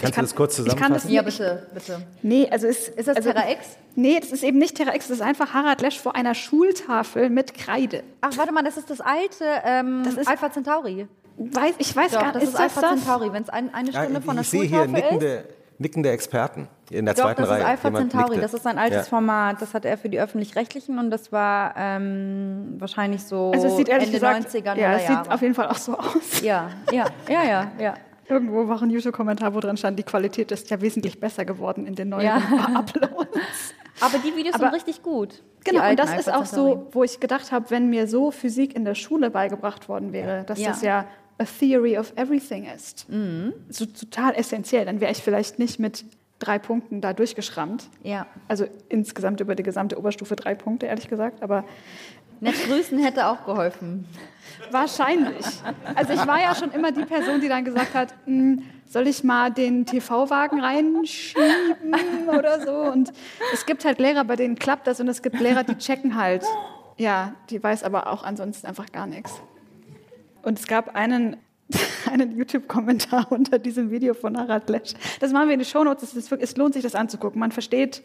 Kannst 0.03 0.15
kann- 0.15 0.23
du 0.25 0.27
das 0.29 0.35
kurz 0.35 0.59
ich 0.59 0.65
kann 0.65 0.93
das 0.93 1.03
zusammenfassen? 1.03 1.11
Ja, 1.11 1.21
bitte, 1.21 1.67
bitte. 1.73 2.01
Nee, 2.21 2.47
also 2.51 2.67
ist, 2.67 2.89
Ist 2.89 3.07
das 3.07 3.17
also, 3.17 3.31
Terra 3.31 3.49
X? 3.51 3.65
Nee, 3.95 4.19
das 4.19 4.31
ist 4.31 4.43
eben 4.43 4.57
nicht 4.59 4.75
Terra 4.77 4.93
X, 4.95 5.07
das 5.07 5.17
ist 5.17 5.23
einfach 5.23 5.53
Harald 5.53 5.81
Lesch 5.81 5.99
vor 5.99 6.15
einer 6.15 6.35
Schultafel 6.35 7.29
mit 7.29 7.53
Kreide. 7.53 8.03
Ach, 8.21 8.35
warte 8.37 8.51
mal, 8.51 8.63
das 8.63 8.77
ist 8.77 8.89
das 8.89 9.01
alte 9.01 9.45
ähm, 9.65 10.03
Das 10.05 10.15
ist- 10.15 10.27
Alpha 10.27 10.51
Centauri. 10.51 11.07
Weiß, 11.37 11.73
ich 11.79 11.95
weiß 11.95 12.11
Doch, 12.11 12.19
gar 12.21 12.31
das 12.33 12.43
nicht, 12.43 12.43
ist, 12.43 12.49
ist 12.49 12.53
das 12.59 12.61
Alpha 12.77 12.81
das? 12.81 12.89
Centauri. 12.99 13.33
Wenn 13.33 13.41
es 13.43 13.49
ein, 13.49 13.73
eine 13.73 13.89
Ja, 13.89 14.01
Stunde 14.03 14.19
ich 14.19 14.25
von 14.25 14.35
der 14.35 14.41
ich 14.43 14.49
sehe 14.49 14.63
hier 14.63 14.77
Schultafel 14.83 14.99
ist. 14.99 15.11
nickende, 15.11 15.43
nickende 15.79 16.09
Experten 16.11 16.67
in 16.91 17.05
der 17.05 17.15
Doch, 17.15 17.23
zweiten 17.23 17.41
das 17.41 17.49
Reihe. 17.49 17.59
ist 17.61 17.65
Alpha 17.65 17.87
Jemand 17.87 18.11
Centauri. 18.11 18.29
nickte. 18.35 18.41
Das 18.41 18.53
ist 18.53 18.67
ein 18.67 18.77
altes 18.77 18.97
Ja. 18.97 19.03
Format. 19.05 19.61
Das 19.61 19.73
hat 19.73 19.85
er 19.85 19.97
für 19.97 20.09
die 20.09 20.19
Öffentlich-Rechtlichen 20.19 20.99
und 20.99 21.09
das 21.09 21.31
war 21.31 21.73
ähm, 21.75 22.75
wahrscheinlich 22.77 23.23
so 23.23 23.51
Also 23.51 23.65
es 23.67 23.77
sieht 23.77 23.89
Ende 23.89 24.11
gesagt, 24.11 24.47
90er, 24.53 24.75
ja, 24.77 24.93
es 24.93 25.07
sieht 25.07 25.31
auf 25.31 25.41
jeden 25.41 25.55
Fall 25.55 25.67
auch 25.69 25.77
so 25.77 25.97
aus. 25.97 26.41
ja, 26.43 26.69
ja, 26.91 27.05
ja, 27.27 27.43
ja, 27.43 27.71
ja. 27.79 27.93
Irgendwo 28.33 28.67
war 28.67 28.81
ein 28.81 28.89
YouTube-Kommentar, 28.89 29.53
wo 29.53 29.59
drin 29.59 29.77
stand, 29.77 29.99
die 29.99 30.03
Qualität 30.03 30.51
ist 30.51 30.69
ja 30.69 30.81
wesentlich 30.81 31.19
besser 31.19 31.45
geworden 31.45 31.85
in 31.85 31.95
den 31.95 32.09
neuen 32.09 32.25
Ja. 32.25 32.37
Uploads. 32.75 33.75
Aber 34.01 34.17
die 34.17 34.35
Videos 34.35 34.55
Aber- 34.55 34.65
sind 34.65 34.73
richtig 34.75 35.03
gut. 35.03 35.43
Genau, 35.63 35.87
und 35.89 35.97
das 35.97 36.13
ist 36.17 36.31
auch 36.33 36.45
so, 36.45 36.87
wo 36.91 37.03
ich 37.03 37.19
gedacht 37.21 37.51
habe, 37.53 37.69
wenn 37.69 37.89
mir 37.89 38.07
so 38.07 38.31
Physik 38.31 38.75
in 38.75 38.83
der 38.83 38.95
Schule 38.95 39.29
beigebracht 39.29 39.87
worden 39.87 40.11
wäre, 40.11 40.43
dass 40.43 40.59
Ja. 40.59 40.69
das 40.69 40.81
ja 40.81 41.05
a 41.37 41.45
theory 41.45 41.97
of 41.97 42.11
everything 42.17 42.65
ist. 42.65 43.07
Mhm. 43.09 43.53
So 43.69 43.85
total 43.85 44.33
essentiell, 44.35 44.85
dann 44.85 44.99
wäre 44.99 45.11
ich 45.11 45.19
vielleicht 45.19 45.59
nicht 45.59 45.79
mit 45.79 46.03
drei 46.39 46.59
Punkten 46.59 46.99
da 46.99 47.13
durchgeschrammt. 47.13 47.85
Ja. 48.03 48.25
Also 48.49 48.65
insgesamt 48.89 49.39
über 49.39 49.55
die 49.55 49.63
gesamte 49.63 49.97
Oberstufe 49.97 50.35
drei 50.35 50.53
Punkte, 50.55 50.87
ehrlich 50.87 51.07
gesagt. 51.07 51.41
Aber 51.41 51.63
Nett 52.39 52.55
grüßen 52.67 52.97
hätte 52.99 53.27
auch 53.27 53.45
geholfen. 53.45 54.05
wahrscheinlich. 54.71 55.45
Also 55.95 56.13
ich 56.13 56.25
war 56.27 56.39
ja 56.41 56.55
schon 56.55 56.71
immer 56.71 56.91
die 56.91 57.05
Person, 57.05 57.41
die 57.41 57.47
dann 57.47 57.63
gesagt 57.63 57.93
hat, 57.93 58.13
"Hm, 58.25 58.63
soll 58.93 59.07
ich 59.07 59.23
mal 59.23 59.51
den 59.51 59.85
TV-Wagen 59.85 60.61
reinschieben 60.61 62.29
oder 62.29 62.63
so. 62.63 62.71
Und 62.91 63.11
es 63.51 63.65
gibt 63.65 63.83
halt 63.85 63.99
Lehrer, 63.99 64.23
bei 64.23 64.35
denen 64.35 64.55
klappt 64.55 64.87
das 64.87 64.99
und 64.99 65.07
es 65.07 65.21
gibt 65.21 65.39
Lehrer, 65.39 65.63
die 65.63 65.75
checken 65.77 66.15
halt. 66.15 66.43
Ja, 66.97 67.33
die 67.49 67.61
weiß 67.61 67.83
aber 67.83 68.07
auch 68.07 68.23
ansonsten 68.23 68.67
einfach 68.67 68.91
gar 68.91 69.07
nichts. 69.07 69.33
Und 70.43 70.59
es 70.59 70.67
gab 70.67 70.95
einen, 70.95 71.37
einen 72.11 72.37
YouTube-Kommentar 72.37 73.31
unter 73.31 73.57
diesem 73.57 73.89
Video 73.89 74.13
von 74.13 74.37
Harald 74.37 74.69
Lesch. 74.69 74.93
Das 75.19 75.31
machen 75.31 75.47
wir 75.47 75.53
in 75.55 75.59
die 75.59 75.65
Shownotes. 75.65 76.13
Es, 76.13 76.31
es 76.31 76.55
lohnt 76.55 76.75
sich, 76.75 76.83
das 76.83 76.93
anzugucken. 76.93 77.39
Man 77.39 77.51
versteht 77.51 78.03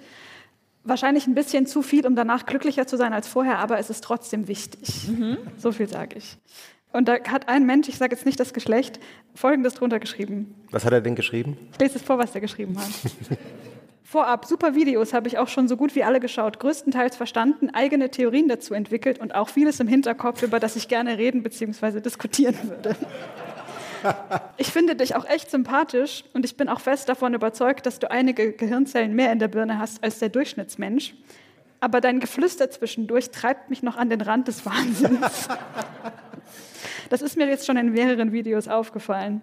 wahrscheinlich 0.85 1.27
ein 1.27 1.35
bisschen 1.35 1.67
zu 1.67 1.83
viel, 1.83 2.07
um 2.07 2.15
danach 2.17 2.47
glücklicher 2.47 2.87
zu 2.87 2.97
sein 2.97 3.13
als 3.13 3.29
vorher, 3.29 3.59
aber 3.59 3.79
es 3.79 3.91
ist 3.91 4.03
trotzdem 4.05 4.49
wichtig. 4.49 5.09
So 5.57 5.73
viel 5.73 5.89
sage 5.89 6.17
ich. 6.19 6.37
Und 6.93 7.09
da 7.09 7.17
hat 7.29 7.49
ein 7.49 7.67
Mensch, 7.67 7.89
ich 7.89 7.99
sage 7.99 8.15
jetzt 8.15 8.25
nicht 8.25 8.41
das 8.41 8.55
Geschlecht, 8.55 8.99
Folgendes 9.35 9.75
drunter 9.75 10.01
geschrieben. 10.01 10.55
Was 10.71 10.85
hat 10.85 10.93
er 10.93 11.01
denn 11.01 11.15
geschrieben? 11.15 11.59
Ich 11.73 11.79
lese 11.79 11.97
es 11.97 12.03
vor, 12.03 12.19
was 12.19 12.35
er 12.35 12.41
geschrieben 12.41 12.79
hat. 12.79 12.89
Vorab, 14.03 14.47
super 14.47 14.75
Videos 14.75 15.13
habe 15.13 15.29
ich 15.29 15.37
auch 15.37 15.49
schon 15.49 15.69
so 15.69 15.77
gut 15.77 15.95
wie 15.95 16.03
alle 16.03 16.19
geschaut, 16.19 16.59
größtenteils 16.61 17.15
verstanden, 17.15 17.69
eigene 17.75 18.11
Theorien 18.11 18.49
dazu 18.49 18.73
entwickelt 18.73 19.19
und 19.19 19.35
auch 19.35 19.51
vieles 19.51 19.81
im 19.81 19.89
Hinterkopf, 19.89 20.43
über 20.43 20.59
das 20.61 20.77
ich 20.77 20.89
gerne 20.89 21.19
reden 21.19 21.43
bzw. 21.43 22.01
diskutieren 22.01 22.57
würde. 22.65 22.97
Ich 24.57 24.69
finde 24.69 24.97
dich 24.97 25.15
auch 25.15 25.25
echt 25.25 25.51
sympathisch 25.51 26.25
und 26.33 26.45
ich 26.45 26.57
bin 26.57 26.69
auch 26.69 26.81
fest 26.81 27.09
davon 27.09 27.35
überzeugt, 27.35 27.87
dass 27.87 27.99
du 27.99 28.11
einige 28.11 28.53
Gehirnzellen 28.53 29.15
mehr 29.15 29.33
in 29.33 29.39
der 29.39 29.49
Birne 29.49 29.79
hast 29.79 30.03
als 30.03 30.19
der 30.19 30.29
Durchschnittsmensch. 30.29 31.15
Aber 31.81 32.01
dein 32.01 32.21
Geflüster 32.21 32.71
zwischendurch 32.71 33.31
treibt 33.31 33.71
mich 33.71 33.83
noch 33.83 33.97
an 33.97 34.11
den 34.11 34.21
Rand 34.21 34.49
des 34.49 34.65
Wahnsinns. 34.67 35.49
Das 37.11 37.23
ist 37.23 37.39
mir 37.39 37.49
jetzt 37.49 37.65
schon 37.65 37.79
in 37.79 37.93
mehreren 37.93 38.33
Videos 38.33 38.69
aufgefallen. 38.69 39.41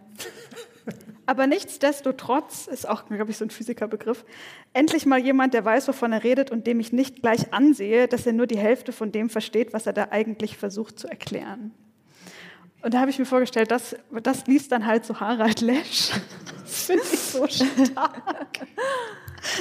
Aber 1.25 1.47
nichtsdestotrotz 1.47 2.67
ist 2.67 2.87
auch, 2.87 3.07
glaube 3.07 3.31
ich, 3.31 3.37
so 3.37 3.45
ein 3.45 3.49
Physikerbegriff, 3.49 4.23
endlich 4.73 5.07
mal 5.07 5.19
jemand, 5.19 5.55
der 5.55 5.65
weiß, 5.65 5.87
wovon 5.87 6.11
er 6.11 6.23
redet 6.23 6.51
und 6.51 6.67
dem 6.67 6.79
ich 6.79 6.93
nicht 6.93 7.21
gleich 7.21 7.51
ansehe, 7.51 8.07
dass 8.07 8.27
er 8.27 8.33
nur 8.33 8.45
die 8.45 8.57
Hälfte 8.57 8.91
von 8.91 9.11
dem 9.11 9.29
versteht, 9.29 9.73
was 9.73 9.87
er 9.87 9.93
da 9.93 10.09
eigentlich 10.11 10.57
versucht 10.57 10.99
zu 10.99 11.07
erklären. 11.07 11.71
Und 12.85 12.93
da 12.93 12.99
habe 12.99 13.09
ich 13.09 13.17
mir 13.17 13.25
vorgestellt, 13.25 13.71
das, 13.71 13.95
das 14.21 14.45
liest 14.45 14.71
dann 14.71 14.85
halt 14.85 15.05
so 15.05 15.19
Harald 15.19 15.61
Lesch. 15.61 16.11
Das 16.61 16.85
finde 16.85 17.03
ich 17.11 17.19
so 17.19 17.47
stark. 17.47 18.59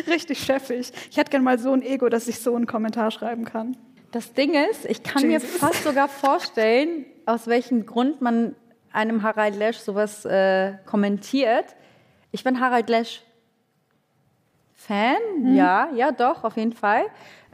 Richtig 0.06 0.40
chefig. 0.40 0.92
Ich 1.10 1.16
hätte 1.16 1.30
gerne 1.30 1.44
mal 1.44 1.58
so 1.58 1.72
ein 1.72 1.82
Ego, 1.82 2.08
dass 2.08 2.28
ich 2.28 2.40
so 2.40 2.54
einen 2.54 2.66
Kommentar 2.66 3.10
schreiben 3.10 3.44
kann. 3.44 3.76
Das 4.10 4.32
Ding 4.32 4.54
ist, 4.54 4.84
ich 4.86 5.02
kann 5.02 5.22
mir 5.22 5.38
Jesus. 5.38 5.56
fast 5.56 5.84
sogar 5.84 6.08
vorstellen, 6.08 7.06
aus 7.24 7.46
welchem 7.46 7.86
Grund 7.86 8.20
man 8.20 8.56
einem 8.92 9.22
Harald 9.22 9.54
Lesch 9.54 9.78
sowas 9.78 10.24
äh, 10.24 10.74
kommentiert. 10.86 11.76
Ich 12.32 12.42
bin 12.42 12.58
Harald 12.58 12.88
Lesch 12.88 13.22
Fan, 14.74 15.54
ja, 15.54 15.88
ja, 15.94 16.12
doch, 16.12 16.44
auf 16.44 16.56
jeden 16.58 16.74
Fall. 16.74 17.04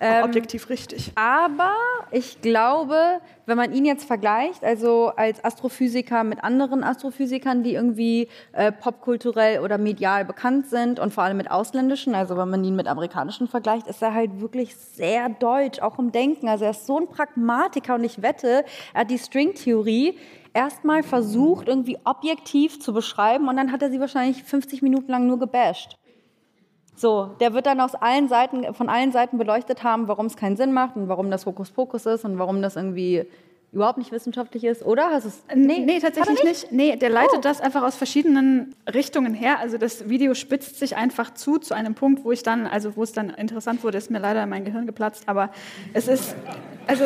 Ähm, 0.01 0.25
objektiv 0.25 0.69
richtig. 0.71 1.13
aber 1.15 1.73
ich 2.11 2.41
glaube, 2.41 3.21
wenn 3.47 3.57
man 3.57 3.73
ihn 3.73 3.85
jetzt 3.85 4.05
vergleicht, 4.05 4.65
also 4.65 5.13
als 5.17 5.45
Astrophysiker 5.45 6.25
mit 6.25 6.43
anderen 6.43 6.83
Astrophysikern, 6.83 7.63
die 7.63 7.75
irgendwie 7.75 8.29
äh, 8.53 8.73
popkulturell 8.73 9.61
oder 9.61 9.79
medial 9.79 10.25
bekannt 10.25 10.69
sind 10.69 10.99
und 10.99 11.13
vor 11.13 11.25
allem 11.25 11.37
mit 11.37 11.51
ausländischen, 11.51 12.15
also 12.15 12.37
wenn 12.37 12.49
man 12.49 12.65
ihn 12.65 12.77
mit 12.77 12.87
amerikanischen 12.87 13.49
vergleicht, 13.49 13.87
ist 13.87 14.03
er 14.03 14.15
halt 14.15 14.41
wirklich 14.41 14.75
sehr 14.77 15.29
deutsch, 15.29 15.81
auch 15.81 15.99
im 15.99 16.13
Denken. 16.13 16.49
Also 16.49 16.65
er 16.65 16.71
ist 16.71 16.87
so 16.87 16.99
ein 16.99 17.09
Pragmatiker 17.09 17.97
und 17.97 18.05
ich 18.05 18.23
wette, 18.23 18.65
er 18.95 19.01
hat 19.03 19.11
die 19.11 19.19
Stringtheorie 19.19 20.19
erstmal 20.55 21.03
versucht, 21.03 21.69
irgendwie 21.69 21.99
objektiv 22.05 22.81
zu 22.81 22.93
beschreiben 22.93 23.49
und 23.49 23.57
dann 23.57 23.73
hat 23.73 23.83
er 23.83 23.91
sie 23.91 24.01
wahrscheinlich 24.01 24.43
50 24.43 24.83
Minuten 24.83 25.11
lang 25.11 25.27
nur 25.27 25.39
gebasht. 25.39 26.00
So, 27.01 27.31
der 27.41 27.55
wird 27.55 27.65
dann 27.65 27.81
aus 27.81 27.95
allen 27.95 28.29
Seiten, 28.29 28.75
von 28.75 28.91
allen 28.91 29.11
Seiten 29.11 29.39
beleuchtet 29.39 29.83
haben, 29.83 30.07
warum 30.07 30.27
es 30.27 30.37
keinen 30.37 30.59
Sinn 30.59 30.73
macht 30.73 30.97
und 30.97 31.09
warum 31.09 31.31
das 31.31 31.47
Hokuspokus 31.47 32.05
ist 32.05 32.27
und 32.27 32.39
warum 32.39 32.61
das 32.61 32.77
irgendwie 32.77 33.25
überhaupt 33.73 33.97
nicht 33.97 34.13
wissenschaftlich 34.13 34.65
ist, 34.65 34.85
oder? 34.85 35.09
Hast 35.11 35.25
du's- 35.25 35.43
Nee, 35.55 35.87
er 35.91 36.01
tatsächlich 36.13 36.43
nicht? 36.45 36.73
Nee, 36.73 36.97
der 36.97 37.09
leitet 37.09 37.39
Oh. 37.39 37.41
das 37.41 37.63
einfach 37.63 37.85
aus 37.85 37.97
verschiedenen 37.97 38.75
Richtungen 38.93 39.33
her. 39.33 39.61
Also 39.61 39.79
das 39.79 40.11
Video 40.11 40.35
spitzt 40.35 40.79
sich 40.79 40.95
einfach 40.97 41.33
zu, 41.33 41.57
zu 41.57 41.73
einem 41.73 41.95
Punkt, 41.95 42.23
wo 42.25 42.33
ich 42.33 42.43
dann, 42.43 42.67
also 42.67 42.97
wo 42.97 43.03
es 43.03 43.13
dann 43.13 43.31
interessant 43.31 43.83
wurde, 43.83 43.97
ist 43.97 44.11
mir 44.11 44.19
leider 44.19 44.45
mein 44.45 44.67
Gehirn 44.67 44.85
geplatzt, 44.87 45.23
aber 45.27 45.49
es 45.95 46.07
ist, 46.07 46.35
also 46.87 47.05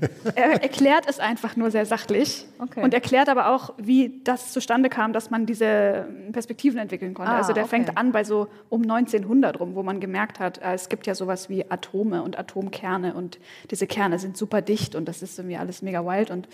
er 0.34 0.62
erklärt 0.62 1.04
es 1.08 1.20
einfach 1.20 1.56
nur 1.56 1.70
sehr 1.70 1.86
sachlich 1.86 2.46
Okay. 2.58 2.82
und 2.82 2.94
erklärt 2.94 3.28
aber 3.28 3.50
auch, 3.50 3.74
wie 3.76 4.20
das 4.24 4.52
zustande 4.52 4.88
kam, 4.88 5.12
dass 5.12 5.30
man 5.30 5.44
diese 5.44 6.06
Perspektiven 6.32 6.78
entwickeln 6.78 7.14
konnte. 7.14 7.32
Ah, 7.32 7.36
also 7.36 7.52
der 7.52 7.64
okay. 7.64 7.70
fängt 7.70 7.98
an 7.98 8.12
bei 8.12 8.24
so 8.24 8.48
um 8.68 8.82
1900 8.82 9.60
rum, 9.60 9.74
wo 9.74 9.82
man 9.82 10.00
gemerkt 10.00 10.40
hat, 10.40 10.58
äh, 10.58 10.74
es 10.74 10.88
gibt 10.88 11.06
ja 11.06 11.14
sowas 11.14 11.48
wie 11.48 11.70
Atome 11.70 12.22
und 12.22 12.38
Atomkerne 12.38 13.14
und 13.14 13.38
diese 13.70 13.86
Kerne 13.86 14.18
sind 14.18 14.36
super 14.36 14.62
dicht 14.62 14.94
und 14.94 15.06
das 15.06 15.22
ist 15.22 15.38
irgendwie 15.38 15.56
alles 15.56 15.82
mega 15.82 16.04
wild 16.04 16.30
und 16.30 16.48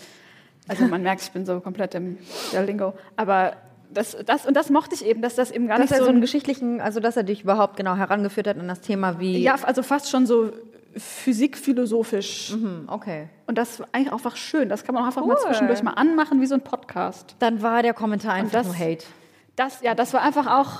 also 0.67 0.85
man 0.85 1.01
merkt, 1.01 1.21
ich 1.21 1.31
bin 1.31 1.45
so 1.45 1.59
komplett 1.59 1.95
im 1.95 2.17
der 2.53 2.63
Lingo, 2.63 2.93
aber 3.15 3.53
das, 3.93 4.15
das 4.25 4.45
und 4.45 4.55
das 4.55 4.69
mochte 4.69 4.95
ich 4.95 5.05
eben, 5.05 5.21
dass 5.21 5.35
das 5.35 5.51
eben 5.51 5.67
gar 5.67 5.77
Dass 5.77 5.89
nicht 5.89 5.93
er 5.93 5.97
so 5.99 6.03
so 6.05 6.09
einen 6.09 6.19
ein, 6.19 6.21
geschichtlichen, 6.21 6.81
also 6.81 6.99
dass 6.99 7.17
er 7.17 7.23
dich 7.23 7.43
überhaupt 7.43 7.77
genau 7.77 7.95
herangeführt 7.95 8.47
hat 8.47 8.57
an 8.57 8.67
das 8.67 8.81
Thema 8.81 9.19
wie. 9.19 9.37
ja, 9.39 9.55
also 9.63 9.83
fast 9.83 10.09
schon 10.09 10.25
so 10.25 10.51
physikphilosophisch 10.97 12.51
Hm, 12.51 12.83
okay. 12.87 13.27
und 13.47 13.57
das 13.57 13.79
war 13.79 13.87
eigentlich 13.91 14.13
einfach 14.13 14.35
schön. 14.35 14.69
Das 14.69 14.83
kann 14.83 14.93
man 14.95 15.03
auch 15.03 15.07
einfach 15.07 15.25
mal 15.25 15.35
Cool. 15.37 15.45
zwischendurch 15.47 15.83
mal 15.83 15.91
anmachen 15.93 16.41
wie 16.41 16.45
so 16.45 16.55
ein 16.55 16.61
Podcast. 16.61 17.35
Dann 17.39 17.61
war 17.61 17.81
der 17.83 17.93
Kommentar 17.93 18.33
einfach 18.33 18.51
das- 18.51 18.67
nur 18.67 18.77
Hate. 18.77 19.05
Das, 19.55 19.81
ja, 19.81 19.93
das 19.95 20.13
war 20.13 20.21
einfach 20.21 20.47
auch, 20.47 20.79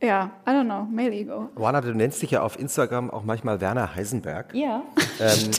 ja, 0.00 0.30
I 0.46 0.50
don't 0.50 0.64
know, 0.64 0.84
Male 0.90 1.10
Ego. 1.12 1.48
Juana, 1.56 1.80
du 1.80 1.92
nennst 1.92 2.22
dich 2.22 2.30
ja 2.30 2.42
auf 2.42 2.58
Instagram 2.58 3.10
auch 3.10 3.24
manchmal 3.24 3.60
Werner 3.60 3.94
Heisenberg. 3.94 4.54
Ja. 4.54 4.82
Ähm, 5.20 5.50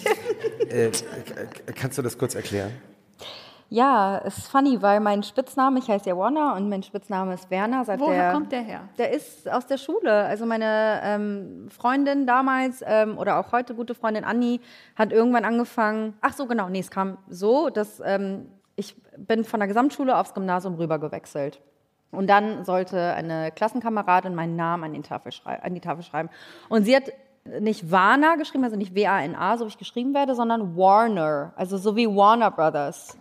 äh, 0.69 0.89
k- 0.89 1.73
kannst 1.75 1.97
du 1.97 2.01
das 2.01 2.17
kurz 2.17 2.35
erklären? 2.35 2.71
Ja, 3.73 4.21
es 4.23 4.37
ist 4.37 4.49
funny, 4.49 4.79
weil 4.83 4.99
mein 4.99 5.23
Spitzname, 5.23 5.79
ich 5.79 5.89
heiße 5.89 6.07
ja 6.07 6.15
Warner 6.15 6.53
und 6.55 6.69
mein 6.69 6.83
Spitzname 6.83 7.33
ist 7.33 7.49
Werner. 7.49 7.83
Seit 7.83 7.99
Woher 7.99 8.25
der, 8.25 8.31
kommt 8.31 8.51
der 8.51 8.61
her? 8.61 8.81
Der 8.99 9.11
ist 9.11 9.49
aus 9.49 9.65
der 9.65 9.79
Schule. 9.79 10.13
Also 10.13 10.45
meine 10.45 11.01
ähm, 11.03 11.69
Freundin 11.71 12.27
damals 12.27 12.83
ähm, 12.85 13.17
oder 13.17 13.39
auch 13.39 13.51
heute 13.51 13.73
gute 13.73 13.95
Freundin 13.95 14.25
Anni 14.25 14.61
hat 14.95 15.11
irgendwann 15.11 15.43
angefangen. 15.43 16.13
Ach 16.21 16.33
so, 16.33 16.45
genau, 16.45 16.69
nee, 16.69 16.81
es 16.81 16.91
kam 16.91 17.17
so, 17.27 17.71
dass 17.71 17.99
ähm, 18.05 18.45
ich 18.75 18.95
bin 19.17 19.43
von 19.43 19.59
der 19.59 19.65
Gesamtschule 19.67 20.15
aufs 20.19 20.35
Gymnasium 20.35 20.75
rüber 20.75 20.99
gewechselt. 20.99 21.59
Und 22.11 22.27
dann 22.27 22.65
sollte 22.65 23.15
eine 23.15 23.51
Klassenkameradin 23.51 24.35
meinen 24.35 24.55
Namen 24.55 24.83
an 24.83 24.93
die 24.93 25.01
Tafel 25.01 25.31
schreiben. 25.31 26.29
Und 26.69 26.83
sie 26.83 26.95
hat 26.95 27.11
nicht 27.59 27.89
Warner 27.89 28.37
geschrieben, 28.37 28.63
also 28.65 28.75
nicht 28.75 28.93
W-A-N-A, 28.93 29.57
so 29.57 29.65
wie 29.65 29.69
ich 29.69 29.79
geschrieben 29.79 30.13
werde, 30.13 30.35
sondern 30.35 30.77
Warner, 30.77 31.53
also 31.55 31.77
so 31.77 31.95
wie 31.95 32.07
Warner 32.07 32.51
Brothers. 32.51 33.17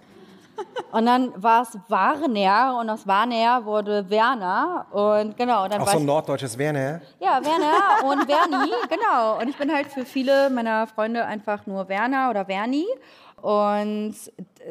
Und 0.92 1.06
dann 1.06 1.32
war 1.42 1.62
es 1.62 1.78
Warner 1.88 2.78
und 2.78 2.90
aus 2.90 3.06
Warner 3.06 3.64
wurde 3.64 4.08
Werner 4.10 4.86
und 4.90 5.36
genau. 5.36 5.66
Dann 5.66 5.80
Auch 5.80 5.88
so 5.88 5.98
ein 5.98 6.04
norddeutsches 6.04 6.58
Werner. 6.58 7.00
ja, 7.18 7.40
Werner 7.42 8.04
und 8.04 8.28
Werni, 8.28 8.70
genau. 8.90 9.40
Und 9.40 9.48
ich 9.48 9.56
bin 9.56 9.72
halt 9.72 9.86
für 9.86 10.04
viele 10.04 10.50
meiner 10.50 10.86
Freunde 10.86 11.24
einfach 11.24 11.66
nur 11.66 11.88
Werner 11.88 12.28
oder 12.30 12.46
Werni. 12.46 12.86
Und 13.40 14.14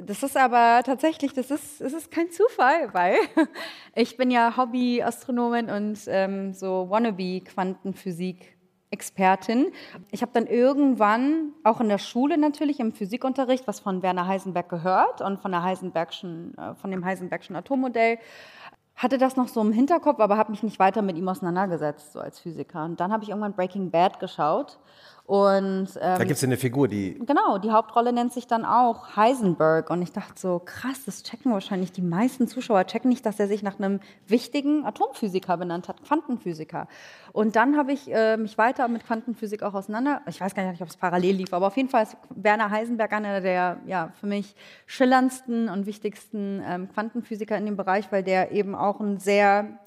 das 0.06 0.24
ist 0.24 0.38
aber 0.38 0.82
tatsächlich, 0.86 1.34
das 1.34 1.52
ist, 1.52 1.82
das 1.82 1.92
ist 1.92 2.10
kein 2.10 2.32
Zufall, 2.32 2.94
weil 2.94 3.16
ich 3.96 4.16
bin 4.16 4.32
ja 4.32 4.56
Hobby-Astronomin 4.56 5.70
und 5.70 6.00
ähm, 6.08 6.54
so 6.54 6.88
Wannabe-Quantenphysik. 6.90 8.58
Expertin. 8.92 9.72
Ich 10.12 10.22
habe 10.22 10.32
dann 10.34 10.46
irgendwann, 10.46 11.54
auch 11.64 11.80
in 11.80 11.90
der 11.90 11.98
Schule 11.98 12.38
natürlich, 12.38 12.80
im 12.80 12.92
Physikunterricht, 12.92 13.68
was 13.68 13.80
von 13.80 14.04
Werner 14.04 14.28
Heisenberg 14.28 14.70
gehört 14.70 15.22
und 15.22 15.40
von, 15.40 15.52
der 15.52 15.64
Heisenbergschen, 15.64 16.58
äh, 16.58 16.76
von 16.76 16.92
dem 16.92 17.04
Heisenbergschen 17.04 17.56
Atommodell, 17.56 18.20
hatte 18.96 19.18
das 19.18 19.36
noch 19.36 19.48
so 19.48 19.62
im 19.62 19.72
Hinterkopf, 19.72 20.20
aber 20.20 20.38
habe 20.38 20.52
mich 20.52 20.62
nicht 20.62 20.78
weiter 20.78 21.02
mit 21.02 21.18
ihm 21.18 21.28
auseinandergesetzt, 21.28 22.14
so 22.14 22.20
als 22.20 22.40
Physiker. 22.40 22.86
Und 22.86 23.00
dann 23.00 23.12
habe 23.12 23.24
ich 23.24 23.30
irgendwann 23.30 23.54
Breaking 23.54 23.90
Bad 23.90 24.20
geschaut 24.20 24.78
und 25.26 25.88
ähm, 26.02 26.18
Da 26.18 26.24
gibt 26.24 26.32
es 26.32 26.44
eine 26.44 26.58
Figur, 26.58 26.88
die 26.88 27.18
Genau, 27.26 27.58
die 27.58 27.72
Hauptrolle 27.72 28.12
nennt 28.12 28.34
sich 28.34 28.48
dann 28.48 28.66
auch 28.66 29.16
Heisenberg. 29.16 29.90
Und 29.90 30.02
ich 30.02 30.12
dachte 30.12 30.40
so, 30.40 30.60
krass, 30.60 31.06
das 31.06 31.24
checken 31.24 31.54
wahrscheinlich 31.54 31.92
die 31.92 32.02
meisten 32.02 32.48
Zuschauer, 32.48 32.86
checken 32.86 33.10
nicht, 33.10 33.26
dass 33.26 33.40
er 33.40 33.48
sich 33.48 33.64
nach 33.64 33.80
einem 33.80 34.00
wichtigen 34.28 34.86
Atomphysiker 34.86 35.58
benannt 35.58 35.88
hat, 35.88 36.04
Quantenphysiker. 36.04 36.88
Und 37.34 37.56
dann 37.56 37.78
habe 37.78 37.94
ich 37.94 38.12
äh, 38.12 38.36
mich 38.36 38.58
weiter 38.58 38.88
mit 38.88 39.06
Quantenphysik 39.06 39.64
auch 39.64 39.74
auseinander, 39.74 40.22
ich 40.28 40.42
weiß 40.42 40.54
gar 40.54 40.70
nicht, 40.70 40.82
ob 40.82 40.90
es 40.90 40.98
parallel 40.98 41.36
lief, 41.36 41.54
aber 41.54 41.68
auf 41.68 41.78
jeden 41.78 41.90
Fall 41.90 42.04
ist 42.04 42.18
Werner 42.36 42.70
Heisenberg 42.70 43.14
einer 43.14 43.42
der 43.42 43.80
ja, 43.86 44.12
für 44.20 44.28
mich 44.28 44.56
schillerndsten 44.86 45.70
und 45.70 45.86
wichtigsten 45.86 46.62
ähm, 46.66 46.90
Quantenphysiker 46.90 47.58
in 47.58 47.66
dem 47.66 47.78
Bereich, 47.78 48.12
weil 48.12 48.24
der 48.24 48.52
eben 48.52 48.76
auch 48.76 49.00
ein 49.00 49.18
sehr 49.18 49.80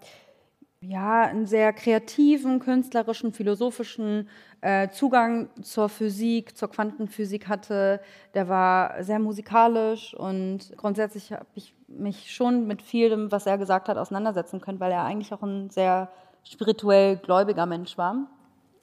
ja, 0.88 1.22
einen 1.22 1.46
sehr 1.46 1.72
kreativen, 1.72 2.60
künstlerischen, 2.60 3.32
philosophischen 3.32 4.28
äh, 4.64 4.88
Zugang 4.88 5.50
zur 5.62 5.90
Physik, 5.90 6.56
zur 6.56 6.70
Quantenphysik 6.70 7.48
hatte. 7.48 8.00
Der 8.32 8.48
war 8.48 9.04
sehr 9.04 9.18
musikalisch 9.18 10.14
und 10.14 10.72
grundsätzlich 10.78 11.32
habe 11.32 11.44
ich 11.54 11.74
mich 11.86 12.34
schon 12.34 12.66
mit 12.66 12.80
vielem, 12.80 13.30
was 13.30 13.44
er 13.44 13.58
gesagt 13.58 13.90
hat, 13.90 13.98
auseinandersetzen 13.98 14.62
können, 14.62 14.80
weil 14.80 14.90
er 14.90 15.04
eigentlich 15.04 15.34
auch 15.34 15.42
ein 15.42 15.68
sehr 15.68 16.08
spirituell 16.44 17.18
gläubiger 17.18 17.66
Mensch 17.66 17.98
war. 17.98 18.26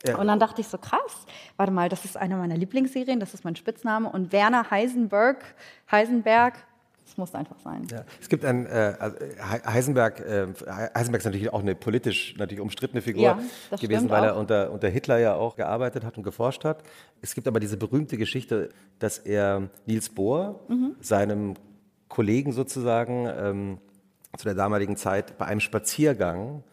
Ja. 0.05 0.19
Und 0.19 0.27
dann 0.27 0.39
dachte 0.39 0.61
ich 0.61 0.67
so, 0.67 0.77
krass, 0.77 1.25
warte 1.57 1.71
mal, 1.71 1.89
das 1.89 2.05
ist 2.05 2.15
eine 2.15 2.35
meiner 2.35 2.57
Lieblingsserien, 2.57 3.19
das 3.19 3.33
ist 3.33 3.43
mein 3.43 3.55
Spitzname. 3.55 4.07
Und 4.07 4.31
Werner 4.31 4.69
Heisenberg, 4.69 5.43
Heisenberg, 5.91 6.53
das 7.11 7.17
muss 7.17 7.35
einfach 7.35 7.59
sein. 7.59 7.85
Ja. 7.91 8.05
Es 8.21 8.29
gibt 8.29 8.45
ein 8.45 8.65
äh, 8.67 8.93
Heisenberg. 9.65 10.21
Äh, 10.21 10.47
Heisenberg 10.95 11.19
ist 11.19 11.25
natürlich 11.25 11.51
auch 11.51 11.59
eine 11.59 11.75
politisch 11.75 12.35
natürlich 12.37 12.61
umstrittene 12.61 13.01
Figur 13.01 13.23
Ja, 13.23 13.39
gewesen, 13.77 14.09
weil 14.09 14.23
er 14.23 14.37
unter, 14.37 14.71
unter 14.71 14.87
Hitler 14.87 15.19
ja 15.19 15.35
auch 15.35 15.57
gearbeitet 15.57 16.05
hat 16.05 16.17
und 16.17 16.23
geforscht 16.23 16.63
hat. 16.63 16.83
Es 17.21 17.35
gibt 17.35 17.47
aber 17.49 17.59
diese 17.59 17.75
berühmte 17.75 18.15
Geschichte, 18.17 18.69
dass 18.99 19.17
er 19.17 19.69
Niels 19.85 20.09
Bohr, 20.09 20.61
Mhm. 20.69 20.95
seinem 21.01 21.55
Kollegen 22.07 22.53
sozusagen 22.53 23.27
ähm, 23.27 23.77
zu 24.37 24.45
der 24.45 24.55
damaligen 24.55 24.95
Zeit 24.95 25.37
bei 25.37 25.45
einem 25.45 25.59
Spaziergang 25.59 26.63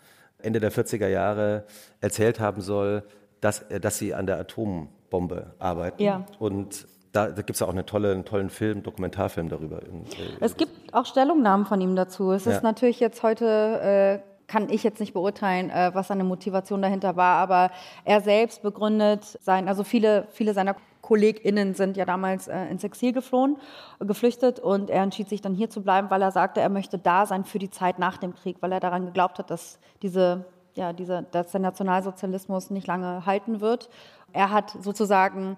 Ende 0.41 0.61
der 0.61 0.70
40er 0.70 1.09
Jahre 1.09 1.64
erzählt 2.01 2.39
haben 2.39 2.61
soll, 2.61 3.03
dass, 3.41 3.64
dass 3.80 3.99
sie 3.99 4.14
an 4.14 4.26
der 4.26 4.39
Atombombe 4.39 5.55
arbeiten. 5.59 6.01
Ja. 6.01 6.24
Und 6.39 6.86
da, 7.12 7.26
da 7.28 7.36
gibt 7.42 7.50
es 7.50 7.61
ja 7.61 7.66
auch 7.66 7.72
eine 7.72 7.86
tolle, 7.86 8.12
einen 8.12 8.24
tollen 8.24 8.50
Film, 8.50 8.82
Dokumentarfilm 8.82 9.48
darüber. 9.48 9.82
In, 9.82 10.04
äh, 10.04 10.09
Es 10.40 10.56
gibt 10.56 10.92
auch 10.94 11.06
Stellungnahmen 11.06 11.66
von 11.66 11.80
ihm 11.80 11.96
dazu. 11.96 12.32
Es 12.32 12.44
Ja. 12.44 12.52
ist 12.52 12.62
natürlich 12.62 13.00
jetzt 13.00 13.22
heute, 13.22 14.22
äh, 14.24 14.28
kann 14.46 14.70
ich 14.70 14.82
jetzt 14.82 14.98
nicht 15.00 15.12
beurteilen, 15.12 15.70
äh, 15.70 15.90
was 15.94 16.09
seine 16.09 16.24
Motivation 16.24 16.80
dahinter 16.80 17.16
war, 17.16 17.36
aber 17.38 17.70
er 18.04 18.20
selbst 18.22 18.62
begründet 18.62 19.38
sein, 19.42 19.68
also 19.68 19.84
viele, 19.84 20.26
viele 20.30 20.54
seiner 20.54 20.74
KollegInnen 21.02 21.74
sind 21.74 21.96
ja 21.96 22.04
damals 22.04 22.48
äh, 22.48 22.66
ins 22.66 22.82
Exil 22.84 23.12
geflohen, 23.12 23.56
geflüchtet 24.00 24.59
und 24.59 24.90
er 24.90 25.02
entschied 25.02 25.28
sich 25.28 25.40
dann 25.40 25.54
hier 25.54 25.70
zu 25.70 25.82
bleiben, 25.82 26.11
weil 26.11 26.20
er 26.22 26.32
sagte, 26.32 26.61
er 26.61 26.68
möchte 26.68 26.98
da 26.98 27.24
sein 27.26 27.44
für 27.44 27.59
die 27.59 27.70
Zeit 27.70 27.98
nach 27.98 28.18
dem 28.18 28.34
Krieg, 28.34 28.56
weil 28.61 28.72
er 28.72 28.80
daran 28.80 29.06
geglaubt 29.06 29.38
hat, 29.38 29.50
dass 29.50 29.78
diese 30.02 30.44
ja, 30.74 30.92
diese, 30.92 31.24
dass 31.32 31.50
der 31.50 31.61
Nationalsozialismus 31.61 32.70
nicht 32.70 32.86
lange 32.86 33.26
halten 33.26 33.61
wird. 33.61 33.88
Er 34.32 34.52
hat 34.52 34.76
sozusagen 34.80 35.56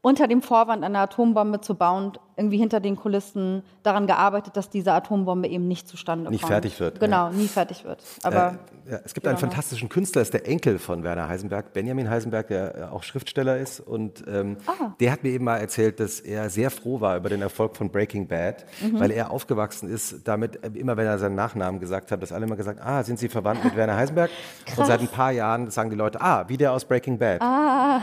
unter 0.00 0.28
dem 0.28 0.42
Vorwand, 0.42 0.84
eine 0.84 1.00
Atombombe 1.00 1.60
zu 1.60 1.74
bauen, 1.74 2.12
irgendwie 2.38 2.56
hinter 2.58 2.80
den 2.80 2.96
Kulissen 2.96 3.62
daran 3.82 4.06
gearbeitet, 4.06 4.56
dass 4.56 4.70
diese 4.70 4.92
Atombombe 4.92 5.48
eben 5.48 5.66
nicht 5.68 5.88
zustande 5.88 6.30
Nicht 6.30 6.40
kommt. 6.42 6.52
fertig 6.52 6.78
wird, 6.80 7.00
Genau, 7.00 7.30
nie 7.30 7.48
fertig 7.48 7.84
wird. 7.84 8.02
Aber 8.22 8.54
Äh, 8.86 8.92
ja, 8.92 9.00
es 9.04 9.12
gibt 9.12 9.26
einen 9.26 9.36
fantastischen 9.36 9.88
Künstler, 9.90 10.22
ist 10.22 10.32
der 10.32 10.46
Enkel 10.48 10.78
von 10.78 11.02
Werner 11.02 11.28
Heisenberg, 11.28 11.72
Benjamin 11.74 12.08
Heisenberg, 12.08 12.48
der 12.48 12.74
äh, 12.78 12.82
auch 12.84 13.02
Schriftsteller 13.02 13.58
ist. 13.58 13.80
Und 13.80 14.24
ähm, 14.26 14.56
Ah. 14.66 14.92
der 15.00 15.12
hat 15.12 15.22
mir 15.24 15.30
eben 15.30 15.44
mal 15.44 15.58
erzählt, 15.58 16.00
dass 16.00 16.20
er 16.20 16.48
sehr 16.48 16.70
froh 16.70 17.00
war 17.00 17.16
über 17.16 17.28
den 17.28 17.42
Erfolg 17.42 17.76
von 17.76 17.90
Breaking 17.90 18.26
Bad, 18.28 18.64
Mhm. 18.80 19.00
weil 19.00 19.10
er 19.10 19.30
aufgewachsen 19.30 19.88
ist 19.90 20.26
damit, 20.26 20.62
äh, 20.64 20.68
immer 20.74 20.96
wenn 20.96 21.06
er 21.06 21.18
seinen 21.18 21.34
Nachnamen 21.34 21.80
gesagt 21.80 22.10
hat, 22.12 22.22
dass 22.22 22.32
alle 22.32 22.46
immer 22.46 22.56
gesagt, 22.56 22.80
ah, 22.82 23.02
sind 23.02 23.18
Sie 23.18 23.28
verwandt 23.28 23.64
mit 23.64 23.76
Werner 23.76 23.96
Heisenberg? 23.96 24.30
Und 24.76 24.86
seit 24.86 25.00
ein 25.00 25.08
paar 25.08 25.32
Jahren 25.32 25.70
sagen 25.70 25.90
die 25.90 25.96
Leute, 25.96 26.20
ah, 26.20 26.44
wie 26.48 26.56
der 26.56 26.72
aus 26.72 26.84
Breaking 26.84 27.18
Bad. 27.18 27.42
Ah. 27.42 28.00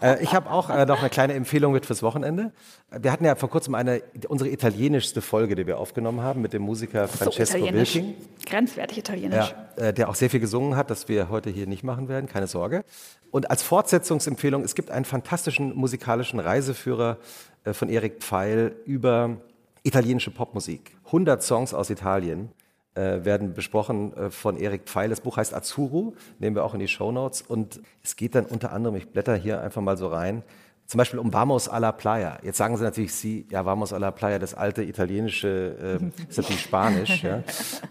Äh, 0.00 0.22
ich 0.22 0.34
habe 0.34 0.50
auch 0.50 0.70
äh, 0.70 0.84
noch 0.86 1.00
eine 1.00 1.10
kleine 1.10 1.34
Empfehlung 1.34 1.72
mit 1.72 1.86
fürs 1.86 2.02
Wochenende. 2.02 2.52
Wir 2.90 3.10
hatten 3.10 3.24
ja 3.24 3.34
vor 3.34 3.50
kurzem 3.50 3.74
eine, 3.74 4.02
unsere 4.28 4.50
italienischste 4.50 5.20
Folge, 5.20 5.56
die 5.56 5.66
wir 5.66 5.78
aufgenommen 5.78 6.20
haben 6.20 6.42
mit 6.42 6.52
dem 6.52 6.62
Musiker 6.62 7.08
Francesco 7.08 7.56
italienisch. 7.56 7.96
Wilking. 7.96 8.14
Grenzwertig 8.46 8.98
italienisch. 8.98 9.54
Ja, 9.76 9.88
äh, 9.88 9.92
der 9.92 10.08
auch 10.08 10.14
sehr 10.14 10.30
viel 10.30 10.40
gesungen 10.40 10.76
hat, 10.76 10.90
das 10.90 11.08
wir 11.08 11.28
heute 11.28 11.50
hier 11.50 11.66
nicht 11.66 11.82
machen 11.82 12.08
werden, 12.08 12.28
keine 12.28 12.46
Sorge. 12.46 12.84
Und 13.32 13.50
als 13.50 13.62
Fortsetzungsempfehlung, 13.62 14.62
es 14.62 14.76
gibt 14.76 14.92
einen 14.92 15.04
fantastischen 15.04 15.74
musikalischen 15.74 16.38
Reiseführer 16.38 17.18
äh, 17.64 17.72
von 17.72 17.88
Erik 17.88 18.22
Pfeil 18.22 18.76
über 18.84 19.38
italienische 19.82 20.30
Popmusik. 20.30 20.96
100 21.06 21.42
Songs 21.42 21.74
aus 21.74 21.90
Italien 21.90 22.50
äh, 22.94 23.24
werden 23.24 23.54
besprochen 23.54 24.16
äh, 24.16 24.30
von 24.30 24.56
Erik 24.56 24.84
Pfeil. 24.84 25.10
Das 25.10 25.20
Buch 25.20 25.36
heißt 25.36 25.52
Azzurro, 25.52 26.14
nehmen 26.38 26.54
wir 26.54 26.64
auch 26.64 26.74
in 26.74 26.80
die 26.80 26.88
Shownotes. 26.88 27.42
Und 27.42 27.80
es 28.04 28.14
geht 28.14 28.36
dann 28.36 28.46
unter 28.46 28.72
anderem, 28.72 28.94
ich 28.94 29.08
blätter 29.08 29.34
hier 29.34 29.60
einfach 29.60 29.82
mal 29.82 29.96
so 29.96 30.06
rein, 30.06 30.44
zum 30.86 30.98
Beispiel 30.98 31.18
um 31.18 31.32
Vamos 31.32 31.68
a 31.68 31.78
la 31.78 31.92
Playa. 31.92 32.38
Jetzt 32.42 32.58
sagen 32.58 32.76
Sie 32.76 32.82
natürlich 32.82 33.14
Sie, 33.14 33.46
ja, 33.50 33.64
Vamos 33.64 33.92
a 33.92 33.98
la 33.98 34.10
Playa, 34.10 34.38
das 34.38 34.54
alte 34.54 34.82
italienische, 34.82 35.98
ähm, 36.00 36.12
ist 36.28 36.36
natürlich 36.36 36.62
Spanisch. 36.62 37.22
ja. 37.22 37.42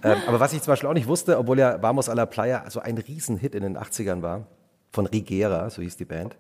ähm, 0.04 0.18
aber 0.28 0.40
was 0.40 0.54
ich 0.54 0.62
zum 0.62 0.72
Beispiel 0.72 0.90
auch 0.90 0.94
nicht 0.94 1.08
wusste, 1.08 1.38
obwohl 1.38 1.60
ja 1.60 1.82
Vamos 1.82 2.10
a 2.10 2.14
la 2.14 2.26
Playa 2.26 2.70
so 2.70 2.80
ein 2.80 2.98
Riesenhit 2.98 3.56
in 3.56 3.64
den 3.64 3.78
80ern 3.78 4.22
war, 4.22 4.48
von 4.92 5.08
Rigera, 5.08 5.70
so 5.70 5.82
hieß 5.82 5.98
die 5.98 6.06
Band, 6.06 6.38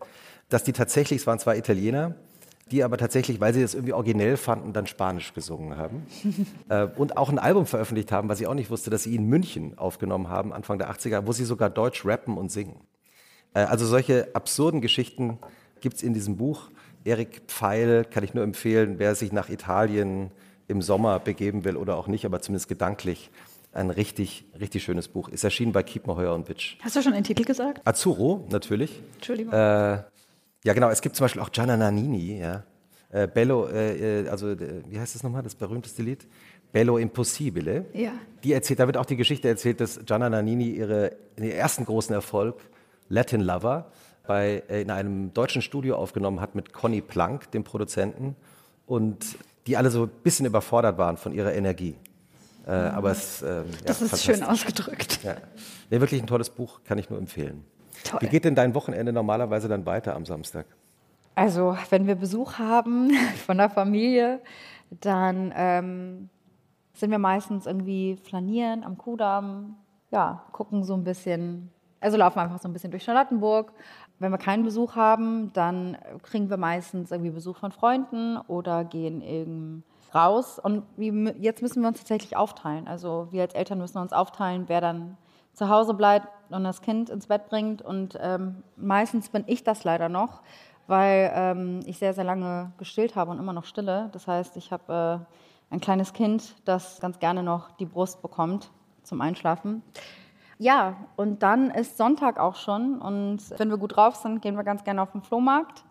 dass 0.49 0.63
die 0.63 0.73
tatsächlich, 0.73 1.21
es 1.21 1.27
waren 1.27 1.39
zwei 1.39 1.57
Italiener, 1.57 2.13
die 2.71 2.83
aber 2.83 2.97
tatsächlich, 2.97 3.41
weil 3.41 3.53
sie 3.53 3.61
das 3.61 3.73
irgendwie 3.73 3.93
originell 3.93 4.37
fanden, 4.37 4.73
dann 4.73 4.87
Spanisch 4.87 5.33
gesungen 5.33 5.77
haben. 5.77 6.05
äh, 6.69 6.87
und 6.95 7.17
auch 7.17 7.29
ein 7.29 7.39
Album 7.39 7.65
veröffentlicht 7.65 8.11
haben, 8.11 8.29
was 8.29 8.39
ich 8.39 8.47
auch 8.47 8.53
nicht 8.53 8.69
wusste, 8.69 8.89
dass 8.89 9.03
sie 9.03 9.15
in 9.15 9.25
München 9.25 9.77
aufgenommen 9.77 10.29
haben, 10.29 10.53
Anfang 10.53 10.77
der 10.77 10.91
80er, 10.91 11.25
wo 11.25 11.31
sie 11.31 11.45
sogar 11.45 11.69
Deutsch 11.69 12.05
rappen 12.05 12.37
und 12.37 12.51
singen. 12.51 12.75
Äh, 13.53 13.61
also 13.61 13.85
solche 13.85 14.29
absurden 14.33 14.81
Geschichten 14.81 15.39
gibt 15.83 15.97
es 15.97 16.03
in 16.03 16.15
diesem 16.15 16.37
Buch. 16.37 16.71
Erik 17.03 17.43
Pfeil 17.47 18.05
kann 18.05 18.23
ich 18.23 18.33
nur 18.33 18.43
empfehlen, 18.43 18.95
wer 18.97 19.13
sich 19.13 19.31
nach 19.31 19.49
Italien 19.49 20.31
im 20.67 20.81
Sommer 20.81 21.19
begeben 21.19 21.65
will 21.65 21.77
oder 21.77 21.97
auch 21.97 22.07
nicht, 22.07 22.25
aber 22.25 22.41
zumindest 22.41 22.69
gedanklich. 22.69 23.29
Ein 23.73 23.89
richtig, 23.89 24.45
richtig 24.59 24.83
schönes 24.83 25.07
Buch. 25.07 25.29
Ist 25.29 25.43
erschienen 25.43 25.71
bei 25.71 25.83
Kiepenheuer 25.83 26.33
und 26.33 26.45
Bitsch. 26.45 26.77
Hast 26.81 26.95
du 26.95 27.01
schon 27.01 27.13
den 27.13 27.23
Titel 27.23 27.43
gesagt? 27.43 27.81
Azzurro, 27.85 28.47
natürlich. 28.49 29.01
Entschuldigung. 29.15 29.51
Äh, 29.51 29.57
ja, 29.57 30.73
genau. 30.73 30.89
Es 30.89 31.01
gibt 31.01 31.15
zum 31.15 31.25
Beispiel 31.25 31.41
auch 31.41 31.51
Gianna 31.51 31.75
Nannini, 31.75 32.39
ja. 32.39 32.63
Äh, 33.09 33.27
Bello, 33.27 33.67
äh, 33.67 34.21
äh, 34.21 34.29
also, 34.29 34.51
äh, 34.51 34.83
wie 34.87 34.99
heißt 34.99 35.15
das 35.15 35.23
nochmal, 35.23 35.43
das 35.43 35.55
berühmteste 35.55 36.01
Lied? 36.01 36.25
Bello 36.71 36.97
Impossibile. 36.97 37.85
Ja. 37.93 38.13
Die 38.43 38.53
erzählt, 38.53 38.79
da 38.79 38.87
wird 38.87 38.97
auch 38.97 39.05
die 39.05 39.17
Geschichte 39.17 39.47
erzählt, 39.47 39.81
dass 39.81 39.99
Gianna 40.05 40.29
Nannini 40.29 40.69
ihre, 40.69 41.17
ihren 41.35 41.51
ersten 41.51 41.85
großen 41.85 42.13
Erfolg, 42.13 42.61
Latin 43.09 43.41
Lover, 43.41 43.91
bei, 44.25 44.63
äh, 44.69 44.81
in 44.81 44.91
einem 44.91 45.33
deutschen 45.33 45.61
Studio 45.61 45.95
aufgenommen 45.95 46.39
hat 46.39 46.55
mit 46.55 46.73
Conny 46.73 47.01
Plank, 47.01 47.51
dem 47.51 47.63
Produzenten. 47.63 48.35
Und 48.85 49.37
die 49.67 49.77
alle 49.77 49.89
so 49.89 50.03
ein 50.03 50.09
bisschen 50.23 50.45
überfordert 50.45 50.97
waren 50.97 51.17
von 51.17 51.33
ihrer 51.33 51.53
Energie. 51.53 51.95
Äh, 52.65 52.71
aber 52.71 53.11
es, 53.11 53.41
äh, 53.41 53.57
ja, 53.57 53.63
das 53.85 54.01
ist 54.01 54.23
schön 54.23 54.43
ausgedrückt. 54.43 55.23
Ja. 55.23 55.35
Nee, 55.89 55.99
wirklich 55.99 56.21
ein 56.21 56.27
tolles 56.27 56.49
Buch, 56.49 56.81
kann 56.85 56.97
ich 56.97 57.09
nur 57.09 57.19
empfehlen. 57.19 57.63
Toll. 58.03 58.21
Wie 58.21 58.27
geht 58.27 58.45
denn 58.45 58.55
dein 58.55 58.73
Wochenende 58.73 59.13
normalerweise 59.13 59.67
dann 59.67 59.85
weiter 59.85 60.15
am 60.15 60.25
Samstag? 60.25 60.65
Also, 61.35 61.77
wenn 61.89 62.07
wir 62.07 62.15
Besuch 62.15 62.59
haben 62.59 63.11
von 63.45 63.57
der 63.57 63.69
Familie, 63.69 64.39
dann 65.01 65.53
ähm, 65.55 66.29
sind 66.93 67.11
wir 67.11 67.19
meistens 67.19 67.65
irgendwie 67.65 68.17
flanieren 68.23 68.83
am 68.83 68.97
Kudamm, 68.97 69.75
ja, 70.11 70.43
gucken 70.51 70.83
so 70.83 70.93
ein 70.93 71.03
bisschen, 71.03 71.71
also 71.99 72.17
laufen 72.17 72.39
einfach 72.39 72.61
so 72.61 72.69
ein 72.69 72.73
bisschen 72.73 72.91
durch 72.91 73.03
Charlottenburg. 73.03 73.73
Wenn 74.23 74.31
wir 74.31 74.37
keinen 74.37 74.63
Besuch 74.63 74.95
haben, 74.95 75.51
dann 75.51 75.97
kriegen 76.21 76.49
wir 76.49 76.55
meistens 76.55 77.11
irgendwie 77.11 77.31
Besuch 77.31 77.57
von 77.57 77.73
Freunden 77.73 78.37
oder 78.47 78.85
gehen 78.85 79.21
eben 79.21 79.83
raus. 80.15 80.59
Und 80.59 80.83
jetzt 80.97 81.61
müssen 81.61 81.81
wir 81.81 81.89
uns 81.89 81.97
tatsächlich 81.97 82.37
aufteilen. 82.37 82.87
Also 82.87 83.27
wir 83.31 83.41
als 83.41 83.53
Eltern 83.53 83.79
müssen 83.79 83.97
uns 83.97 84.13
aufteilen, 84.13 84.63
wer 84.67 84.79
dann 84.79 85.17
zu 85.51 85.67
Hause 85.67 85.93
bleibt 85.93 86.29
und 86.49 86.63
das 86.63 86.81
Kind 86.81 87.09
ins 87.09 87.27
Bett 87.27 87.49
bringt. 87.49 87.81
Und 87.81 88.17
ähm, 88.21 88.63
meistens 88.77 89.27
bin 89.27 89.43
ich 89.45 89.65
das 89.65 89.83
leider 89.83 90.07
noch, 90.07 90.41
weil 90.87 91.29
ähm, 91.35 91.81
ich 91.85 91.97
sehr, 91.97 92.13
sehr 92.13 92.23
lange 92.23 92.71
gestillt 92.77 93.17
habe 93.17 93.31
und 93.31 93.39
immer 93.39 93.51
noch 93.51 93.65
stille. 93.65 94.07
Das 94.13 94.25
heißt, 94.25 94.55
ich 94.55 94.71
habe 94.71 95.25
äh, 95.69 95.73
ein 95.73 95.81
kleines 95.81 96.13
Kind, 96.13 96.55
das 96.63 97.01
ganz 97.01 97.19
gerne 97.19 97.43
noch 97.43 97.71
die 97.71 97.85
Brust 97.85 98.21
bekommt 98.21 98.71
zum 99.03 99.19
Einschlafen. 99.19 99.83
Ja, 100.63 100.95
und 101.17 101.43
dann 101.43 101.71
ist 101.71 101.97
Sonntag 101.97 102.39
auch 102.39 102.55
schon. 102.55 102.97
Und 102.99 103.39
wenn 103.57 103.69
wir 103.69 103.77
gut 103.77 103.97
drauf 103.97 104.15
sind, 104.15 104.41
gehen 104.41 104.55
wir 104.55 104.63
ganz 104.63 104.85
gerne 104.85 105.01
auf 105.01 105.11
den 105.11 105.21
Flohmarkt 105.21 105.83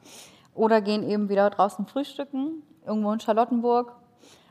oder 0.55 0.81
gehen 0.81 1.03
eben 1.03 1.29
wieder 1.29 1.51
draußen 1.51 1.85
frühstücken, 1.85 2.63
irgendwo 2.87 3.13
in 3.13 3.21
Charlottenburg. 3.21 3.93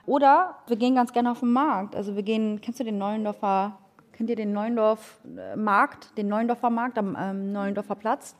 Oder 0.05 0.57
wir 0.67 0.75
gehen 0.75 0.93
ganz 0.93 1.11
gerne 1.11 1.31
auf 1.31 1.39
den 1.39 1.51
Markt. 1.51 1.95
Also 1.95 2.15
wir 2.15 2.21
gehen, 2.21 2.61
kennst 2.61 2.79
du 2.79 2.83
den 2.83 2.99
Neuendorfer, 2.99 3.79
kennt 4.13 4.29
ihr 4.29 4.35
den 4.35 4.53
Neuendorf 4.53 5.21
äh, 5.25 5.55
Markt, 5.55 6.15
den 6.19 6.27
Neuendorfer 6.27 6.69
Markt 6.69 6.99
am 6.99 7.17
ähm, 7.19 7.51
Neuendorfer 7.51 7.95
Platz? 7.95 8.35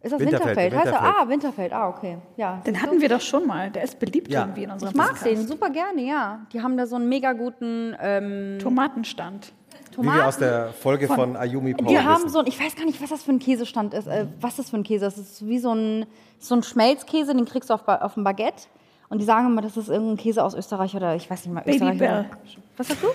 Ist 0.00 0.12
das 0.12 0.20
Winterfeld, 0.20 0.56
Winterfeld? 0.56 0.74
Heißt 0.74 0.86
er? 0.86 0.92
Winterfeld. 0.92 1.14
Ah, 1.14 1.28
Winterfeld, 1.28 1.72
ah, 1.72 1.88
okay. 1.88 2.18
Ja. 2.36 2.56
Den 2.66 2.82
hatten 2.82 3.00
wir 3.00 3.08
doch 3.08 3.20
schon 3.20 3.46
mal. 3.46 3.70
Der 3.70 3.84
ist 3.84 4.00
beliebt 4.00 4.28
Ja. 4.28 4.40
irgendwie 4.40 4.64
in 4.64 4.70
unserem 4.72 4.90
Ich 4.90 4.96
mag 4.96 5.08
Podcast. 5.10 5.26
den 5.26 5.46
super 5.46 5.70
gerne, 5.70 6.02
ja. 6.02 6.40
Die 6.52 6.60
haben 6.60 6.76
da 6.76 6.86
so 6.86 6.96
einen 6.96 7.08
mega 7.08 7.32
guten 7.32 7.94
ähm, 8.00 8.58
Tomatenstand. 8.60 9.52
Wie 9.98 10.04
wir 10.06 10.26
aus 10.26 10.38
der 10.38 10.72
Folge 10.72 11.06
von, 11.06 11.36
Ayumi 11.36 11.74
Paul 11.74 11.86
Die 11.88 11.98
haben 11.98 12.22
wissen. 12.24 12.28
so 12.30 12.38
ein, 12.40 12.46
ich 12.46 12.58
weiß 12.60 12.76
gar 12.76 12.84
nicht, 12.84 13.00
was 13.02 13.10
das 13.10 13.22
für 13.22 13.32
ein 13.32 13.38
Käsestand 13.38 13.94
ist, 13.94 14.06
äh, 14.06 14.26
was 14.40 14.56
das 14.56 14.70
für 14.70 14.76
ein 14.76 14.82
Käse 14.82 15.06
ist. 15.06 15.18
Das 15.18 15.30
ist 15.32 15.46
wie 15.46 15.58
so 15.58 15.72
ein, 15.74 16.06
so 16.38 16.54
ein 16.54 16.62
Schmelzkäse, 16.62 17.34
den 17.34 17.44
kriegst 17.44 17.70
du 17.70 17.74
auf, 17.74 17.86
auf 17.86 18.14
dem 18.14 18.24
Baguette. 18.24 18.64
Und 19.10 19.18
die 19.18 19.24
sagen 19.24 19.46
immer, 19.48 19.60
das 19.60 19.76
ist 19.76 19.88
irgendein 19.88 20.16
Käse 20.16 20.42
aus 20.42 20.54
Österreich 20.54 20.94
oder 20.94 21.14
ich 21.16 21.28
weiß 21.28 21.44
nicht 21.44 21.52
mal. 21.52 21.64
Österreich 21.66 21.98
Babybel. 21.98 22.08
oder- 22.08 22.26
Was 22.76 22.88
sagst 22.88 23.02
du? 23.02 23.08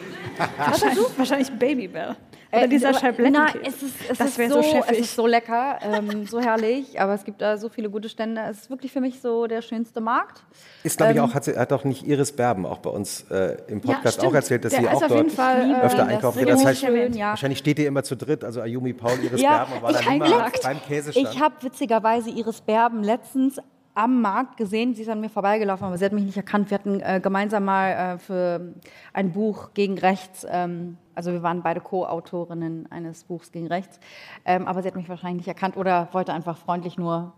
Wahrscheinlich, 0.57 1.17
wahrscheinlich 1.17 1.51
Babybel. 1.53 2.15
Oder 2.51 2.63
Äh, 2.63 2.67
dieser 2.67 2.93
Scheiblettenkäse. 2.93 3.31
Nein, 3.57 3.65
es 3.65 3.81
ist, 3.81 3.93
es 4.11 4.17
das 4.17 4.27
ist 4.27 4.37
wäre 4.37 4.51
so, 4.51 4.61
so, 4.61 4.83
es 4.89 4.99
ist 4.99 5.15
so 5.15 5.25
lecker, 5.25 5.79
ähm, 5.81 6.27
so 6.27 6.39
herrlich, 6.39 6.99
aber 7.01 7.13
es 7.15 7.23
gibt 7.23 7.41
da 7.41 7.57
so 7.57 7.69
viele 7.69 7.89
gute 7.89 8.07
Stände. 8.09 8.41
Es 8.49 8.59
ist 8.63 8.69
wirklich 8.69 8.91
für 8.91 9.01
mich 9.01 9.19
so 9.21 9.47
der 9.47 9.61
schönste 9.61 9.99
Markt. 10.01 10.43
Ist, 10.83 10.97
glaube 10.97 11.13
ich, 11.13 11.17
Ähm, 11.17 11.23
auch, 11.23 11.33
hat, 11.33 11.45
sie, 11.45 11.57
hat 11.57 11.71
auch 11.73 11.83
nicht 11.85 12.05
Iris 12.05 12.31
Berben 12.33 12.65
auch 12.65 12.77
bei 12.79 12.89
uns 12.89 13.23
äh, 13.31 13.57
im 13.67 13.79
Ja, 13.79 13.93
Podcast 13.95 14.17
stimmt. 14.17 14.31
auch 14.31 14.35
erzählt, 14.35 14.65
dass 14.65 14.73
Der 14.73 14.81
sie 14.81 14.87
auch 14.89 15.07
dort 15.07 15.31
Fall, 15.31 15.71
äh, 15.71 15.81
öfter 15.81 15.97
das 15.99 16.07
einkaufen 16.09 16.39
ist 16.39 16.45
geht. 16.45 16.53
Das 16.53 16.59
richtig 16.65 16.67
heißt, 16.89 16.93
schön, 16.97 17.13
ja. 17.13 17.29
wahrscheinlich 17.29 17.59
steht 17.59 17.79
ihr 17.79 17.87
immer 17.87 18.03
zu 18.03 18.15
dritt, 18.15 18.43
also 18.43 18.61
Ayumi 18.61 18.93
Paul, 18.93 19.17
Iris 19.23 19.41
Ja, 19.41 19.57
Berben 19.65 19.73
und 19.73 19.81
war 19.81 19.91
ich 19.91 19.97
dann 20.05 20.15
immer 20.15 20.51
beim 20.61 20.81
Käsestand. 20.81 21.29
Ich 21.33 21.41
habe 21.41 21.55
witzigerweise 21.61 22.29
Iris 22.29 22.61
Berben 22.61 23.01
letztens 23.03 23.59
am 23.95 24.21
Markt 24.21 24.57
gesehen. 24.57 24.93
Sie 24.93 25.01
ist 25.01 25.09
an 25.09 25.21
mir 25.21 25.29
vorbeigelaufen, 25.29 25.85
aber 25.87 25.97
sie 25.97 26.05
hat 26.05 26.11
mich 26.13 26.23
nicht 26.25 26.37
erkannt. 26.37 26.69
Wir 26.69 26.77
hatten 26.77 26.99
äh, 26.99 27.19
gemeinsam 27.23 27.65
mal 27.65 27.89
äh, 27.89 28.17
für 28.19 28.73
ein 29.13 29.31
Buch 29.31 29.69
gegen 29.73 29.97
Rechts, 29.97 30.45
ähm, 30.49 30.97
also 31.15 31.31
wir 31.31 31.41
waren 31.41 31.63
beide 31.63 31.79
Co-Autorinnen 31.79 32.91
eines 32.91 33.23
Buchs 33.23 33.51
gegen 33.51 33.67
Rechts, 33.67 33.99
ähm, 34.45 34.67
aber 34.67 34.81
sie 34.81 34.89
hat 34.89 34.95
mich 34.95 35.07
wahrscheinlich 35.09 35.37
nicht 35.37 35.47
erkannt 35.47 35.77
oder 35.77 36.09
wollte 36.11 36.33
einfach 36.33 36.57
freundlich 36.57 36.97
nur 36.97 37.31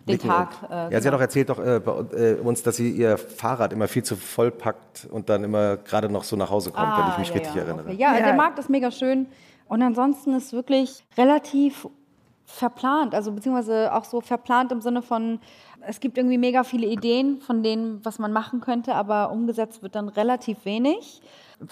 den 0.00 0.18
Blicken 0.18 0.28
Tag. 0.28 0.50
äh, 0.70 0.74
ja, 0.74 0.88
sie 0.90 0.96
hat 0.96 1.02
genau. 1.04 1.16
auch 1.16 1.20
erzählt 1.20 1.48
doch 1.50 1.58
äh, 1.58 1.80
bei 1.80 1.92
äh, 2.16 2.34
uns, 2.34 2.62
dass 2.62 2.76
sie 2.76 2.90
ihr 2.90 3.16
Fahrrad 3.18 3.72
immer 3.72 3.88
viel 3.88 4.02
zu 4.02 4.16
voll 4.16 4.50
packt 4.50 5.06
und 5.10 5.28
dann 5.28 5.42
immer 5.44 5.76
gerade 5.78 6.08
noch 6.10 6.24
so 6.24 6.36
nach 6.36 6.50
Hause 6.50 6.70
kommt, 6.70 6.86
wenn 6.98 7.08
ich 7.12 7.18
mich 7.18 7.30
Ah, 7.30 7.34
ja, 7.34 7.38
richtig 7.40 7.54
ja, 7.54 7.62
erinnere. 7.62 7.86
Okay. 7.88 7.96
Ja, 7.98 8.16
Ja. 8.18 8.24
der 8.24 8.34
Markt 8.34 8.58
ist 8.58 8.68
mega 8.70 8.90
schön. 8.90 9.26
Und 9.66 9.82
ansonsten 9.82 10.32
ist 10.34 10.54
wirklich 10.54 11.04
relativ 11.18 11.86
verplant, 12.48 13.14
also 13.14 13.30
beziehungsweise 13.30 13.94
auch 13.94 14.04
so 14.04 14.20
verplant 14.20 14.72
im 14.72 14.80
Sinne 14.80 15.02
von, 15.02 15.38
es 15.86 16.00
gibt 16.00 16.16
irgendwie 16.16 16.38
mega 16.38 16.64
viele 16.64 16.86
Ideen 16.86 17.40
von 17.40 17.62
denen, 17.62 18.04
was 18.04 18.18
man 18.18 18.32
machen 18.32 18.60
könnte, 18.60 18.94
aber 18.94 19.30
umgesetzt 19.30 19.82
wird 19.82 19.94
dann 19.94 20.08
relativ 20.08 20.64
wenig. 20.64 21.20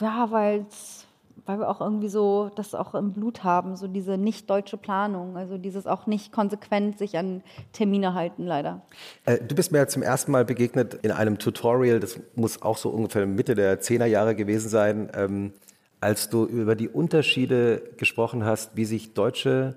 Ja, 0.00 0.30
weil's, 0.30 1.06
weil 1.46 1.58
wir 1.58 1.70
auch 1.70 1.80
irgendwie 1.80 2.08
so 2.08 2.50
das 2.54 2.74
auch 2.74 2.94
im 2.94 3.14
Blut 3.14 3.42
haben, 3.42 3.76
so 3.76 3.88
diese 3.88 4.18
nicht 4.18 4.50
deutsche 4.50 4.76
Planung, 4.76 5.36
also 5.38 5.56
dieses 5.56 5.86
auch 5.86 6.06
nicht 6.06 6.30
konsequent 6.30 6.98
sich 6.98 7.16
an 7.16 7.42
Termine 7.72 8.12
halten, 8.12 8.44
leider. 8.44 8.82
Äh, 9.24 9.38
du 9.38 9.54
bist 9.54 9.72
mir 9.72 9.78
ja 9.78 9.86
zum 9.86 10.02
ersten 10.02 10.30
Mal 10.30 10.44
begegnet 10.44 10.94
in 11.02 11.10
einem 11.10 11.38
Tutorial, 11.38 12.00
das 12.00 12.20
muss 12.34 12.60
auch 12.60 12.76
so 12.76 12.90
ungefähr 12.90 13.26
Mitte 13.26 13.54
der 13.54 13.80
10er 13.80 14.06
Jahre 14.06 14.34
gewesen 14.34 14.68
sein, 14.68 15.10
ähm, 15.14 15.52
als 16.00 16.28
du 16.28 16.44
über 16.44 16.76
die 16.76 16.90
Unterschiede 16.90 17.82
gesprochen 17.96 18.44
hast, 18.44 18.76
wie 18.76 18.84
sich 18.84 19.14
Deutsche 19.14 19.74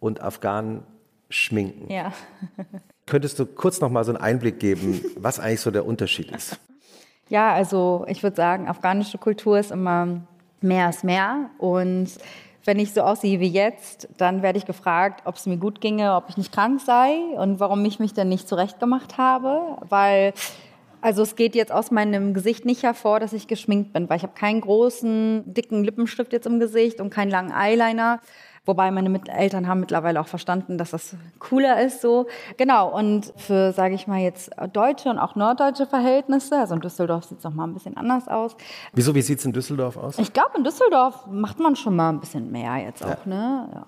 und 0.00 0.20
Afghanen 0.20 0.82
schminken. 1.30 1.92
Ja. 1.92 2.12
Könntest 3.06 3.38
du 3.38 3.46
kurz 3.46 3.80
noch 3.80 3.90
mal 3.90 4.04
so 4.04 4.12
einen 4.12 4.20
Einblick 4.22 4.58
geben, 4.58 5.02
was 5.16 5.38
eigentlich 5.38 5.60
so 5.60 5.70
der 5.70 5.84
Unterschied 5.84 6.30
ist? 6.30 6.58
Ja, 7.28 7.52
also 7.52 8.04
ich 8.08 8.22
würde 8.22 8.36
sagen, 8.36 8.68
afghanische 8.68 9.18
Kultur 9.18 9.58
ist 9.58 9.70
immer 9.70 10.20
mehr 10.64 10.90
ist 10.90 11.04
mehr. 11.04 11.50
Und 11.58 12.08
wenn 12.64 12.78
ich 12.78 12.92
so 12.92 13.02
aussehe 13.02 13.40
wie 13.40 13.48
jetzt, 13.48 14.08
dann 14.16 14.42
werde 14.42 14.58
ich 14.58 14.64
gefragt, 14.64 15.22
ob 15.26 15.36
es 15.36 15.46
mir 15.46 15.58
gut 15.58 15.80
ginge, 15.80 16.14
ob 16.14 16.28
ich 16.28 16.36
nicht 16.36 16.52
krank 16.52 16.80
sei 16.80 17.18
und 17.36 17.60
warum 17.60 17.84
ich 17.84 18.00
mich 18.00 18.14
denn 18.14 18.28
nicht 18.28 18.48
zurechtgemacht 18.48 19.18
habe. 19.18 19.78
Weil, 19.88 20.32
also 21.02 21.22
es 21.22 21.36
geht 21.36 21.54
jetzt 21.54 21.70
aus 21.70 21.90
meinem 21.90 22.34
Gesicht 22.34 22.64
nicht 22.64 22.82
hervor, 22.82 23.20
dass 23.20 23.34
ich 23.34 23.46
geschminkt 23.46 23.92
bin, 23.92 24.08
weil 24.08 24.16
ich 24.16 24.22
habe 24.22 24.34
keinen 24.34 24.62
großen, 24.62 25.52
dicken 25.52 25.84
Lippenstift 25.84 26.32
jetzt 26.32 26.46
im 26.46 26.58
Gesicht 26.58 27.00
und 27.00 27.10
keinen 27.10 27.30
langen 27.30 27.52
Eyeliner. 27.52 28.20
Wobei 28.66 28.90
meine 28.90 29.10
Mit- 29.10 29.28
Eltern 29.28 29.68
haben 29.68 29.80
mittlerweile 29.80 30.20
auch 30.20 30.26
verstanden, 30.26 30.78
dass 30.78 30.90
das 30.92 31.14
cooler 31.38 31.82
ist 31.82 32.00
so. 32.00 32.26
Genau, 32.56 32.88
und 32.96 33.32
für, 33.36 33.72
sage 33.72 33.94
ich 33.94 34.06
mal 34.06 34.20
jetzt, 34.20 34.50
deutsche 34.72 35.10
und 35.10 35.18
auch 35.18 35.34
norddeutsche 35.36 35.86
Verhältnisse, 35.86 36.58
also 36.58 36.74
in 36.74 36.80
Düsseldorf 36.80 37.24
sieht 37.24 37.38
es 37.38 37.44
noch 37.44 37.52
mal 37.52 37.64
ein 37.66 37.74
bisschen 37.74 37.96
anders 37.98 38.26
aus. 38.26 38.56
Wieso, 38.94 39.14
wie 39.14 39.20
sieht 39.20 39.38
es 39.40 39.44
in 39.44 39.52
Düsseldorf 39.52 39.96
aus? 39.98 40.18
Ich 40.18 40.32
glaube, 40.32 40.56
in 40.56 40.64
Düsseldorf 40.64 41.26
macht 41.30 41.58
man 41.60 41.76
schon 41.76 41.94
mal 41.94 42.08
ein 42.08 42.20
bisschen 42.20 42.50
mehr 42.50 42.76
jetzt 42.78 43.04
auch, 43.04 43.26
ne? 43.26 43.68
Ja. 43.74 43.86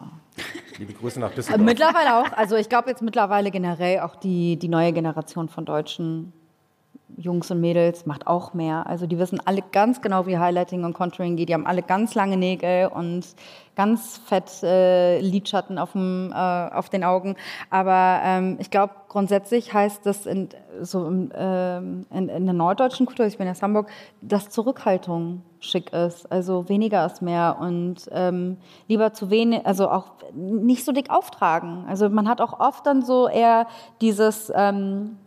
Liebe 0.78 0.92
Grüße 0.92 1.18
nach 1.20 1.32
Äh, 1.32 1.36
Düsseldorf. 1.36 1.62
Mittlerweile 1.64 2.16
auch, 2.18 2.32
also 2.36 2.56
ich 2.56 2.68
glaube 2.68 2.90
jetzt 2.90 3.00
mittlerweile 3.00 3.50
generell 3.50 4.00
auch 4.00 4.14
die, 4.16 4.58
die 4.58 4.68
neue 4.68 4.92
Generation 4.92 5.48
von 5.48 5.64
Deutschen, 5.64 6.34
Jungs 7.16 7.50
und 7.50 7.60
Mädels, 7.60 8.06
macht 8.06 8.26
auch 8.26 8.52
mehr. 8.52 8.86
Also 8.86 9.06
die 9.06 9.18
wissen 9.18 9.40
alle 9.44 9.62
ganz 9.72 10.02
genau, 10.02 10.26
wie 10.26 10.38
Highlighting 10.38 10.84
und 10.84 10.92
Contouring 10.92 11.36
geht. 11.36 11.48
Die 11.48 11.54
haben 11.54 11.66
alle 11.66 11.82
ganz 11.82 12.14
lange 12.14 12.36
Nägel 12.36 12.88
und 12.88 13.24
ganz 13.74 14.18
fett 14.18 14.62
äh, 14.62 15.20
Lidschatten 15.20 15.78
auf, 15.78 15.92
dem, 15.92 16.32
äh, 16.32 16.36
auf 16.36 16.88
den 16.88 17.04
Augen. 17.04 17.36
Aber 17.70 18.20
ähm, 18.22 18.56
ich 18.60 18.70
glaube, 18.70 18.94
grundsätzlich 19.08 19.72
heißt 19.72 20.04
das 20.04 20.26
in, 20.26 20.48
so 20.82 21.06
im, 21.06 21.30
ähm, 21.34 22.06
in, 22.10 22.28
in 22.28 22.44
der 22.44 22.54
norddeutschen 22.54 23.06
Kultur, 23.06 23.26
ich 23.26 23.38
bin 23.38 23.48
aus 23.48 23.62
Hamburg, 23.62 23.88
dass 24.20 24.50
Zurückhaltung 24.50 25.42
schick 25.60 25.92
ist. 25.92 26.30
Also 26.30 26.68
weniger 26.68 27.04
ist 27.06 27.22
mehr 27.22 27.56
und 27.60 28.08
ähm, 28.10 28.58
lieber 28.88 29.12
zu 29.12 29.30
wenig, 29.30 29.64
also 29.66 29.88
auch 29.88 30.12
nicht 30.34 30.84
so 30.84 30.92
dick 30.92 31.10
auftragen. 31.10 31.84
Also 31.88 32.08
man 32.08 32.28
hat 32.28 32.40
auch 32.40 32.60
oft 32.60 32.86
dann 32.86 33.02
so 33.02 33.28
eher 33.28 33.66
dieses, 34.00 34.52
ähm, 34.54 35.18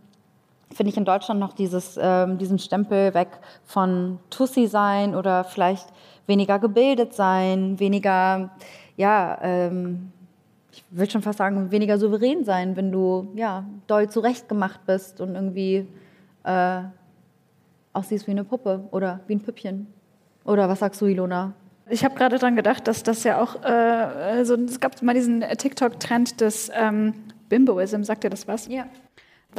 finde 0.74 0.92
ich 0.92 0.98
in 0.98 1.06
Deutschland 1.06 1.40
noch 1.40 1.54
dieses, 1.54 1.98
ähm, 2.02 2.38
diesen 2.38 2.60
Stempel 2.60 3.14
weg 3.14 3.30
von 3.66 4.20
Tussi 4.30 4.68
sein 4.68 5.16
oder 5.16 5.44
vielleicht 5.44 5.88
weniger 6.28 6.60
gebildet 6.60 7.14
sein, 7.14 7.80
weniger, 7.80 8.52
ja, 8.96 9.38
ähm, 9.42 10.12
ich 10.72 10.84
will 10.92 11.10
schon 11.10 11.22
fast 11.22 11.40
sagen, 11.40 11.72
weniger 11.72 11.98
souverän 11.98 12.46
sein, 12.46 12.76
wenn 12.76 12.92
du 12.92 13.32
ja 13.36 13.66
doll 13.88 14.10
zurechtgemacht 14.10 14.86
bist 14.86 15.20
und 15.20 15.36
irgendwie 15.36 15.88
äh, 16.44 16.82
aussiehst 17.94 18.28
wie 18.28 18.32
eine 18.32 18.44
Puppe 18.44 18.88
oder 18.92 19.20
wie 19.28 19.36
ein 19.36 19.42
Püppchen. 19.42 19.88
Oder 20.46 20.70
was 20.70 20.80
sagst 20.80 21.02
du, 21.02 21.08
Ilona? 21.08 21.54
Ich 21.90 22.06
habe 22.06 22.16
gerade 22.16 22.38
dran 22.38 22.56
gedacht, 22.56 22.88
dass 22.88 23.02
das 23.02 23.24
ja 23.24 23.42
auch, 23.42 23.64
äh, 23.64 24.46
so, 24.46 24.56
es 24.56 24.80
gab 24.80 25.02
mal 25.02 25.16
diesen 25.16 25.42
TikTok-Trend 25.42 26.40
des 26.40 26.72
ähm, 26.76 27.14
Bimboism, 27.50 28.04
sagt 28.04 28.24
ihr 28.24 28.30
das 28.30 28.48
was? 28.48 28.68
Ja. 28.68 28.86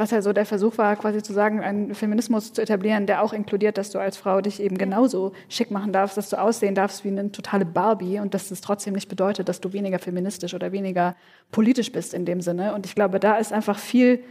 Was 0.01 0.09
ja 0.09 0.23
so 0.23 0.33
der 0.33 0.47
Versuch 0.47 0.79
war, 0.79 0.95
quasi 0.95 1.21
zu 1.21 1.31
sagen, 1.31 1.59
einen 1.59 1.93
Feminismus 1.93 2.53
zu 2.53 2.59
etablieren, 2.63 3.05
der 3.05 3.21
auch 3.21 3.33
inkludiert, 3.33 3.77
dass 3.77 3.91
du 3.91 3.99
als 3.99 4.17
Frau 4.17 4.41
dich 4.41 4.59
eben 4.59 4.79
genauso 4.79 5.31
schick 5.47 5.69
machen 5.69 5.93
darfst, 5.93 6.17
dass 6.17 6.27
du 6.31 6.41
aussehen 6.41 6.73
darfst 6.73 7.05
wie 7.05 7.09
eine 7.09 7.31
totale 7.31 7.65
Barbie 7.65 8.17
und 8.17 8.33
dass 8.33 8.49
das 8.49 8.61
trotzdem 8.61 8.95
nicht 8.95 9.09
bedeutet, 9.09 9.47
dass 9.47 9.61
du 9.61 9.73
weniger 9.73 9.99
feministisch 9.99 10.55
oder 10.55 10.71
weniger 10.71 11.15
politisch 11.51 11.91
bist 11.91 12.15
in 12.15 12.25
dem 12.25 12.41
Sinne. 12.41 12.73
Und 12.73 12.87
ich 12.87 12.95
glaube, 12.95 13.19
da 13.19 13.37
ist 13.37 13.53
einfach 13.53 13.77
viel 13.77 14.23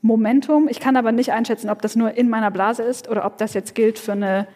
Momentum. 0.00 0.66
Ich 0.66 0.80
kann 0.80 0.96
aber 0.96 1.12
nicht 1.12 1.30
einschätzen, 1.30 1.68
ob 1.68 1.82
das 1.82 1.94
nur 1.94 2.16
in 2.16 2.30
meiner 2.30 2.50
Blase 2.50 2.82
ist 2.82 3.10
oder 3.10 3.26
ob 3.26 3.36
das 3.36 3.52
jetzt 3.52 3.74
gilt 3.74 3.98
für 3.98 4.12
eine 4.12 4.48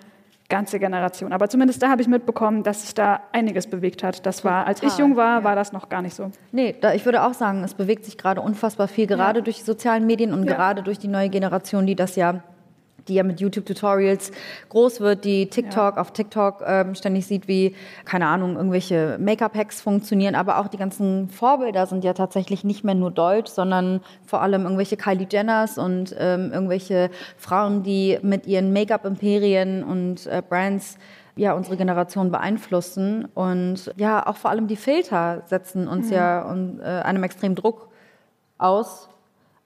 ganze 0.52 0.78
Generation. 0.78 1.32
Aber 1.32 1.48
zumindest 1.48 1.82
da 1.82 1.88
habe 1.88 2.02
ich 2.02 2.08
mitbekommen, 2.08 2.62
dass 2.62 2.82
sich 2.82 2.92
da 2.92 3.22
einiges 3.32 3.66
bewegt 3.66 4.02
hat. 4.02 4.26
Das 4.26 4.44
war, 4.44 4.66
als 4.66 4.82
ich 4.82 4.98
jung 4.98 5.16
war, 5.16 5.44
war 5.44 5.56
das 5.56 5.72
noch 5.72 5.88
gar 5.88 6.02
nicht 6.02 6.14
so. 6.14 6.30
Nee, 6.52 6.74
da, 6.78 6.92
ich 6.92 7.06
würde 7.06 7.22
auch 7.24 7.32
sagen, 7.32 7.64
es 7.64 7.72
bewegt 7.72 8.04
sich 8.04 8.18
gerade 8.18 8.42
unfassbar 8.42 8.86
viel, 8.86 9.06
gerade 9.06 9.38
ja. 9.38 9.44
durch 9.44 9.56
die 9.56 9.64
sozialen 9.64 10.06
Medien 10.06 10.34
und 10.34 10.44
ja. 10.44 10.54
gerade 10.54 10.82
durch 10.82 10.98
die 10.98 11.08
neue 11.08 11.30
Generation, 11.30 11.86
die 11.86 11.96
das 11.96 12.16
ja 12.16 12.42
die 13.08 13.14
ja 13.14 13.22
mit 13.22 13.40
YouTube-Tutorials 13.40 14.32
groß 14.68 15.00
wird, 15.00 15.24
die 15.24 15.48
TikTok 15.48 15.96
ja. 15.96 16.00
auf 16.00 16.12
TikTok 16.12 16.62
ähm, 16.66 16.94
ständig 16.94 17.26
sieht, 17.26 17.48
wie, 17.48 17.74
keine 18.04 18.26
Ahnung, 18.26 18.56
irgendwelche 18.56 19.18
Make-up-Hacks 19.20 19.80
funktionieren. 19.80 20.34
Aber 20.34 20.58
auch 20.58 20.68
die 20.68 20.76
ganzen 20.76 21.28
Vorbilder 21.28 21.86
sind 21.86 22.04
ja 22.04 22.12
tatsächlich 22.12 22.64
nicht 22.64 22.84
mehr 22.84 22.94
nur 22.94 23.10
deutsch, 23.10 23.50
sondern 23.50 24.00
vor 24.26 24.42
allem 24.42 24.62
irgendwelche 24.62 24.96
Kylie 24.96 25.26
Jenners 25.30 25.78
und 25.78 26.14
ähm, 26.18 26.52
irgendwelche 26.52 27.10
Frauen, 27.36 27.82
die 27.82 28.18
mit 28.22 28.46
ihren 28.46 28.72
Make-up-Imperien 28.72 29.82
und 29.84 30.26
äh, 30.26 30.42
Brands 30.46 30.98
ja 31.36 31.54
unsere 31.54 31.76
Generation 31.76 32.30
beeinflussen. 32.30 33.26
Und 33.34 33.92
ja, 33.96 34.26
auch 34.26 34.36
vor 34.36 34.50
allem 34.50 34.66
die 34.66 34.76
Filter 34.76 35.42
setzen 35.46 35.88
uns 35.88 36.06
mhm. 36.08 36.12
ja 36.12 36.42
und, 36.42 36.80
äh, 36.80 36.84
einem 36.84 37.22
extremen 37.24 37.54
Druck 37.54 37.88
aus, 38.58 39.08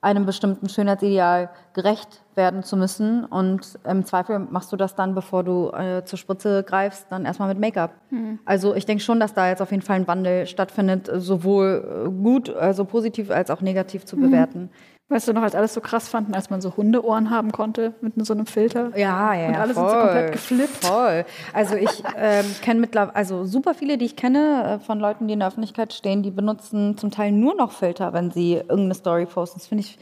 einem 0.07 0.25
bestimmten 0.25 0.69
Schönheitsideal 0.69 1.49
gerecht 1.73 2.23
werden 2.35 2.63
zu 2.63 2.77
müssen. 2.77 3.25
Und 3.25 3.77
im 3.85 4.05
Zweifel 4.05 4.39
machst 4.39 4.71
du 4.71 4.77
das 4.77 4.95
dann, 4.95 5.13
bevor 5.13 5.43
du 5.43 5.69
äh, 5.71 6.05
zur 6.05 6.17
Spritze 6.17 6.63
greifst, 6.63 7.07
dann 7.09 7.25
erstmal 7.25 7.49
mit 7.49 7.59
Make-up. 7.59 7.91
Mhm. 8.09 8.39
Also 8.45 8.73
ich 8.73 8.85
denke 8.85 9.03
schon, 9.03 9.19
dass 9.19 9.33
da 9.33 9.49
jetzt 9.49 9.61
auf 9.61 9.71
jeden 9.71 9.83
Fall 9.83 9.97
ein 9.97 10.07
Wandel 10.07 10.47
stattfindet, 10.47 11.09
sowohl 11.13 12.05
äh, 12.07 12.09
gut, 12.09 12.49
also 12.55 12.85
positiv 12.85 13.29
als 13.31 13.51
auch 13.51 13.61
negativ 13.61 14.05
zu 14.05 14.15
mhm. 14.15 14.21
bewerten. 14.21 14.69
Weißt 15.09 15.25
du 15.25 15.33
noch, 15.33 15.41
als 15.41 15.55
alles 15.55 15.73
so 15.73 15.79
krass 15.79 16.09
fanden, 16.09 16.35
als 16.35 16.49
man 16.49 16.59
so 16.59 16.75
Hundeohren 16.75 17.29
haben 17.29 17.53
konnte 17.53 17.93
mit 18.01 18.13
so 18.25 18.33
einem 18.33 18.45
Filter? 18.45 18.91
Ja, 18.97 19.33
ja, 19.33 19.47
Und 19.47 19.55
alle 19.55 19.73
voll, 19.73 19.89
sind 19.89 19.97
so 19.97 20.05
komplett 20.05 20.31
geflippt. 20.33 20.85
Voll. 20.85 21.25
Also 21.53 21.75
ich 21.75 22.03
ähm, 22.17 22.45
kenne 22.61 22.81
mittlerweile, 22.81 23.15
also 23.15 23.45
super 23.45 23.73
viele, 23.73 23.97
die 23.97 24.03
ich 24.03 24.17
kenne, 24.17 24.79
äh, 24.81 24.83
von 24.83 24.99
Leuten, 24.99 25.27
die 25.27 25.33
in 25.33 25.39
der 25.39 25.47
Öffentlichkeit 25.47 25.93
stehen, 25.93 26.23
die 26.23 26.31
benutzen 26.31 26.97
zum 26.97 27.09
Teil 27.09 27.31
nur 27.31 27.55
noch 27.55 27.71
Filter, 27.71 28.11
wenn 28.11 28.31
sie 28.31 28.55
irgendeine 28.55 28.95
Story 28.95 29.25
posten. 29.25 29.59
Das 29.59 29.67
finde 29.67 29.85
ich 29.85 29.97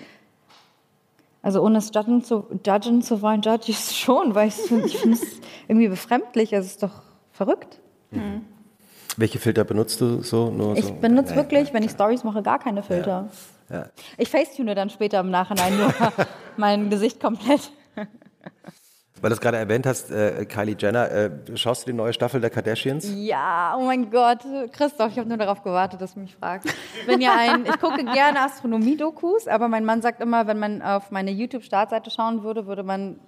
also 1.45 1.61
ohne 1.61 1.77
es 1.77 1.91
judgen 1.93 2.23
zu, 2.23 2.47
judgen 2.65 3.03
zu 3.03 3.21
wollen, 3.21 3.43
judge 3.43 3.65
ich 3.67 3.77
es 3.77 3.95
schon, 3.97 4.33
weil 4.33 4.47
ich, 4.47 4.59
ich 4.71 4.97
finde 4.97 5.17
es 5.17 5.39
irgendwie 5.67 5.89
befremdlich. 5.89 6.55
Also 6.55 6.65
es 6.65 6.71
ist 6.71 6.83
doch 6.83 7.03
verrückt. 7.31 7.79
Mhm. 8.09 8.41
Welche 9.17 9.37
Filter 9.37 9.63
benutzt 9.63 10.01
du 10.01 10.23
so? 10.23 10.49
Nur 10.49 10.75
ich 10.75 10.85
so? 10.85 10.93
benutze 10.93 11.31
ja, 11.31 11.35
wirklich, 11.35 11.71
wenn 11.71 11.83
ich 11.83 11.91
Stories 11.91 12.23
mache, 12.23 12.41
gar 12.41 12.57
keine 12.57 12.81
Filter. 12.81 13.29
Ja. 13.29 13.29
Ja. 13.70 13.88
Ich 14.18 14.30
facetune 14.30 14.76
dann 14.76 14.89
später 14.89 15.20
im 15.20 15.32
Nachhinein 15.32 15.78
nur 15.78 15.93
mein 16.57 16.89
Gesicht 16.89 17.20
komplett. 17.20 17.72
Weil 19.22 19.30
du 19.30 19.36
es 19.36 19.41
gerade 19.41 19.57
erwähnt 19.57 19.88
hast, 19.88 20.11
äh, 20.11 20.45
Kylie 20.45 20.76
Jenner, 20.78 21.09
äh, 21.09 21.32
schaust 21.55 21.84
du 21.84 21.91
die 21.91 21.97
neue 21.97 22.13
Staffel 22.13 22.41
der 22.41 22.49
Kardashians? 22.49 23.09
Ja, 23.16 23.76
oh 23.76 23.86
mein 23.86 24.11
Gott, 24.11 24.39
Christoph, 24.74 25.13
ich 25.13 25.18
habe 25.18 25.28
nur 25.28 25.38
darauf 25.38 25.63
gewartet, 25.63 26.01
dass 26.01 26.13
du 26.13 26.20
mich 26.20 26.36
fragst. 26.36 26.68
Ich 26.99 27.07
bin 27.07 27.22
ja 27.22 27.34
ein, 27.36 27.66
ich 27.66 27.80
gucke 27.80 28.03
gerne 28.03 28.41
Astronomie-Dokus, 28.41 29.47
aber 29.47 29.68
mein 29.68 29.86
Mann 29.86 30.01
sagt 30.01 30.22
immer, 30.22 30.47
wenn 30.47 30.59
man 30.59 30.82
auf 30.82 31.11
meine 31.11 31.32
YouTube-Startseite 31.32 32.11
schauen 32.11 32.43
würde, 32.43 32.68
würde 32.68 32.84
man, 32.84 33.20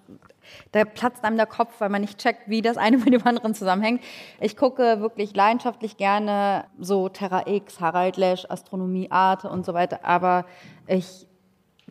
da 0.72 0.86
platzt 0.86 1.24
einem 1.24 1.38
der 1.38 1.46
Kopf, 1.46 1.80
weil 1.80 1.90
man 1.90 2.02
nicht 2.02 2.18
checkt, 2.18 2.50
wie 2.50 2.62
das 2.62 2.78
eine 2.78 2.98
mit 2.98 3.14
dem 3.14 3.26
anderen 3.26 3.54
zusammenhängt. 3.54 4.02
Ich 4.40 4.58
gucke 4.58 5.02
wirklich 5.02 5.36
leidenschaftlich 5.36 5.98
gerne 5.98 6.66
so 6.80 7.10
Terra 7.10 7.48
X, 7.48 7.80
Harald 7.80 8.18
Lesch, 8.18 8.46
Astronomie, 8.50 9.12
Arte 9.12 9.50
und 9.50 9.66
so 9.66 9.74
weiter, 9.74 10.00
aber 10.04 10.46
ich 10.88 11.28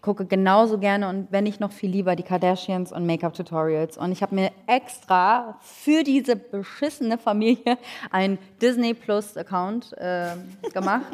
gucke 0.02 0.26
genauso 0.26 0.78
gerne 0.78 1.08
und 1.08 1.28
wenn 1.32 1.44
nicht 1.44 1.58
noch 1.58 1.72
viel 1.72 1.90
lieber 1.90 2.16
die 2.16 2.22
Kardashians 2.22 2.92
und 2.92 3.06
Make-up-Tutorials. 3.06 3.96
Und 3.96 4.12
ich 4.12 4.22
habe 4.22 4.34
mir 4.34 4.50
extra 4.66 5.58
für 5.62 6.02
diese 6.04 6.36
beschissene 6.36 7.18
Familie 7.18 7.78
einen 8.10 8.38
Disney 8.60 8.94
Plus-Account 8.94 9.94
äh, 9.94 10.36
gemacht 10.72 11.12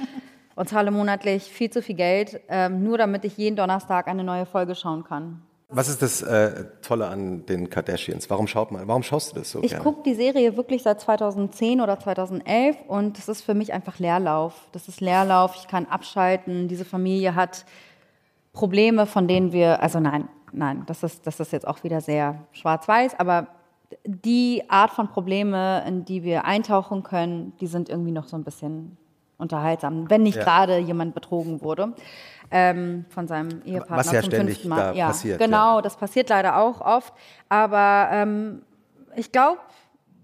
und 0.56 0.68
zahle 0.68 0.90
monatlich 0.90 1.44
viel 1.44 1.70
zu 1.70 1.80
viel 1.80 1.94
Geld, 1.94 2.40
äh, 2.48 2.68
nur 2.68 2.98
damit 2.98 3.24
ich 3.24 3.36
jeden 3.36 3.56
Donnerstag 3.56 4.08
eine 4.08 4.24
neue 4.24 4.46
Folge 4.46 4.74
schauen 4.74 5.04
kann. 5.04 5.42
Was 5.68 5.88
ist 5.88 6.02
das 6.02 6.22
äh, 6.22 6.66
Tolle 6.82 7.08
an 7.08 7.46
den 7.46 7.70
Kardashians? 7.70 8.28
Warum 8.30 8.46
schaut 8.46 8.70
man? 8.70 8.86
Warum 8.86 9.02
schaust 9.02 9.32
du 9.32 9.38
das 9.38 9.50
so? 9.50 9.62
Ich 9.62 9.76
gucke 9.78 10.02
die 10.02 10.14
Serie 10.14 10.56
wirklich 10.56 10.82
seit 10.82 11.00
2010 11.00 11.80
oder 11.80 11.98
2011 11.98 12.76
und 12.86 13.18
das 13.18 13.28
ist 13.28 13.42
für 13.42 13.54
mich 13.54 13.72
einfach 13.72 13.98
Leerlauf. 13.98 14.54
Das 14.72 14.88
ist 14.88 15.00
Leerlauf. 15.00 15.56
Ich 15.56 15.66
kann 15.66 15.86
abschalten. 15.86 16.68
Diese 16.68 16.84
Familie 16.84 17.34
hat 17.34 17.64
Probleme, 18.52 19.06
von 19.06 19.26
denen 19.26 19.52
wir, 19.52 19.82
also 19.82 20.00
nein, 20.00 20.28
nein, 20.52 20.84
das 20.86 21.02
ist, 21.02 21.26
das 21.26 21.40
ist 21.40 21.52
jetzt 21.52 21.66
auch 21.66 21.82
wieder 21.82 22.00
sehr 22.00 22.46
schwarz-weiß, 22.52 23.18
aber 23.18 23.48
die 24.04 24.62
Art 24.68 24.90
von 24.90 25.08
Probleme, 25.08 25.84
in 25.86 26.04
die 26.04 26.22
wir 26.22 26.44
eintauchen 26.44 27.02
können, 27.02 27.52
die 27.60 27.66
sind 27.66 27.88
irgendwie 27.88 28.12
noch 28.12 28.26
so 28.26 28.36
ein 28.36 28.44
bisschen 28.44 28.96
unterhaltsam, 29.44 30.10
wenn 30.10 30.22
nicht 30.22 30.36
ja. 30.36 30.44
gerade 30.44 30.78
jemand 30.78 31.14
betrogen 31.14 31.62
wurde 31.62 31.94
ähm, 32.50 33.04
von 33.08 33.26
seinem 33.26 33.62
Ehepartner 33.64 33.96
Was 33.96 34.12
ja 34.12 34.20
zum 34.20 34.30
ständig 34.30 34.56
fünften 34.56 34.68
Mal. 34.68 34.76
Da 34.76 34.92
ja, 34.92 35.06
passiert. 35.08 35.38
Genau, 35.38 35.76
ja. 35.76 35.82
das 35.82 35.96
passiert 35.96 36.28
leider 36.28 36.58
auch 36.58 36.80
oft. 36.80 37.12
Aber 37.48 38.08
ähm, 38.12 38.62
ich 39.16 39.32
glaube, 39.32 39.58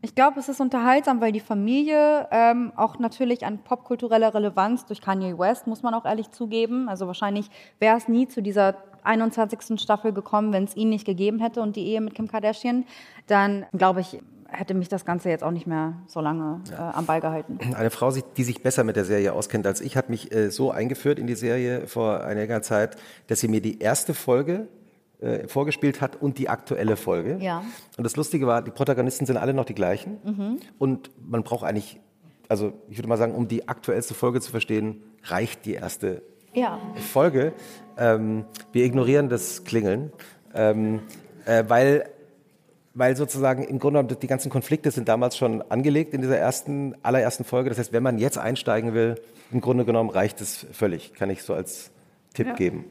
ich 0.03 0.15
glaube, 0.15 0.41
es 0.41 0.49
ist 0.49 0.61
unterhaltsam, 0.61 1.21
weil 1.21 1.33
die 1.33 1.41
Familie 1.41 2.27
ähm, 2.31 2.73
auch 2.77 2.99
natürlich 2.99 3.45
an 3.45 3.59
popkultureller 3.59 4.35
Relevanz 4.35 4.87
durch 4.87 5.01
Kanye 5.01 5.39
West, 5.39 5.67
muss 5.67 5.83
man 5.83 5.93
auch 5.93 6.05
ehrlich 6.05 6.31
zugeben. 6.31 6.89
Also 6.89 7.07
wahrscheinlich 7.07 7.51
wäre 7.79 7.97
es 7.97 8.09
nie 8.09 8.27
zu 8.27 8.43
dieser 8.43 8.77
21. 9.03 9.81
Staffel 9.81 10.13
gekommen, 10.13 10.53
wenn 10.53 10.65
es 10.65 10.77
ihn 10.77 10.89
nicht 10.89 11.05
gegeben 11.05 11.39
hätte 11.39 11.61
und 11.61 11.77
die 11.77 11.87
Ehe 11.87 12.01
mit 12.01 12.15
Kim 12.15 12.29
Kardashian. 12.29 12.85
Dann, 13.27 13.67
glaube 13.73 14.01
ich, 14.01 14.21
hätte 14.51 14.75
mich 14.75 14.89
das 14.89 15.05
Ganze 15.05 15.31
jetzt 15.31 15.43
auch 15.45 15.51
nicht 15.51 15.67
mehr 15.67 15.95
so 16.07 16.21
lange 16.21 16.61
äh, 16.73 16.77
am 16.77 17.07
Ball 17.07 17.21
gehalten. 17.21 17.59
Eine 17.75 17.91
Frau, 17.91 18.11
die 18.11 18.45
sich 18.45 18.63
besser 18.63 18.85
mit 18.85 18.97
der 18.97 19.05
Serie 19.05 19.33
auskennt 19.33 19.67
als 19.67 19.81
ich, 19.81 19.97
hat 19.97 20.11
mich 20.11 20.33
äh, 20.33 20.51
so 20.51 20.71
eingeführt 20.71 21.19
in 21.19 21.27
die 21.27 21.35
Serie 21.35 21.87
vor 21.87 22.25
einiger 22.25 22.63
Zeit, 22.63 22.97
dass 23.29 23.41
sie 23.41 23.49
mir 23.49 23.61
die 23.61 23.79
erste 23.81 24.15
Folge 24.15 24.69
äh, 25.21 25.47
vorgespielt 25.49 26.01
hat 26.01 26.17
und 26.17 26.39
die 26.39 26.49
aktuelle 26.49 26.97
Folge. 26.97 27.39
Ja. 27.41 27.63
Und 27.97 28.05
das 28.05 28.17
Lustige 28.17 28.47
war, 28.47 28.63
die 28.63 28.71
Protagonisten 28.71 29.27
sind 29.27 29.37
alle 29.37 29.55
noch 29.55 29.67
die 29.67 29.75
gleichen. 29.75 30.19
Mhm. 30.25 30.61
Und 30.79 31.11
man 31.29 31.43
braucht 31.43 31.65
eigentlich, 31.65 32.01
also 32.49 32.73
ich 32.89 32.97
würde 32.99 33.09
mal 33.09 33.19
sagen, 33.19 33.35
um 33.35 33.47
die 33.47 33.69
aktuellste 33.69 34.15
Folge 34.15 34.41
zu 34.41 34.51
verstehen, 34.51 35.03
reicht 35.25 35.67
die 35.67 35.75
erste 35.75 36.23
ja. 36.55 36.79
Folge. 37.13 37.53
Ähm, 37.99 38.45
wir 38.73 38.85
ignorieren 38.85 39.29
das 39.29 39.65
Klingeln, 39.65 40.13
ähm, 40.55 41.01
äh, 41.45 41.65
weil 41.69 42.09
weil 42.95 43.17
sozusagen 43.17 43.63
im 43.63 43.79
Grunde 43.79 44.01
genommen 44.01 44.21
die 44.21 44.27
ganzen 44.27 44.51
Konflikte 44.51 44.91
sind 44.91 45.09
damals 45.09 45.37
schon 45.37 45.63
angelegt 45.71 46.13
in 46.15 46.23
dieser 46.23 46.39
ersten, 46.39 46.95
allerersten 47.03 47.45
Folge. 47.45 47.69
Das 47.69 47.79
heißt, 47.79 47.93
wenn 47.93 48.03
man 48.03 48.19
jetzt 48.19 48.39
einsteigen 48.39 48.95
will, 48.95 49.21
im 49.53 49.61
Grunde 49.61 49.85
genommen 49.85 50.11
reicht 50.11 50.41
es 50.41 50.67
völlig. 50.73 51.15
Kann 51.15 51.31
ich 51.31 51.43
so 51.43 51.55
als 51.55 51.91
Tipp 52.35 52.49
ja. 52.49 52.55
geben. 52.55 52.85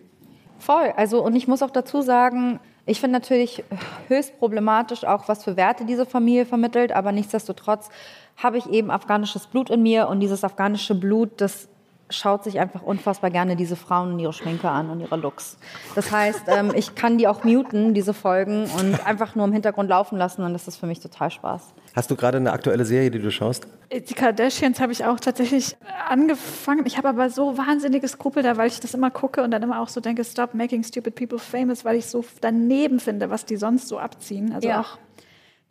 Voll. 0.59 0.93
Also, 0.95 1.23
und 1.23 1.35
ich 1.35 1.47
muss 1.47 1.61
auch 1.63 1.71
dazu 1.71 2.01
sagen, 2.01 2.59
ich 2.85 2.99
finde 2.99 3.19
natürlich 3.19 3.63
höchst 4.07 4.37
problematisch 4.39 5.03
auch, 5.03 5.27
was 5.27 5.43
für 5.43 5.55
Werte 5.57 5.85
diese 5.85 6.05
Familie 6.05 6.45
vermittelt, 6.45 6.91
aber 6.91 7.11
nichtsdestotrotz 7.11 7.89
habe 8.35 8.57
ich 8.57 8.69
eben 8.69 8.89
afghanisches 8.89 9.47
Blut 9.47 9.69
in 9.69 9.83
mir 9.83 10.07
und 10.07 10.19
dieses 10.21 10.43
afghanische 10.43 10.95
Blut, 10.95 11.29
das 11.37 11.67
schaut 12.09 12.43
sich 12.43 12.59
einfach 12.59 12.81
unfassbar 12.81 13.29
gerne 13.29 13.55
diese 13.55 13.75
Frauen 13.75 14.13
und 14.13 14.19
ihre 14.19 14.33
Schminke 14.33 14.69
an 14.69 14.89
und 14.89 14.99
ihre 14.99 15.15
Looks. 15.15 15.57
Das 15.95 16.11
heißt, 16.11 16.43
ähm, 16.47 16.71
ich 16.75 16.95
kann 16.95 17.17
die 17.17 17.27
auch 17.27 17.43
muten, 17.43 17.93
diese 17.93 18.13
Folgen, 18.13 18.69
und 18.79 19.05
einfach 19.05 19.35
nur 19.35 19.45
im 19.45 19.53
Hintergrund 19.53 19.89
laufen 19.89 20.17
lassen 20.17 20.43
und 20.43 20.53
das 20.53 20.67
ist 20.67 20.77
für 20.77 20.87
mich 20.87 20.99
total 20.99 21.31
Spaß. 21.31 21.73
Hast 21.95 22.11
du 22.11 22.15
gerade 22.15 22.37
eine 22.37 22.51
aktuelle 22.51 22.85
Serie, 22.85 23.11
die 23.11 23.19
du 23.19 23.31
schaust? 23.31 23.67
Die 23.91 24.13
Kardashians 24.13 24.79
habe 24.79 24.91
ich 24.91 25.03
auch 25.05 25.19
tatsächlich 25.19 25.75
angefangen. 26.07 26.85
Ich 26.85 26.97
habe 26.97 27.09
aber 27.09 27.29
so 27.29 27.57
wahnsinnige 27.57 28.07
Skrupel 28.07 28.43
da, 28.43 28.57
weil 28.57 28.67
ich 28.67 28.79
das 28.79 28.93
immer 28.93 29.09
gucke 29.09 29.41
und 29.41 29.51
dann 29.51 29.63
immer 29.63 29.81
auch 29.81 29.89
so 29.89 29.99
denke, 29.99 30.23
stop 30.23 30.53
making 30.53 30.83
stupid 30.83 31.15
people 31.15 31.39
famous, 31.39 31.83
weil 31.83 31.95
ich 31.95 32.05
so 32.05 32.23
daneben 32.41 32.99
finde, 32.99 33.29
was 33.29 33.45
die 33.45 33.57
sonst 33.57 33.87
so 33.87 33.97
abziehen. 33.97 34.53
Also 34.53 34.67
ja. 34.67 34.81
auch 34.81 34.97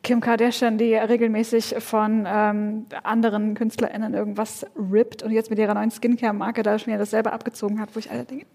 Kim 0.01 0.21
Kardashian, 0.21 0.77
die 0.77 0.95
regelmäßig 0.95 1.75
von 1.79 2.25
ähm, 2.25 2.85
anderen 3.03 3.53
KünstlerInnen 3.53 4.13
irgendwas 4.13 4.65
rippt 4.75 5.23
und 5.23 5.31
jetzt 5.31 5.49
mit 5.49 5.59
ihrer 5.59 5.73
neuen 5.73 5.91
Skincare-Marke 5.91 6.63
da 6.63 6.79
schon 6.79 6.87
wieder 6.87 6.99
dasselbe 6.99 7.33
abgezogen 7.33 7.81
hat, 7.81 7.93
wo 7.95 7.99
ich 7.99 8.09
alle 8.09 8.23
denke, 8.23 8.45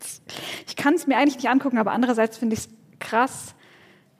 ich 0.66 0.76
kann 0.76 0.94
es 0.94 1.06
mir 1.06 1.18
eigentlich 1.18 1.36
nicht 1.36 1.48
angucken, 1.48 1.76
aber 1.76 1.92
andererseits 1.92 2.38
finde 2.38 2.54
ich 2.54 2.60
es 2.60 2.68
krass, 2.98 3.54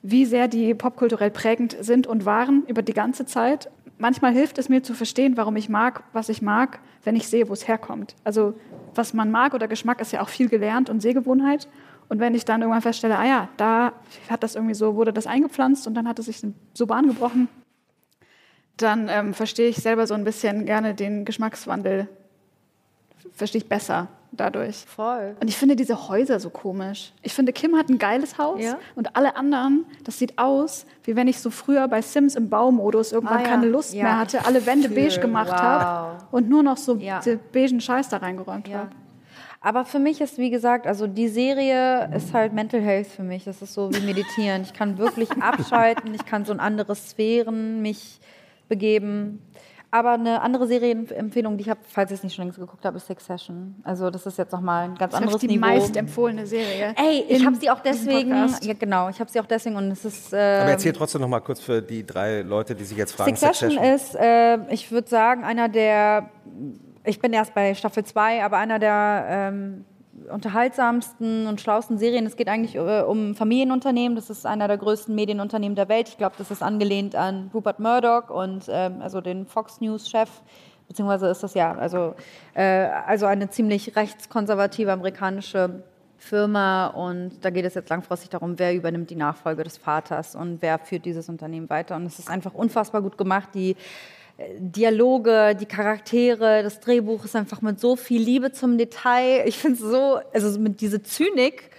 wie 0.03 0.25
sehr 0.25 0.47
die 0.47 0.75
popkulturell 0.75 1.31
prägend 1.31 1.75
sind 1.79 2.05
und 2.05 2.25
waren 2.25 2.63
über 2.67 2.83
die 2.83 2.93
ganze 2.93 3.25
Zeit. 3.25 3.71
Manchmal 3.97 4.33
hilft 4.33 4.59
es 4.59 4.69
mir 4.69 4.83
zu 4.83 4.93
verstehen, 4.93 5.35
warum 5.35 5.55
ich 5.55 5.67
mag, 5.67 6.03
was 6.13 6.29
ich 6.29 6.43
mag, 6.43 6.79
wenn 7.03 7.15
ich 7.15 7.27
sehe, 7.27 7.49
wo 7.49 7.53
es 7.53 7.67
herkommt. 7.67 8.15
Also 8.23 8.53
was 8.93 9.15
man 9.15 9.31
mag 9.31 9.55
oder 9.55 9.67
Geschmack 9.67 9.99
ist 9.99 10.11
ja 10.11 10.21
auch 10.21 10.29
viel 10.29 10.47
gelernt 10.47 10.91
und 10.91 11.01
Sehgewohnheit. 11.01 11.67
Und 12.09 12.19
wenn 12.19 12.35
ich 12.35 12.45
dann 12.45 12.61
irgendwann 12.61 12.81
feststelle, 12.81 13.17
ah 13.17 13.25
ja, 13.25 13.49
da 13.57 13.93
hat 14.29 14.43
das 14.43 14.55
irgendwie 14.55 14.75
so, 14.75 14.95
wurde 14.95 15.11
das 15.11 15.25
eingepflanzt 15.27 15.87
und 15.87 15.95
dann 15.95 16.07
hat 16.07 16.19
es 16.19 16.25
sich 16.25 16.41
so 16.73 16.85
Bahn 16.87 17.07
gebrochen, 17.07 17.47
dann 18.77 19.07
ähm, 19.09 19.33
verstehe 19.33 19.69
ich 19.69 19.77
selber 19.77 20.05
so 20.05 20.13
ein 20.13 20.23
bisschen 20.23 20.65
gerne 20.65 20.93
den 20.93 21.25
Geschmackswandel, 21.25 22.07
verstehe 23.33 23.61
ich 23.61 23.69
besser, 23.69 24.07
dadurch. 24.31 24.85
Voll. 24.85 25.35
Und 25.39 25.47
ich 25.47 25.55
finde 25.57 25.75
diese 25.77 26.09
Häuser 26.09 26.39
so 26.39 26.49
komisch. 26.49 27.13
Ich 27.21 27.33
finde, 27.33 27.53
Kim 27.53 27.75
hat 27.77 27.89
ein 27.89 27.97
geiles 27.97 28.37
Haus 28.37 28.61
Ja. 28.61 28.77
und 28.95 29.15
alle 29.15 29.35
anderen, 29.37 29.85
das 30.03 30.19
sieht 30.19 30.37
aus, 30.37 30.85
wie 31.05 31.15
wenn 31.15 31.27
ich 31.29 31.39
so 31.39 31.49
früher 31.49 31.87
bei 31.87 32.01
Sims 32.01 32.35
im 32.35 32.49
Baumodus 32.49 33.13
irgendwann 33.13 33.37
Ah, 33.39 33.43
ja. 33.43 33.47
keine 33.47 33.67
Lust 33.67 33.93
Ja. 33.93 34.03
mehr 34.03 34.19
hatte, 34.19 34.45
alle 34.45 34.65
Wände 34.65 34.89
Fühl. 34.89 34.95
beige 35.05 35.19
gemacht 35.21 35.51
Wow. 35.51 35.59
habe 35.61 36.17
und 36.31 36.49
nur 36.49 36.61
noch 36.63 36.77
so 36.77 36.95
Ja. 36.97 37.21
beigen 37.53 37.79
Scheiß 37.79 38.09
da 38.09 38.17
reingeräumt 38.17 38.71
habe. 38.73 38.89
Aber 39.65 39.83
für 39.83 39.97
mich 39.97 40.21
ist, 40.21 40.37
wie 40.37 40.51
gesagt, 40.51 40.85
also 40.85 41.07
die 41.07 41.27
Serie 41.27 42.07
ist 42.15 42.35
halt 42.35 42.53
Mental 42.53 42.79
Health 42.81 43.07
für 43.07 43.23
mich. 43.23 43.45
Das 43.45 43.63
ist 43.63 43.73
so 43.73 43.91
wie 43.91 43.99
Meditieren. 44.01 44.61
Ich 44.61 44.73
kann 44.73 44.99
wirklich 44.99 45.31
abschalten, 45.41 46.13
ich 46.13 46.23
kann 46.27 46.45
so 46.45 46.53
in 46.53 46.59
andere 46.59 46.95
Sphären 46.95 47.81
mich 47.81 48.19
begeben. 48.69 49.41
Aber 49.89 50.11
eine 50.11 50.43
andere 50.43 50.67
Serienempfehlung, 50.67 51.57
die 51.57 51.63
ich 51.63 51.69
habe, 51.69 51.79
falls 51.83 52.11
ich 52.11 52.19
es 52.19 52.23
nicht 52.23 52.35
schon 52.35 52.45
längst 52.45 52.59
geguckt 52.59 52.85
habe, 52.85 52.97
ist 52.97 53.07
Succession. 53.07 53.73
Also 53.83 54.11
das 54.11 54.27
ist 54.27 54.37
jetzt 54.37 54.51
nochmal 54.51 54.83
ein 54.83 54.95
ganz 54.95 55.13
Das 55.13 55.21
anderes 55.21 55.41
ist 55.41 55.41
die 55.41 55.47
Niveau. 55.47 55.61
meist 55.61 55.97
empfohlene 55.97 56.45
Serie. 56.45 56.93
Ey, 56.95 57.25
ich 57.27 57.43
habe 57.43 57.55
sie 57.55 57.71
auch 57.71 57.79
deswegen, 57.79 58.35
ja 58.61 58.73
genau, 58.77 59.09
ich 59.09 59.19
habe 59.19 59.31
sie 59.31 59.39
auch 59.39 59.47
deswegen 59.47 59.77
und 59.77 59.89
es 59.89 60.05
ist... 60.05 60.31
Aber 60.31 60.43
ähm, 60.43 60.67
erzähl 60.67 60.93
trotzdem 60.93 61.21
noch 61.21 61.27
mal 61.27 61.39
kurz 61.39 61.59
für 61.59 61.81
die 61.81 62.05
drei 62.05 62.41
Leute, 62.41 62.75
die 62.75 62.83
sich 62.83 62.97
jetzt 62.99 63.13
fragen. 63.13 63.35
Succession, 63.35 63.83
ist, 63.83 64.15
äh, 64.15 64.59
ich 64.71 64.91
würde 64.91 65.09
sagen, 65.09 65.43
einer 65.43 65.69
der, 65.69 66.29
ich 67.05 67.19
bin 67.19 67.33
erst 67.33 67.53
bei 67.53 67.73
Staffel 67.75 68.03
2, 68.03 68.43
aber 68.43 68.57
einer 68.57 68.79
der 68.79 69.25
ähm, 69.29 69.85
unterhaltsamsten 70.31 71.47
und 71.47 71.61
schlausten 71.61 71.97
Serien. 71.97 72.25
Es 72.25 72.35
geht 72.35 72.47
eigentlich 72.47 72.75
äh, 72.75 73.01
um 73.01 73.35
Familienunternehmen. 73.35 74.15
Das 74.15 74.29
ist 74.29 74.45
einer 74.45 74.67
der 74.67 74.77
größten 74.77 75.13
Medienunternehmen 75.13 75.75
der 75.75 75.89
Welt. 75.89 76.09
Ich 76.09 76.17
glaube, 76.17 76.35
das 76.37 76.51
ist 76.51 76.63
angelehnt 76.63 77.15
an 77.15 77.49
Rupert 77.53 77.79
Murdoch 77.79 78.29
und 78.29 78.65
ähm, 78.69 79.01
also 79.01 79.21
den 79.21 79.45
Fox 79.45 79.81
News-Chef. 79.81 80.29
Beziehungsweise 80.87 81.27
ist 81.27 81.43
das 81.43 81.53
ja 81.53 81.73
also, 81.73 82.15
äh, 82.53 82.63
also 82.63 83.25
eine 83.25 83.49
ziemlich 83.49 83.95
rechtskonservative 83.95 84.91
amerikanische 84.91 85.83
Firma 86.17 86.87
und 86.87 87.43
da 87.43 87.49
geht 87.49 87.65
es 87.65 87.73
jetzt 87.73 87.89
langfristig 87.89 88.29
darum, 88.29 88.57
wer 88.57 88.73
übernimmt 88.73 89.09
die 89.09 89.15
Nachfolge 89.15 89.63
des 89.63 89.77
Vaters 89.77 90.35
und 90.35 90.61
wer 90.61 90.79
führt 90.79 91.05
dieses 91.05 91.27
Unternehmen 91.27 91.69
weiter. 91.69 91.95
Und 91.95 92.05
es 92.05 92.19
ist 92.19 92.29
einfach 92.29 92.53
unfassbar 92.53 93.01
gut 93.01 93.17
gemacht. 93.17 93.49
Die 93.53 93.75
Dialoge, 94.37 95.55
die 95.59 95.65
Charaktere, 95.65 96.61
das 96.61 96.81
Drehbuch 96.81 97.23
ist 97.23 97.35
einfach 97.35 97.61
mit 97.61 97.79
so 97.79 97.95
viel 97.95 98.21
Liebe 98.21 98.51
zum 98.51 98.77
Detail. 98.77 99.43
Ich 99.45 99.57
finde 99.57 99.81
es 99.81 99.89
so, 99.89 100.19
also 100.33 100.59
mit 100.59 100.81
dieser 100.81 101.01
Zynik, 101.03 101.69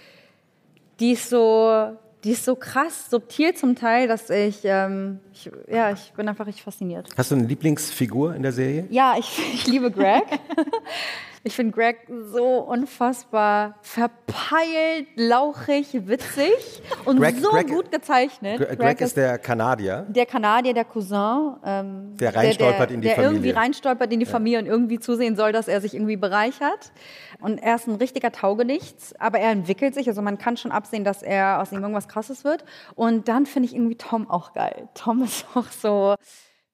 die 0.98 1.12
ist 1.12 1.28
so, 1.28 1.90
die 2.24 2.30
ist 2.32 2.46
so 2.46 2.56
krass 2.56 3.10
subtil 3.10 3.54
zum 3.54 3.76
Teil, 3.76 4.08
dass 4.08 4.30
ich, 4.30 4.60
ähm, 4.64 5.20
ich 5.32 5.50
ja, 5.70 5.92
ich 5.92 6.12
bin 6.14 6.28
einfach 6.28 6.46
richtig 6.46 6.64
fasziniert. 6.64 7.08
Hast 7.16 7.30
du 7.30 7.34
eine 7.34 7.46
Lieblingsfigur 7.46 8.34
in 8.34 8.42
der 8.42 8.52
Serie? 8.52 8.86
Ja, 8.88 9.16
ich, 9.18 9.38
ich 9.54 9.66
liebe 9.66 9.90
Greg. 9.90 10.24
Ich 11.46 11.54
finde 11.54 11.70
Greg 11.70 11.98
so 12.32 12.58
unfassbar 12.58 13.76
verpeilt, 13.80 15.06
lauchig, 15.14 16.08
witzig 16.08 16.82
und 17.04 17.20
Greg- 17.20 17.36
so 17.38 17.50
Greg- 17.50 17.68
gut 17.68 17.92
gezeichnet. 17.92 18.58
Greg, 18.58 18.76
Greg 18.80 19.00
ist 19.00 19.16
der 19.16 19.38
Kanadier. 19.38 20.06
der 20.08 20.26
Kanadier, 20.26 20.74
der 20.74 20.84
Cousin, 20.84 21.54
ähm, 21.64 22.16
Der 22.16 22.34
reinstolpert 22.34 22.90
der, 22.90 22.94
in 22.96 23.00
die 23.00 23.06
der 23.06 23.14
Familie. 23.14 23.32
irgendwie 23.36 23.50
reinstolpert 23.50 24.12
in 24.12 24.18
die 24.18 24.26
Familie 24.26 24.58
und 24.58 24.66
irgendwie 24.66 24.98
zusehen 24.98 25.36
soll, 25.36 25.52
dass 25.52 25.68
er 25.68 25.80
sich 25.80 25.94
irgendwie 25.94 26.16
bereichert. 26.16 26.90
Und 27.38 27.58
er 27.58 27.76
ist 27.76 27.86
ein 27.86 27.94
richtiger 27.94 28.32
Taugenichts, 28.32 29.14
aber 29.20 29.38
er 29.38 29.52
entwickelt 29.52 29.94
sich. 29.94 30.08
Also 30.08 30.22
man 30.22 30.38
kann 30.38 30.56
schon 30.56 30.72
absehen, 30.72 31.04
dass 31.04 31.22
er 31.22 31.60
aus 31.62 31.70
ihm 31.70 31.78
irgendwas 31.80 32.08
Krasses 32.08 32.42
wird. 32.42 32.64
Und 32.96 33.28
dann 33.28 33.46
finde 33.46 33.68
ich 33.68 33.74
irgendwie 33.76 33.94
Tom 33.96 34.28
auch 34.28 34.52
geil. 34.52 34.88
Tom 34.94 35.22
ist 35.22 35.46
auch 35.54 35.68
so. 35.70 36.16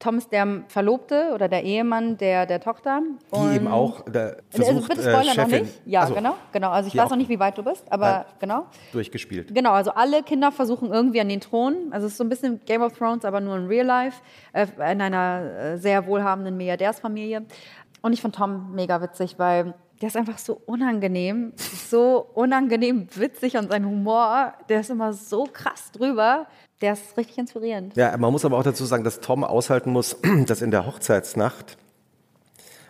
Tom 0.02 0.18
ist 0.18 0.32
der 0.32 0.64
Verlobte 0.66 1.30
oder 1.32 1.46
der 1.48 1.62
Ehemann 1.62 2.16
der, 2.18 2.44
der 2.46 2.58
Tochter. 2.60 3.00
Die 3.32 3.36
Und- 3.36 3.54
eben 3.54 3.68
auch 3.68 4.00
der 4.00 4.38
also 4.52 4.64
versucht, 4.64 4.88
bitte 4.88 5.00
äh, 5.02 5.04
Spoiler 5.12 5.24
noch 5.34 5.34
Chefin, 5.34 5.62
nicht. 5.62 5.80
Ja, 5.86 6.00
Achso, 6.02 6.14
genau, 6.14 6.34
genau. 6.50 6.70
Also 6.70 6.88
ich 6.88 6.92
Die 6.92 6.98
weiß 6.98 7.10
noch 7.10 7.16
nicht, 7.16 7.28
wie 7.30 7.38
weit 7.38 7.56
du 7.56 7.62
bist, 7.62 7.84
aber 7.90 8.10
Nein. 8.10 8.24
genau. 8.40 8.66
durchgespielt. 8.92 9.54
Genau, 9.54 9.70
also 9.72 9.92
alle 9.92 10.24
Kinder 10.24 10.50
versuchen 10.50 10.90
irgendwie 10.92 11.20
an 11.20 11.28
den 11.28 11.40
Thron. 11.40 11.74
Also 11.92 12.06
es 12.06 12.12
ist 12.14 12.18
so 12.18 12.24
ein 12.24 12.28
bisschen 12.28 12.60
Game 12.66 12.82
of 12.82 12.98
Thrones, 12.98 13.24
aber 13.24 13.40
nur 13.40 13.56
in 13.56 13.66
Real 13.68 13.86
Life, 13.86 14.20
äh, 14.52 14.66
in 14.92 15.00
einer 15.00 15.42
äh, 15.74 15.78
sehr 15.78 16.04
wohlhabenden 16.06 16.56
Milliardärsfamilie. 16.56 17.42
Und 18.02 18.12
ich 18.12 18.20
fand 18.20 18.34
Tom 18.34 18.72
mega 18.74 19.00
witzig, 19.00 19.38
weil 19.38 19.74
der 20.02 20.08
ist 20.08 20.16
einfach 20.16 20.38
so 20.38 20.60
unangenehm, 20.66 21.52
so 21.88 22.26
unangenehm 22.34 23.06
witzig 23.14 23.56
und 23.56 23.70
sein 23.70 23.86
Humor, 23.86 24.52
der 24.68 24.80
ist 24.80 24.90
immer 24.90 25.12
so 25.12 25.44
krass 25.44 25.92
drüber. 25.92 26.48
Der 26.80 26.94
ist 26.94 27.16
richtig 27.16 27.38
inspirierend. 27.38 27.94
Ja, 27.94 28.16
man 28.16 28.32
muss 28.32 28.44
aber 28.44 28.58
auch 28.58 28.64
dazu 28.64 28.84
sagen, 28.84 29.04
dass 29.04 29.20
Tom 29.20 29.44
aushalten 29.44 29.92
muss, 29.92 30.16
dass 30.46 30.60
in 30.60 30.72
der 30.72 30.86
Hochzeitsnacht 30.86 31.78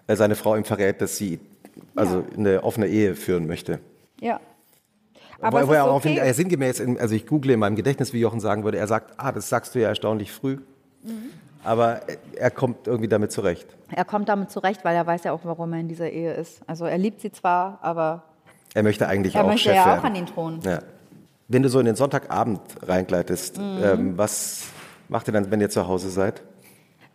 äh, 0.06 0.16
seine 0.16 0.36
Frau 0.36 0.56
ihm 0.56 0.64
verrät, 0.64 1.02
dass 1.02 1.18
sie 1.18 1.38
also 1.94 2.24
eine 2.34 2.64
offene 2.64 2.88
Ehe 2.88 3.14
führen 3.14 3.46
möchte. 3.46 3.80
Ja. 4.18 4.40
Aber 5.38 5.68
wo 5.68 5.72
er 5.72 5.82
ist 5.82 5.88
auch 5.88 5.96
okay. 5.96 6.16
er 6.16 6.32
sinngemäß, 6.32 6.80
in, 6.80 6.98
also 6.98 7.14
ich 7.14 7.26
google 7.26 7.50
in 7.50 7.60
meinem 7.60 7.76
Gedächtnis, 7.76 8.14
wie 8.14 8.20
Jochen 8.20 8.40
sagen 8.40 8.64
würde, 8.64 8.78
er 8.78 8.86
sagt, 8.86 9.12
ah, 9.18 9.32
das 9.32 9.50
sagst 9.50 9.74
du 9.74 9.80
ja 9.80 9.88
erstaunlich 9.88 10.32
früh. 10.32 10.58
Mhm. 11.02 11.30
Aber 11.64 12.00
er 12.36 12.50
kommt 12.50 12.86
irgendwie 12.86 13.08
damit 13.08 13.30
zurecht. 13.32 13.66
Er 13.90 14.04
kommt 14.04 14.28
damit 14.28 14.50
zurecht, 14.50 14.84
weil 14.84 14.96
er 14.96 15.06
weiß 15.06 15.24
ja 15.24 15.32
auch, 15.32 15.40
warum 15.44 15.72
er 15.72 15.80
in 15.80 15.88
dieser 15.88 16.10
Ehe 16.10 16.32
ist. 16.34 16.60
Also 16.66 16.84
er 16.86 16.98
liebt 16.98 17.20
sie 17.20 17.30
zwar, 17.30 17.78
aber 17.82 18.22
Er 18.74 18.82
möchte 18.82 19.06
eigentlich 19.06 19.34
er 19.36 19.44
auch 19.44 19.48
möchte 19.48 19.68
Chef 19.68 19.76
ja 19.76 19.82
auch 19.82 19.86
werden. 20.02 20.06
an 20.06 20.14
den 20.14 20.26
Thron. 20.26 20.60
Ja. 20.64 20.80
Wenn 21.48 21.62
du 21.62 21.68
so 21.68 21.78
in 21.78 21.86
den 21.86 21.96
Sonntagabend 21.96 22.60
reingleitest, 22.82 23.58
Mhm. 23.58 23.78
ähm, 23.82 24.18
was 24.18 24.64
macht 25.08 25.28
ihr 25.28 25.32
dann, 25.32 25.50
wenn 25.50 25.60
ihr 25.60 25.70
zu 25.70 25.86
Hause 25.86 26.10
seid? 26.10 26.42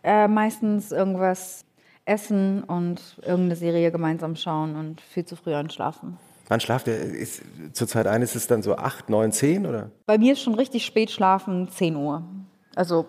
Äh, 0.02 0.28
meistens 0.28 0.92
irgendwas 0.92 1.64
essen 2.04 2.62
und 2.64 3.00
irgendeine 3.22 3.56
Serie 3.56 3.90
gemeinsam 3.90 4.36
schauen 4.36 4.76
und 4.76 5.00
viel 5.00 5.24
zu 5.26 5.36
früh 5.36 5.54
einschlafen. 5.54 6.16
Wann 6.48 6.60
schlaft 6.60 6.86
ihr? 6.86 6.94
Ist, 6.94 7.42
zur 7.74 7.86
Zeit 7.88 8.06
ein 8.06 8.22
ist 8.22 8.34
es 8.34 8.46
dann 8.46 8.62
so 8.62 8.76
8, 8.76 9.10
9, 9.10 9.32
10 9.32 9.66
oder? 9.66 9.90
Bei 10.06 10.16
mir 10.16 10.32
ist 10.32 10.40
schon 10.40 10.54
richtig 10.54 10.86
spät 10.86 11.10
schlafen, 11.10 11.68
10 11.68 11.96
Uhr. 11.96 12.22
Also 12.74 13.06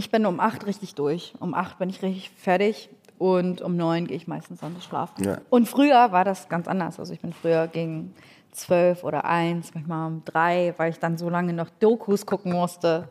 ich 0.00 0.10
bin 0.10 0.24
um 0.24 0.40
8 0.40 0.64
richtig 0.66 0.94
durch. 0.94 1.34
Um 1.40 1.52
8 1.52 1.78
bin 1.78 1.90
ich 1.90 2.02
richtig 2.02 2.30
fertig 2.30 2.88
und 3.18 3.60
um 3.60 3.76
9 3.76 4.06
gehe 4.06 4.16
ich 4.16 4.26
meistens 4.26 4.62
an 4.62 4.74
das 4.74 4.84
Schlafen. 4.84 5.22
Ja. 5.22 5.38
Und 5.50 5.68
früher 5.68 6.10
war 6.10 6.24
das 6.24 6.48
ganz 6.48 6.68
anders. 6.68 6.98
Also 6.98 7.12
ich 7.12 7.20
bin 7.20 7.34
früher 7.34 7.68
gegen 7.68 8.14
12 8.52 9.04
oder 9.04 9.26
1, 9.26 9.74
manchmal 9.74 10.06
um 10.06 10.22
3, 10.24 10.72
weil 10.78 10.90
ich 10.90 10.98
dann 10.98 11.18
so 11.18 11.28
lange 11.28 11.52
noch 11.52 11.68
Dokus 11.80 12.24
gucken 12.24 12.52
musste. 12.52 13.08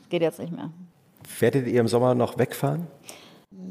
Das 0.00 0.08
geht 0.08 0.22
jetzt 0.22 0.40
nicht 0.40 0.52
mehr. 0.52 0.70
Werdet 1.38 1.68
ihr 1.68 1.80
im 1.80 1.86
Sommer 1.86 2.16
noch 2.16 2.36
wegfahren? 2.36 2.88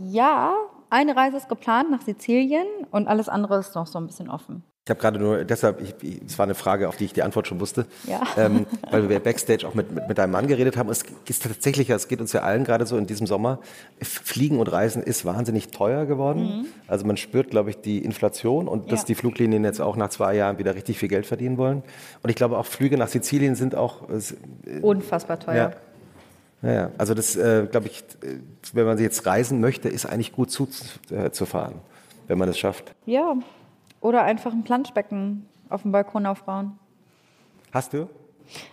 Ja, 0.07 0.55
eine 0.89 1.13
Reise 1.17 1.35
ist 1.35 1.49
geplant 1.49 1.91
nach 1.91 2.01
Sizilien 2.01 2.67
und 2.89 3.09
alles 3.09 3.27
andere 3.27 3.59
ist 3.59 3.75
noch 3.75 3.85
so 3.85 3.99
ein 3.99 4.07
bisschen 4.07 4.29
offen. 4.29 4.63
Ich 4.83 4.89
habe 4.89 4.99
gerade 4.99 5.19
nur, 5.19 5.43
deshalb, 5.43 5.79
es 6.25 6.39
war 6.39 6.45
eine 6.45 6.55
Frage, 6.55 6.89
auf 6.89 6.95
die 6.95 7.05
ich 7.05 7.13
die 7.13 7.21
Antwort 7.21 7.47
schon 7.47 7.59
wusste, 7.59 7.85
Ja. 8.07 8.23
ähm, 8.35 8.65
weil 8.89 9.09
wir 9.09 9.19
Backstage 9.19 9.67
auch 9.67 9.75
mit, 9.75 9.91
mit, 9.91 10.07
mit 10.07 10.17
deinem 10.17 10.31
Mann 10.31 10.47
geredet 10.47 10.75
haben. 10.75 10.89
Es 10.89 11.03
ist 11.29 11.43
tatsächlich, 11.43 11.91
es 11.91 12.07
geht 12.07 12.19
uns 12.19 12.33
ja 12.33 12.41
allen 12.41 12.63
gerade 12.63 12.87
so 12.87 12.97
in 12.97 13.05
diesem 13.05 13.27
Sommer, 13.27 13.59
Fliegen 14.01 14.59
und 14.59 14.65
Reisen 14.71 15.03
ist 15.03 15.23
wahnsinnig 15.23 15.67
teuer 15.67 16.07
geworden. 16.07 16.65
Also 16.87 17.05
man 17.05 17.15
spürt, 17.17 17.51
glaube 17.51 17.69
ich, 17.69 17.77
die 17.79 17.99
Inflation 18.03 18.67
und 18.67 18.91
dass 18.91 19.01
Ja. 19.01 19.05
die 19.05 19.15
Fluglinien 19.15 19.63
jetzt 19.63 19.81
auch 19.81 19.95
nach 19.97 20.09
zwei 20.09 20.33
Jahren 20.35 20.57
wieder 20.57 20.73
richtig 20.73 20.97
viel 20.97 21.09
Geld 21.09 21.27
verdienen 21.27 21.59
wollen. 21.59 21.83
Und 22.23 22.31
ich 22.31 22.35
glaube 22.35 22.57
auch 22.57 22.65
Flüge 22.65 22.97
nach 22.97 23.07
Sizilien 23.07 23.53
sind 23.53 23.75
auch, 23.75 24.09
äh, 24.09 24.79
Unfassbar 24.81 25.39
teuer. 25.39 25.55
ja. 26.63 26.71
Ja, 26.71 26.91
also 26.97 27.13
das, 27.13 27.35
äh, 27.35 27.67
glaube 27.69 27.87
ich, 27.87 28.01
äh, 28.23 28.37
wenn 28.73 28.85
man 28.87 28.97
jetzt 28.97 29.25
reisen 29.27 29.61
möchte, 29.61 29.89
ist 29.89 30.05
eigentlich 30.07 30.31
gut 30.31 30.49
zu, 30.49 30.67
äh, 31.11 31.29
zu 31.31 31.45
wenn 32.27 32.37
man 32.39 32.49
es 32.49 32.57
schafft. 32.57 32.93
Ja. 33.05 33.35
Oder 34.01 34.23
einfach 34.23 34.51
ein 34.51 34.63
Planschbecken 34.63 35.47
auf 35.69 35.83
dem 35.83 35.91
Balkon 35.91 36.25
aufbauen. 36.25 36.77
Hast 37.71 37.93
du? 37.93 38.09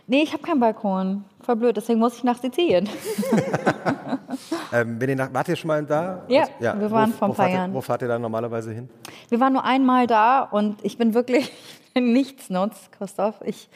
Nee, 0.06 0.22
ich 0.22 0.32
habe 0.32 0.42
keinen 0.42 0.58
Balkon. 0.58 1.24
Voll 1.40 1.56
blöd, 1.56 1.76
deswegen 1.76 2.00
muss 2.00 2.16
ich 2.16 2.24
nach 2.24 2.38
Sizilien. 2.38 2.88
Ähm, 4.72 5.00
wenn 5.00 5.08
ihr 5.08 5.16
nach, 5.16 5.32
wart 5.32 5.48
ihr 5.48 5.56
schon 5.56 5.68
mal 5.68 5.82
da? 5.84 6.22
Ja, 6.28 6.42
Also, 6.42 6.80
wir 6.80 6.90
waren 6.90 7.12
wo, 7.12 7.16
vor 7.16 7.28
ein 7.28 7.30
wo 7.30 7.34
paar 7.34 7.34
fahrt 7.34 7.50
ihr, 7.50 7.54
Jahren. 7.56 7.74
Wo 7.74 7.80
fahrt 7.80 8.02
ihr 8.02 8.08
dann 8.08 8.22
normalerweise 8.22 8.72
hin? 8.72 8.88
Wir 9.28 9.40
waren 9.40 9.52
nur 9.54 9.64
einmal 9.64 10.06
da 10.06 10.42
und 10.42 10.84
ich 10.84 10.98
bin 10.98 11.14
wirklich 11.14 11.50
nichts 11.94 12.50
nutz, 12.50 12.90
Christoph. 12.90 13.40
Ich, 13.44 13.68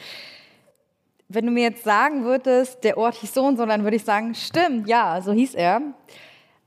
wenn 1.29 1.45
du 1.47 1.51
mir 1.51 1.63
jetzt 1.63 1.83
sagen 1.83 2.23
würdest, 2.23 2.83
der 2.83 2.97
Ort 2.97 3.15
hieß 3.15 3.33
so 3.33 3.43
und 3.43 3.57
so, 3.57 3.65
dann 3.65 3.83
würde 3.83 3.95
ich 3.95 4.03
sagen, 4.05 4.35
stimmt, 4.35 4.87
ja, 4.87 5.19
so 5.21 5.31
hieß 5.31 5.55
er. 5.55 5.81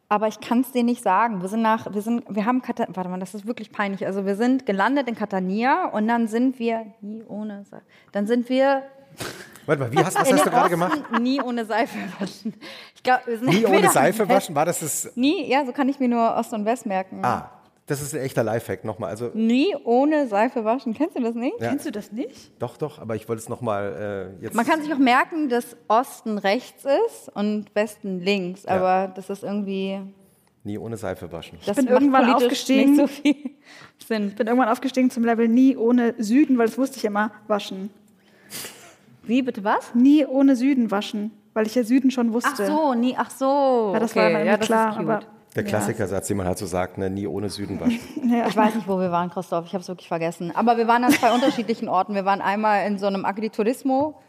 Aber 0.09 0.29
ich 0.29 0.41
kann 0.41 0.61
es 0.61 0.73
dir 0.73 0.85
nicht 0.85 1.03
sagen. 1.03 1.43
Wir 1.43 1.49
sind 1.49 1.63
nach, 1.63 1.93
wir 1.93 2.03
sind, 2.03 2.25
wir 2.29 2.47
haben 2.47 2.63
Kata, 2.63 2.87
warte 2.95 3.11
mal, 3.11 3.19
das 3.19 3.35
ist 3.35 3.47
wirklich 3.47 3.73
peinlich. 3.73 4.07
Also 4.07 4.25
wir 4.25 4.37
sind 4.37 4.65
gelandet 4.65 5.09
in 5.09 5.17
Catania 5.17 5.87
und 5.87 6.07
dann 6.07 6.29
sind 6.29 6.59
wir 6.59 6.87
nie 7.01 7.25
ohne, 7.25 7.65
dann 8.13 8.27
sind 8.27 8.49
wir 8.49 8.83
Warte 9.67 9.83
mal, 9.83 9.93
wie 9.93 9.99
hast, 9.99 10.17
was 10.19 10.33
hast 10.33 10.47
du 10.47 10.51
gerade 10.51 10.71
gemacht? 10.71 11.03
Nie 11.21 11.43
ohne 11.43 11.65
Seife 11.65 11.99
waschen. 12.21 12.55
Ich 12.95 13.03
glaub, 13.03 13.27
wir 13.27 13.37
sind 13.37 13.49
Nie 13.49 13.67
ohne 13.67 13.91
Seife 13.91 14.29
waschen? 14.29 14.55
War 14.55 14.65
das 14.65 14.79
das? 14.79 15.11
Nie, 15.17 15.49
ja, 15.51 15.67
so 15.67 15.73
kann 15.73 15.89
ich 15.89 15.99
mir 15.99 16.09
nur 16.09 16.37
Ost 16.37 16.53
und 16.53 16.65
West 16.65 16.87
merken. 16.87 17.25
Ah, 17.25 17.51
das 17.87 18.03
ist 18.03 18.15
ein 18.15 18.21
echter 18.21 18.43
Lifehack 18.43 18.85
nochmal. 18.85 19.11
Also, 19.11 19.31
Nie 19.35 19.75
ohne 19.85 20.27
Seife 20.27 20.65
waschen. 20.65 20.93
Kennst 20.93 21.17
du 21.17 21.23
das 21.23 21.37
nicht? 21.37 21.61
Ja. 21.61 21.69
Kennst 21.69 21.87
du 21.87 21.93
das 21.93 22.11
nicht? 22.11 22.51
doch, 22.61 22.77
doch, 22.77 22.99
aber 22.99 23.15
ich 23.15 23.29
wollte 23.29 23.41
es 23.41 23.49
nochmal 23.49 24.35
äh, 24.41 24.45
jetzt. 24.45 24.55
Man 24.55 24.67
kann 24.67 24.83
sich 24.83 24.93
auch 24.93 24.99
merken, 24.99 25.49
dass 25.49 25.77
Osten 25.87 26.39
rechts 26.39 26.85
ist 26.85 27.31
und 27.35 27.73
Westen 27.75 28.21
links, 28.21 28.67
aber 28.67 29.13
das 29.15 29.31
ist 29.31 29.45
irgendwie. 29.45 30.01
Nie 30.65 30.79
ohne 30.79 30.97
Seife 30.97 31.31
waschen. 31.31 31.59
Das 31.65 31.77
bin 31.77 31.85
macht 31.85 31.95
irgendwann 31.95 32.35
aufgestiegen. 32.35 32.97
Nicht 32.97 33.01
so 33.01 33.07
viel 33.07 33.37
Sinn. 34.05 34.29
Ich 34.31 34.35
bin 34.35 34.49
irgendwann 34.49 34.69
aufgestiegen 34.69 35.11
zum 35.11 35.25
Level 35.25 35.47
nie 35.47 35.77
ohne 35.77 36.17
Süden, 36.19 36.59
weil 36.59 36.67
das 36.67 36.77
wusste 36.77 36.99
ich 36.99 37.05
immer, 37.05 37.31
waschen. 37.47 37.91
Wie, 39.23 39.43
bitte 39.43 39.63
was? 39.63 39.95
Nie 39.95 40.27
ohne 40.27 40.57
Süden 40.57 40.91
waschen, 40.91 41.31
weil 41.55 41.67
ich 41.67 41.75
ja 41.77 41.85
Süden 41.85 42.11
schon 42.11 42.31
Ach 42.31 42.35
wusste. 42.35 42.67
so, 42.67 42.95
nie, 42.95 43.15
ach 43.17 43.31
so. 43.31 43.93
Ja, 43.95 44.01
das 44.01 44.11
okay. 44.11 44.21
war 44.21 44.31
immer 44.31 44.43
ja, 44.43 44.57
das 44.57 44.67
klar. 44.67 45.23
Der 45.57 45.65
Klassikersatz, 45.65 46.29
den 46.29 46.37
man 46.37 46.47
halt 46.47 46.59
so 46.59 46.67
sagt, 46.67 46.99
ne? 46.99 47.09
nie 47.09 47.27
ohne 47.27 47.49
Süden 47.49 47.81
waschen. 47.81 47.99
ja. 48.31 48.47
Ich 48.47 48.55
weiß 48.55 48.75
nicht, 48.75 48.87
wo 48.87 49.01
wir 49.01 49.11
waren, 49.11 49.31
Christoph. 49.31 49.65
Ich 49.65 49.73
habe 49.73 49.81
es 49.81 49.89
wirklich 49.89 50.07
vergessen. 50.07 50.55
Aber 50.55 50.77
wir 50.77 50.87
waren 50.87 51.03
an 51.03 51.13
zwei 51.13 51.33
unterschiedlichen 51.35 51.89
Orten. 51.89 52.15
Wir 52.15 52.27
waren 52.27 52.43
einmal 52.43 52.87
in 52.87 52.99
so 52.99 53.07
einem 53.07 53.25
Agriturismo 53.25 54.21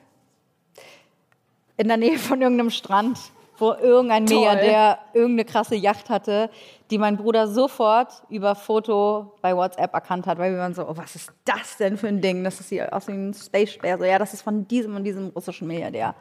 in 1.75 1.89
der 1.89 1.97
Nähe 1.97 2.17
von 2.17 2.41
irgendeinem 2.41 2.69
Strand, 2.69 3.19
wo 3.57 3.73
irgendein 3.73 4.25
Toll. 4.25 4.38
Milliardär 4.38 4.99
irgendeine 5.13 5.43
krasse 5.43 5.75
Yacht 5.75 6.09
hatte, 6.09 6.49
die 6.91 6.97
mein 6.97 7.17
Bruder 7.17 7.47
sofort 7.47 8.23
über 8.30 8.55
Foto 8.55 9.34
bei 9.41 9.55
WhatsApp 9.55 9.93
erkannt 9.93 10.28
hat, 10.28 10.38
weil 10.38 10.53
wir 10.53 10.59
waren 10.59 10.73
so, 10.73 10.88
oh, 10.88 10.95
was 10.95 11.15
ist 11.15 11.32
das 11.43 11.75
denn 11.78 11.97
für 11.97 12.07
ein 12.07 12.21
Ding? 12.21 12.45
Das 12.45 12.61
ist 12.61 12.69
hier 12.69 12.93
aus 12.93 13.07
wie 13.09 13.11
ein 13.11 13.34
Space 13.34 13.71
Spear. 13.71 13.97
So, 13.97 14.05
ja, 14.05 14.17
das 14.17 14.34
ist 14.34 14.43
von 14.43 14.65
diesem 14.65 14.95
und 14.95 15.03
diesem 15.03 15.28
russischen 15.28 15.67
Milliardär. 15.67 16.15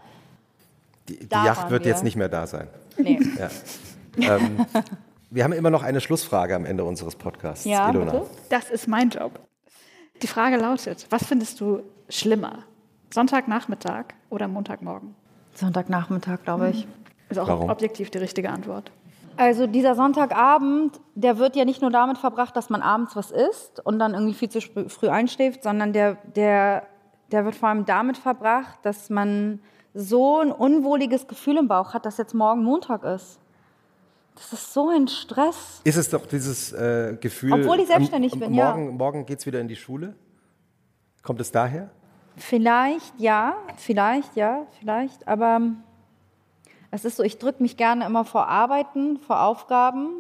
Die, 1.09 1.21
die 1.21 1.35
Yacht 1.35 1.71
wird 1.71 1.85
wir. 1.85 1.93
jetzt 1.93 2.03
nicht 2.03 2.17
mehr 2.17 2.29
da 2.29 2.47
sein. 2.47 2.67
Nee. 2.99 3.21
Ja. 3.39 3.49
Ähm, 4.19 4.67
wir 5.31 5.45
haben 5.45 5.53
immer 5.53 5.71
noch 5.71 5.83
eine 5.83 6.01
Schlussfrage 6.01 6.55
am 6.55 6.65
Ende 6.65 6.85
unseres 6.85 7.17
Podcasts. 7.17 7.65
Ja, 7.65 7.91
Ilona. 7.91 8.13
bitte? 8.13 8.27
Das 8.51 8.71
ist 8.71 8.89
mein 8.89 9.11
Job. 9.11 9.41
Die 10.23 10.27
Frage 10.27 10.57
lautet, 10.57 11.07
was 11.11 11.25
findest 11.25 11.61
du 11.61 11.83
schlimmer? 12.09 12.65
Sonntagnachmittag 13.13 14.07
oder 14.31 14.49
Montagmorgen? 14.49 15.15
Sonntaggnachmittag, 15.55 16.43
glaube 16.45 16.71
ich. 16.71 16.89
Ist 17.29 17.39
auch 17.39 17.49
Warum? 17.49 17.71
objektiv 17.71 18.11
die 18.11 18.19
richtige 18.19 18.51
Antwort. 18.51 18.91
Also 19.37 19.67
dieser 19.67 19.95
Sonntagabend, 19.95 20.99
der 21.15 21.39
wird 21.39 21.57
ja 21.57 21.65
nicht 21.65 21.83
nur 21.83 21.91
damit 21.91 22.19
verbracht, 22.19 22.57
dass 22.57 22.71
man 22.71 22.81
abends 22.81 23.17
was 23.17 23.31
isst 23.31 23.85
und 23.85 23.99
dann 23.99 24.15
irgendwie 24.15 24.35
viel 24.35 24.49
zu 24.49 24.61
früh 24.61 25.09
einschläft, 25.09 25.63
sondern 25.63 25.93
der, 25.93 26.17
der, 26.35 26.85
der 27.33 27.45
wird 27.45 27.55
vor 27.55 27.69
allem 27.69 27.85
damit 27.85 28.17
verbracht, 28.17 28.79
dass 28.83 29.11
man 29.11 29.61
so 29.93 30.41
ein 30.41 30.53
unwohliges 30.53 31.27
Gefühl 31.27 31.59
im 31.59 31.69
Bauch 31.69 31.93
hat, 31.93 32.07
dass 32.07 32.17
jetzt 32.17 32.35
morgen 32.35 32.63
Montag 32.63 33.05
ist. 33.05 33.39
Das 34.37 34.53
ist 34.53 34.73
so 34.73 34.91
ein 34.91 35.09
Stress. 35.09 35.81
Ist 35.83 35.97
es 35.97 36.11
doch 36.11 36.27
dieses 36.27 36.73
äh, 36.73 37.17
Gefühl. 37.21 37.55
Obwohl 37.55 37.81
ich 37.81 37.89
selbstständig 37.89 38.35
am, 38.35 38.41
bin, 38.41 38.55
ja. 38.55 38.71
morgen, 38.71 38.97
Morgen 38.97 39.27
geht 39.27 39.41
es 39.41 39.47
wieder 39.47 39.61
in 39.61 39.69
die 39.69 39.77
Schule? 39.77 40.15
Kommt 41.23 41.41
es 41.41 41.51
daher? 41.51 41.91
Vielleicht 42.37 43.19
ja, 43.19 43.57
vielleicht 43.77 44.37
ja, 44.37 44.67
vielleicht, 44.79 45.27
aber 45.27 45.63
es 46.91 47.07
ist 47.07 47.17
so, 47.17 47.23
ich 47.23 47.39
drücke 47.39 47.63
mich 47.63 47.79
gerne 47.79 48.05
immer 48.05 48.27
vor 48.27 48.47
Arbeiten, 48.47 49.19
vor 49.19 49.43
Aufgaben 49.43 50.11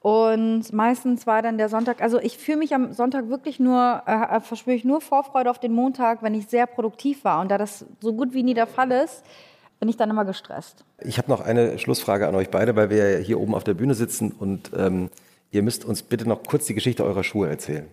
und 0.00 0.70
meistens 0.74 1.26
war 1.26 1.40
dann 1.40 1.56
der 1.56 1.70
Sonntag, 1.70 2.02
also 2.02 2.20
ich 2.20 2.36
fühle 2.36 2.58
mich 2.58 2.74
am 2.74 2.92
Sonntag 2.92 3.30
wirklich 3.30 3.58
nur, 3.60 4.02
äh, 4.04 4.40
verspüre 4.40 4.76
ich 4.76 4.84
nur 4.84 5.00
Vorfreude 5.00 5.48
auf 5.48 5.58
den 5.58 5.72
Montag, 5.72 6.22
wenn 6.22 6.34
ich 6.34 6.48
sehr 6.48 6.66
produktiv 6.66 7.24
war 7.24 7.40
und 7.40 7.50
da 7.50 7.56
das 7.56 7.86
so 8.00 8.12
gut 8.12 8.34
wie 8.34 8.42
nie 8.42 8.52
der 8.52 8.66
Fall 8.66 8.90
ist, 8.90 9.24
bin 9.80 9.88
ich 9.88 9.96
dann 9.96 10.10
immer 10.10 10.24
gestresst. 10.24 10.84
Ich 11.00 11.18
habe 11.18 11.30
noch 11.30 11.40
eine 11.40 11.78
Schlussfrage 11.78 12.26
an 12.26 12.34
euch 12.34 12.50
beide, 12.50 12.76
weil 12.76 12.90
wir 12.90 13.18
ja 13.18 13.18
hier 13.18 13.40
oben 13.40 13.54
auf 13.54 13.64
der 13.64 13.74
Bühne 13.74 13.94
sitzen 13.94 14.32
und 14.32 14.70
ähm, 14.76 15.10
ihr 15.50 15.62
müsst 15.62 15.84
uns 15.84 16.02
bitte 16.02 16.28
noch 16.28 16.42
kurz 16.42 16.66
die 16.66 16.74
Geschichte 16.74 17.04
eurer 17.04 17.24
Schuhe 17.24 17.48
erzählen. 17.48 17.86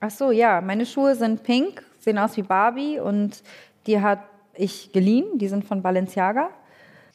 Ach 0.00 0.10
so, 0.10 0.30
ja, 0.30 0.60
meine 0.60 0.86
Schuhe 0.86 1.14
sind 1.16 1.42
pink, 1.42 1.82
sehen 1.98 2.18
aus 2.18 2.36
wie 2.36 2.42
Barbie 2.42 3.00
und 3.00 3.42
die 3.86 4.00
hat 4.00 4.20
ich 4.54 4.92
geliehen, 4.92 5.38
die 5.38 5.48
sind 5.48 5.64
von 5.64 5.82
Balenciaga 5.82 6.50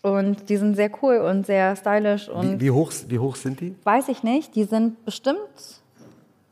und 0.01 0.49
die 0.49 0.57
sind 0.57 0.75
sehr 0.75 0.91
cool 1.01 1.17
und 1.17 1.45
sehr 1.45 1.75
stylisch 1.75 2.29
und 2.29 2.59
Wie, 2.59 2.65
wie, 2.65 2.71
hoch, 2.71 2.91
wie 3.07 3.19
hoch 3.19 3.35
sind 3.35 3.59
die? 3.59 3.75
Weiß 3.83 4.09
ich 4.09 4.23
nicht. 4.23 4.55
Die 4.55 4.63
sind 4.63 5.03
bestimmt 5.05 5.37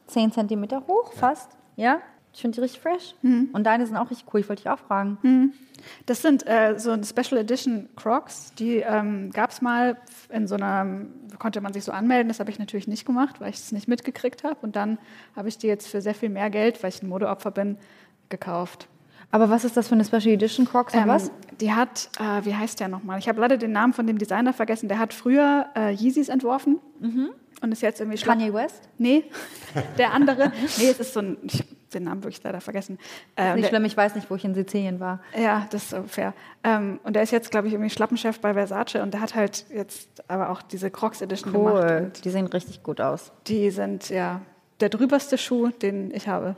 10 0.08 0.32
Zentimeter 0.32 0.84
hoch, 0.88 1.14
fast. 1.14 1.50
Ja, 1.76 2.00
ich 2.34 2.42
finde 2.42 2.56
die 2.56 2.62
richtig 2.62 2.82
fresh. 2.82 3.16
Und 3.54 3.64
deine 3.64 3.86
sind 3.86 3.98
auch 3.98 4.10
richtig 4.10 4.28
cool. 4.34 4.40
Ich 4.40 4.50
wollte 4.50 4.64
dich 4.64 4.72
auch 4.72 4.80
fragen. 4.80 5.54
Das 6.06 6.22
sind 6.22 6.48
äh, 6.48 6.76
so 6.78 6.92
ein 6.92 7.04
Special 7.04 7.40
Edition 7.40 7.90
Crocs, 7.96 8.54
die 8.54 8.78
ähm, 8.78 9.32
gab 9.32 9.52
es 9.52 9.62
mal 9.62 9.98
in 10.30 10.48
so 10.48 10.56
einer, 10.56 11.06
konnte 11.40 11.62
man 11.62 11.74
sich 11.74 11.84
so 11.84 11.92
anmelden, 11.92 12.28
das 12.28 12.40
habe 12.40 12.52
ich 12.52 12.60
natürlich 12.60 12.88
nicht 12.88 13.06
gemacht, 13.06 13.42
weil 13.42 13.50
ich 13.50 13.56
es 13.56 13.72
nicht 13.72 13.88
mitgekriegt 13.88 14.44
habe. 14.44 14.58
Und 14.62 14.76
dann 14.76 14.98
habe 15.36 15.50
ich 15.50 15.58
die 15.58 15.68
jetzt 15.68 15.88
für 15.88 16.02
sehr 16.02 16.14
viel 16.14 16.30
mehr 16.30 16.50
Geld, 16.50 16.82
weil 16.84 16.90
ich 16.90 17.02
ein 17.02 17.10
Modeopfer 17.10 17.52
bin, 17.52 17.78
gekauft. 18.30 18.88
Aber 19.32 19.50
was 19.50 19.64
ist 19.64 19.78
das 19.78 19.88
für 19.88 19.96
eine 19.96 20.04
Special 20.04 20.28
Edition 20.28 20.66
Crocs 20.66 20.94
Ähm, 20.94 21.08
was? 21.08 21.32
Die 21.60 21.72
hat, 21.72 22.10
äh, 22.20 22.46
wie 22.46 22.54
heißt 22.54 22.80
der 22.80 22.88
nochmal? 22.88 23.18
Ich 23.20 23.30
habe 23.30 23.40
leider 23.40 23.58
den 23.58 23.72
Namen 23.72 23.94
von 23.94 24.06
dem 24.06 24.18
Designer 24.18 24.54
vergessen. 24.54 24.90
Der 24.90 25.00
hat 25.00 25.14
früher 25.14 25.68
äh, 25.76 25.94
Yeezys 25.94 26.28
entworfen 26.30 26.80
und 27.62 27.72
ist 27.72 27.82
jetzt 27.82 28.02
irgendwie. 28.02 28.22
Kanye 28.22 28.54
West? 28.54 28.90
Nee, 28.98 29.26
der 29.98 30.14
andere. 30.14 30.52
nee, 30.78 30.90
es 30.90 31.00
ist 31.00 31.14
so 31.14 31.22
ein, 31.22 31.38
ich 31.44 31.64
den 31.94 32.04
Namen 32.04 32.24
wirklich 32.24 32.42
leider 32.44 32.62
vergessen. 32.62 32.98
Äh, 33.36 33.50
und 33.50 33.56
Nicht 33.56 33.66
der- 33.66 33.70
schlimm, 33.70 33.86
ich 33.86 33.96
weiß 33.96 34.16
nicht, 34.16 34.30
wo 34.32 34.36
ich 34.36 34.44
in 34.46 34.54
Sizilien 34.56 35.00
war. 35.00 35.20
Ja, 35.38 35.68
das 35.72 35.84
ist 35.84 35.90
so 35.92 36.04
fair. 36.04 36.34
Ähm, 36.64 37.00
und 37.04 37.14
der 37.16 37.24
ist 37.24 37.32
jetzt, 37.32 37.52
glaube 37.52 37.68
ich, 37.68 37.74
irgendwie 37.74 37.90
Schlappenchef 37.90 38.40
bei 38.40 38.54
Versace 38.54 38.96
und 39.02 39.14
der 39.14 39.22
hat 39.22 39.36
halt 39.36 39.66
jetzt 39.74 40.10
aber 40.28 40.50
auch 40.50 40.62
diese 40.62 40.90
Crocs 40.92 41.22
Edition 41.22 41.54
gemacht. 41.54 41.74
Cool. 41.76 42.02
Und 42.08 42.26
Die 42.26 42.30
sehen 42.30 42.48
richtig 42.48 42.84
gut 42.84 43.00
aus. 43.02 43.32
die 43.48 43.70
sind 43.72 44.10
ja 44.10 44.42
der 44.80 44.90
drüberste 44.90 45.38
Schuh, 45.38 45.68
den 45.70 46.10
ich 46.12 46.28
habe. 46.28 46.56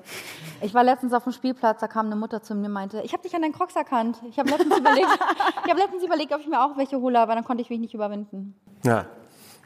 Ich 0.61 0.73
war 0.73 0.83
letztens 0.85 1.11
auf 1.11 1.23
dem 1.25 1.33
Spielplatz, 1.33 1.81
da 1.81 1.87
kam 1.89 2.05
eine 2.05 2.15
Mutter 2.15 2.41
zu 2.41 2.55
mir 2.55 2.67
und 2.67 2.71
meinte, 2.71 3.01
ich 3.03 3.11
habe 3.11 3.21
dich 3.21 3.35
an 3.35 3.41
deinen 3.41 3.51
Crocs 3.51 3.75
erkannt. 3.75 4.17
Ich 4.29 4.39
habe 4.39 4.49
letztens, 4.49 4.77
überlegt, 4.77 5.07
ich 5.65 5.69
hab 5.71 5.77
letztens 5.77 6.03
überlegt, 6.05 6.33
ob 6.33 6.39
ich 6.39 6.47
mir 6.47 6.63
auch 6.63 6.77
welche 6.77 7.01
hole, 7.01 7.19
aber 7.19 7.35
dann 7.35 7.43
konnte 7.43 7.61
ich 7.61 7.69
mich 7.69 7.79
nicht 7.81 7.93
überwinden. 7.93 8.55
Ja, 8.85 9.07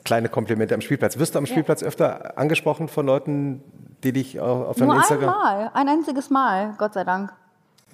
kleine 0.03 0.27
Komplimente 0.27 0.73
am 0.73 0.81
Spielplatz. 0.81 1.19
Wirst 1.19 1.35
du 1.35 1.39
am 1.39 1.45
Spielplatz 1.45 1.83
öfter 1.83 2.35
angesprochen 2.39 2.87
von 2.87 3.05
Leuten, 3.05 3.61
die 4.03 4.13
dich 4.13 4.39
auf, 4.39 4.77
deinem 4.77 4.89
Nur 4.89 4.97
Instagram... 4.97 5.29
einmal, 5.29 5.71
ein 5.73 5.89
einziges 5.89 6.29
Mal, 6.29 6.73
Gott 6.77 6.93
sei 6.93 7.03
Dank. 7.03 7.33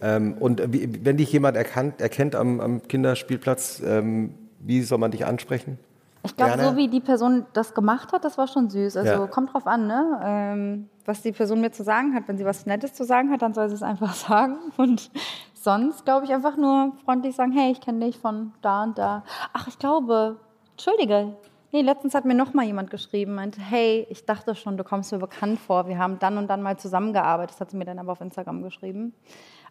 Ähm, 0.01 0.35
und 0.39 0.73
wie, 0.73 1.05
wenn 1.05 1.17
dich 1.17 1.31
jemand 1.31 1.55
erkannt, 1.55 2.01
erkennt 2.01 2.35
am, 2.35 2.59
am 2.59 2.87
Kinderspielplatz, 2.87 3.81
ähm, 3.85 4.35
wie 4.59 4.81
soll 4.81 4.97
man 4.97 5.11
dich 5.11 5.25
ansprechen? 5.25 5.77
Ich 6.25 6.35
glaube, 6.37 6.61
so 6.63 6.77
wie 6.77 6.87
die 6.87 7.01
Person 7.01 7.45
das 7.51 7.73
gemacht 7.73 8.13
hat, 8.13 8.23
das 8.23 8.37
war 8.37 8.47
schon 8.47 8.69
süß. 8.69 8.95
Also 8.95 9.11
Ja. 9.11 9.27
kommt 9.27 9.53
drauf 9.53 9.67
an, 9.67 9.87
ne? 9.87 10.19
Ähm, 10.23 10.89
was 11.05 11.21
die 11.21 11.33
Person 11.33 11.59
mir 11.59 11.71
zu 11.71 11.83
sagen 11.83 12.15
hat. 12.15 12.23
Wenn 12.27 12.37
sie 12.37 12.45
was 12.45 12.65
Nettes 12.65 12.93
zu 12.93 13.03
sagen 13.03 13.29
hat, 13.29 13.41
dann 13.41 13.53
soll 13.53 13.67
sie 13.67 13.75
es 13.75 13.83
einfach 13.83 14.13
sagen. 14.27 14.57
Und 14.77 15.11
sonst 15.53 16.05
glaube 16.05 16.25
ich 16.25 16.33
einfach 16.33 16.55
nur 16.55 16.93
freundlich 17.03 17.35
sagen, 17.35 17.51
hey, 17.51 17.71
ich 17.73 17.81
kenne 17.81 18.05
dich 18.05 18.17
von 18.17 18.53
da 18.61 18.83
und 18.83 18.97
da. 18.97 19.23
Ach, 19.51 19.67
ich 19.67 19.77
glaube, 19.79 20.37
entschuldige. 20.71 21.35
Nee, 21.73 21.81
letztens 21.81 22.13
hat 22.13 22.23
mir 22.23 22.35
noch 22.35 22.53
mal 22.53 22.65
jemand 22.65 22.91
geschrieben, 22.91 23.33
meinte, 23.33 23.59
hey, 23.59 24.05
ich 24.11 24.25
dachte 24.25 24.53
schon, 24.53 24.77
du 24.77 24.83
kommst 24.83 25.11
mir 25.11 25.17
bekannt 25.17 25.59
vor. 25.59 25.87
Wir 25.87 25.97
haben 25.97 26.19
dann 26.19 26.37
und 26.37 26.47
dann 26.47 26.61
mal 26.61 26.77
zusammengearbeitet. 26.77 27.55
Das 27.55 27.61
hat 27.61 27.71
sie 27.71 27.77
mir 27.77 27.85
dann 27.85 27.97
aber 27.97 28.11
auf 28.11 28.21
Instagram 28.21 28.61
geschrieben. 28.61 29.11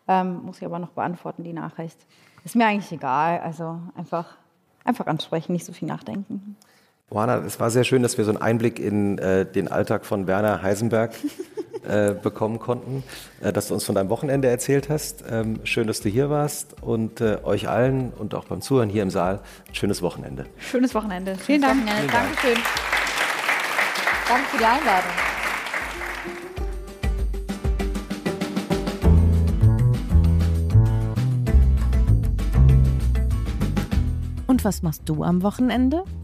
Ähm, 0.09 0.43
muss 0.43 0.59
ich 0.59 0.65
aber 0.65 0.81
noch 0.81 0.89
beantworten, 0.89 1.45
die 1.45 1.53
Nachricht. 1.53 1.97
Ist 2.45 2.57
mir 2.57 2.67
eigentlich 2.67 2.91
egal. 2.91 3.39
Also 3.39 3.79
einfach, 3.95 4.37
einfach 4.83 5.07
ansprechen, 5.07 5.53
nicht 5.53 5.65
so 5.65 5.73
viel 5.73 5.87
nachdenken. 5.87 6.57
Johanna, 7.13 7.39
es 7.47 7.61
war 7.61 7.71
sehr 7.71 7.85
schön, 7.85 8.03
dass 8.03 8.17
wir 8.17 8.25
so 8.25 8.31
einen 8.31 8.41
Einblick 8.41 8.79
in 8.79 9.19
äh, 9.19 9.45
den 9.45 9.69
Alltag 9.69 10.07
von 10.07 10.27
Werner 10.27 10.63
Heisenberg 10.63 11.13
äh, 11.87 12.15
bekommen 12.15 12.59
konnten, 12.59 13.03
äh, 13.43 13.53
dass 13.53 13.69
du 13.69 13.75
uns 13.75 13.85
von 13.85 13.95
deinem 13.95 14.09
Wochenende 14.09 14.49
erzählt 14.49 14.89
hast. 14.89 15.23
Ähm, 15.31 15.61
schön, 15.65 15.87
dass 15.87 16.01
du 16.01 16.09
hier 16.09 16.31
warst 16.31 16.83
und 16.83 17.21
äh, 17.21 17.37
euch 17.43 17.69
allen 17.69 18.13
und 18.13 18.35
auch 18.35 18.47
beim 18.47 18.63
Zuhören 18.63 18.89
hier 18.89 19.03
im 19.03 19.11
Saal 19.11 19.41
ein 19.69 19.75
schönes 19.75 20.01
Wochenende. 20.01 20.47
Schönes 20.59 20.95
Wochenende. 20.95 21.37
Vielen 21.37 21.61
Dank. 21.61 21.87
Wochenende. 21.87 22.13
Dankeschön. 22.13 22.59
Danke 24.27 24.47
für 24.47 24.59
die 24.59 24.65
Einladung. 24.65 25.11
Und 34.47 34.65
was 34.65 34.83
machst 34.83 35.03
du 35.07 35.23
am 35.23 35.43
Wochenende? 35.43 36.05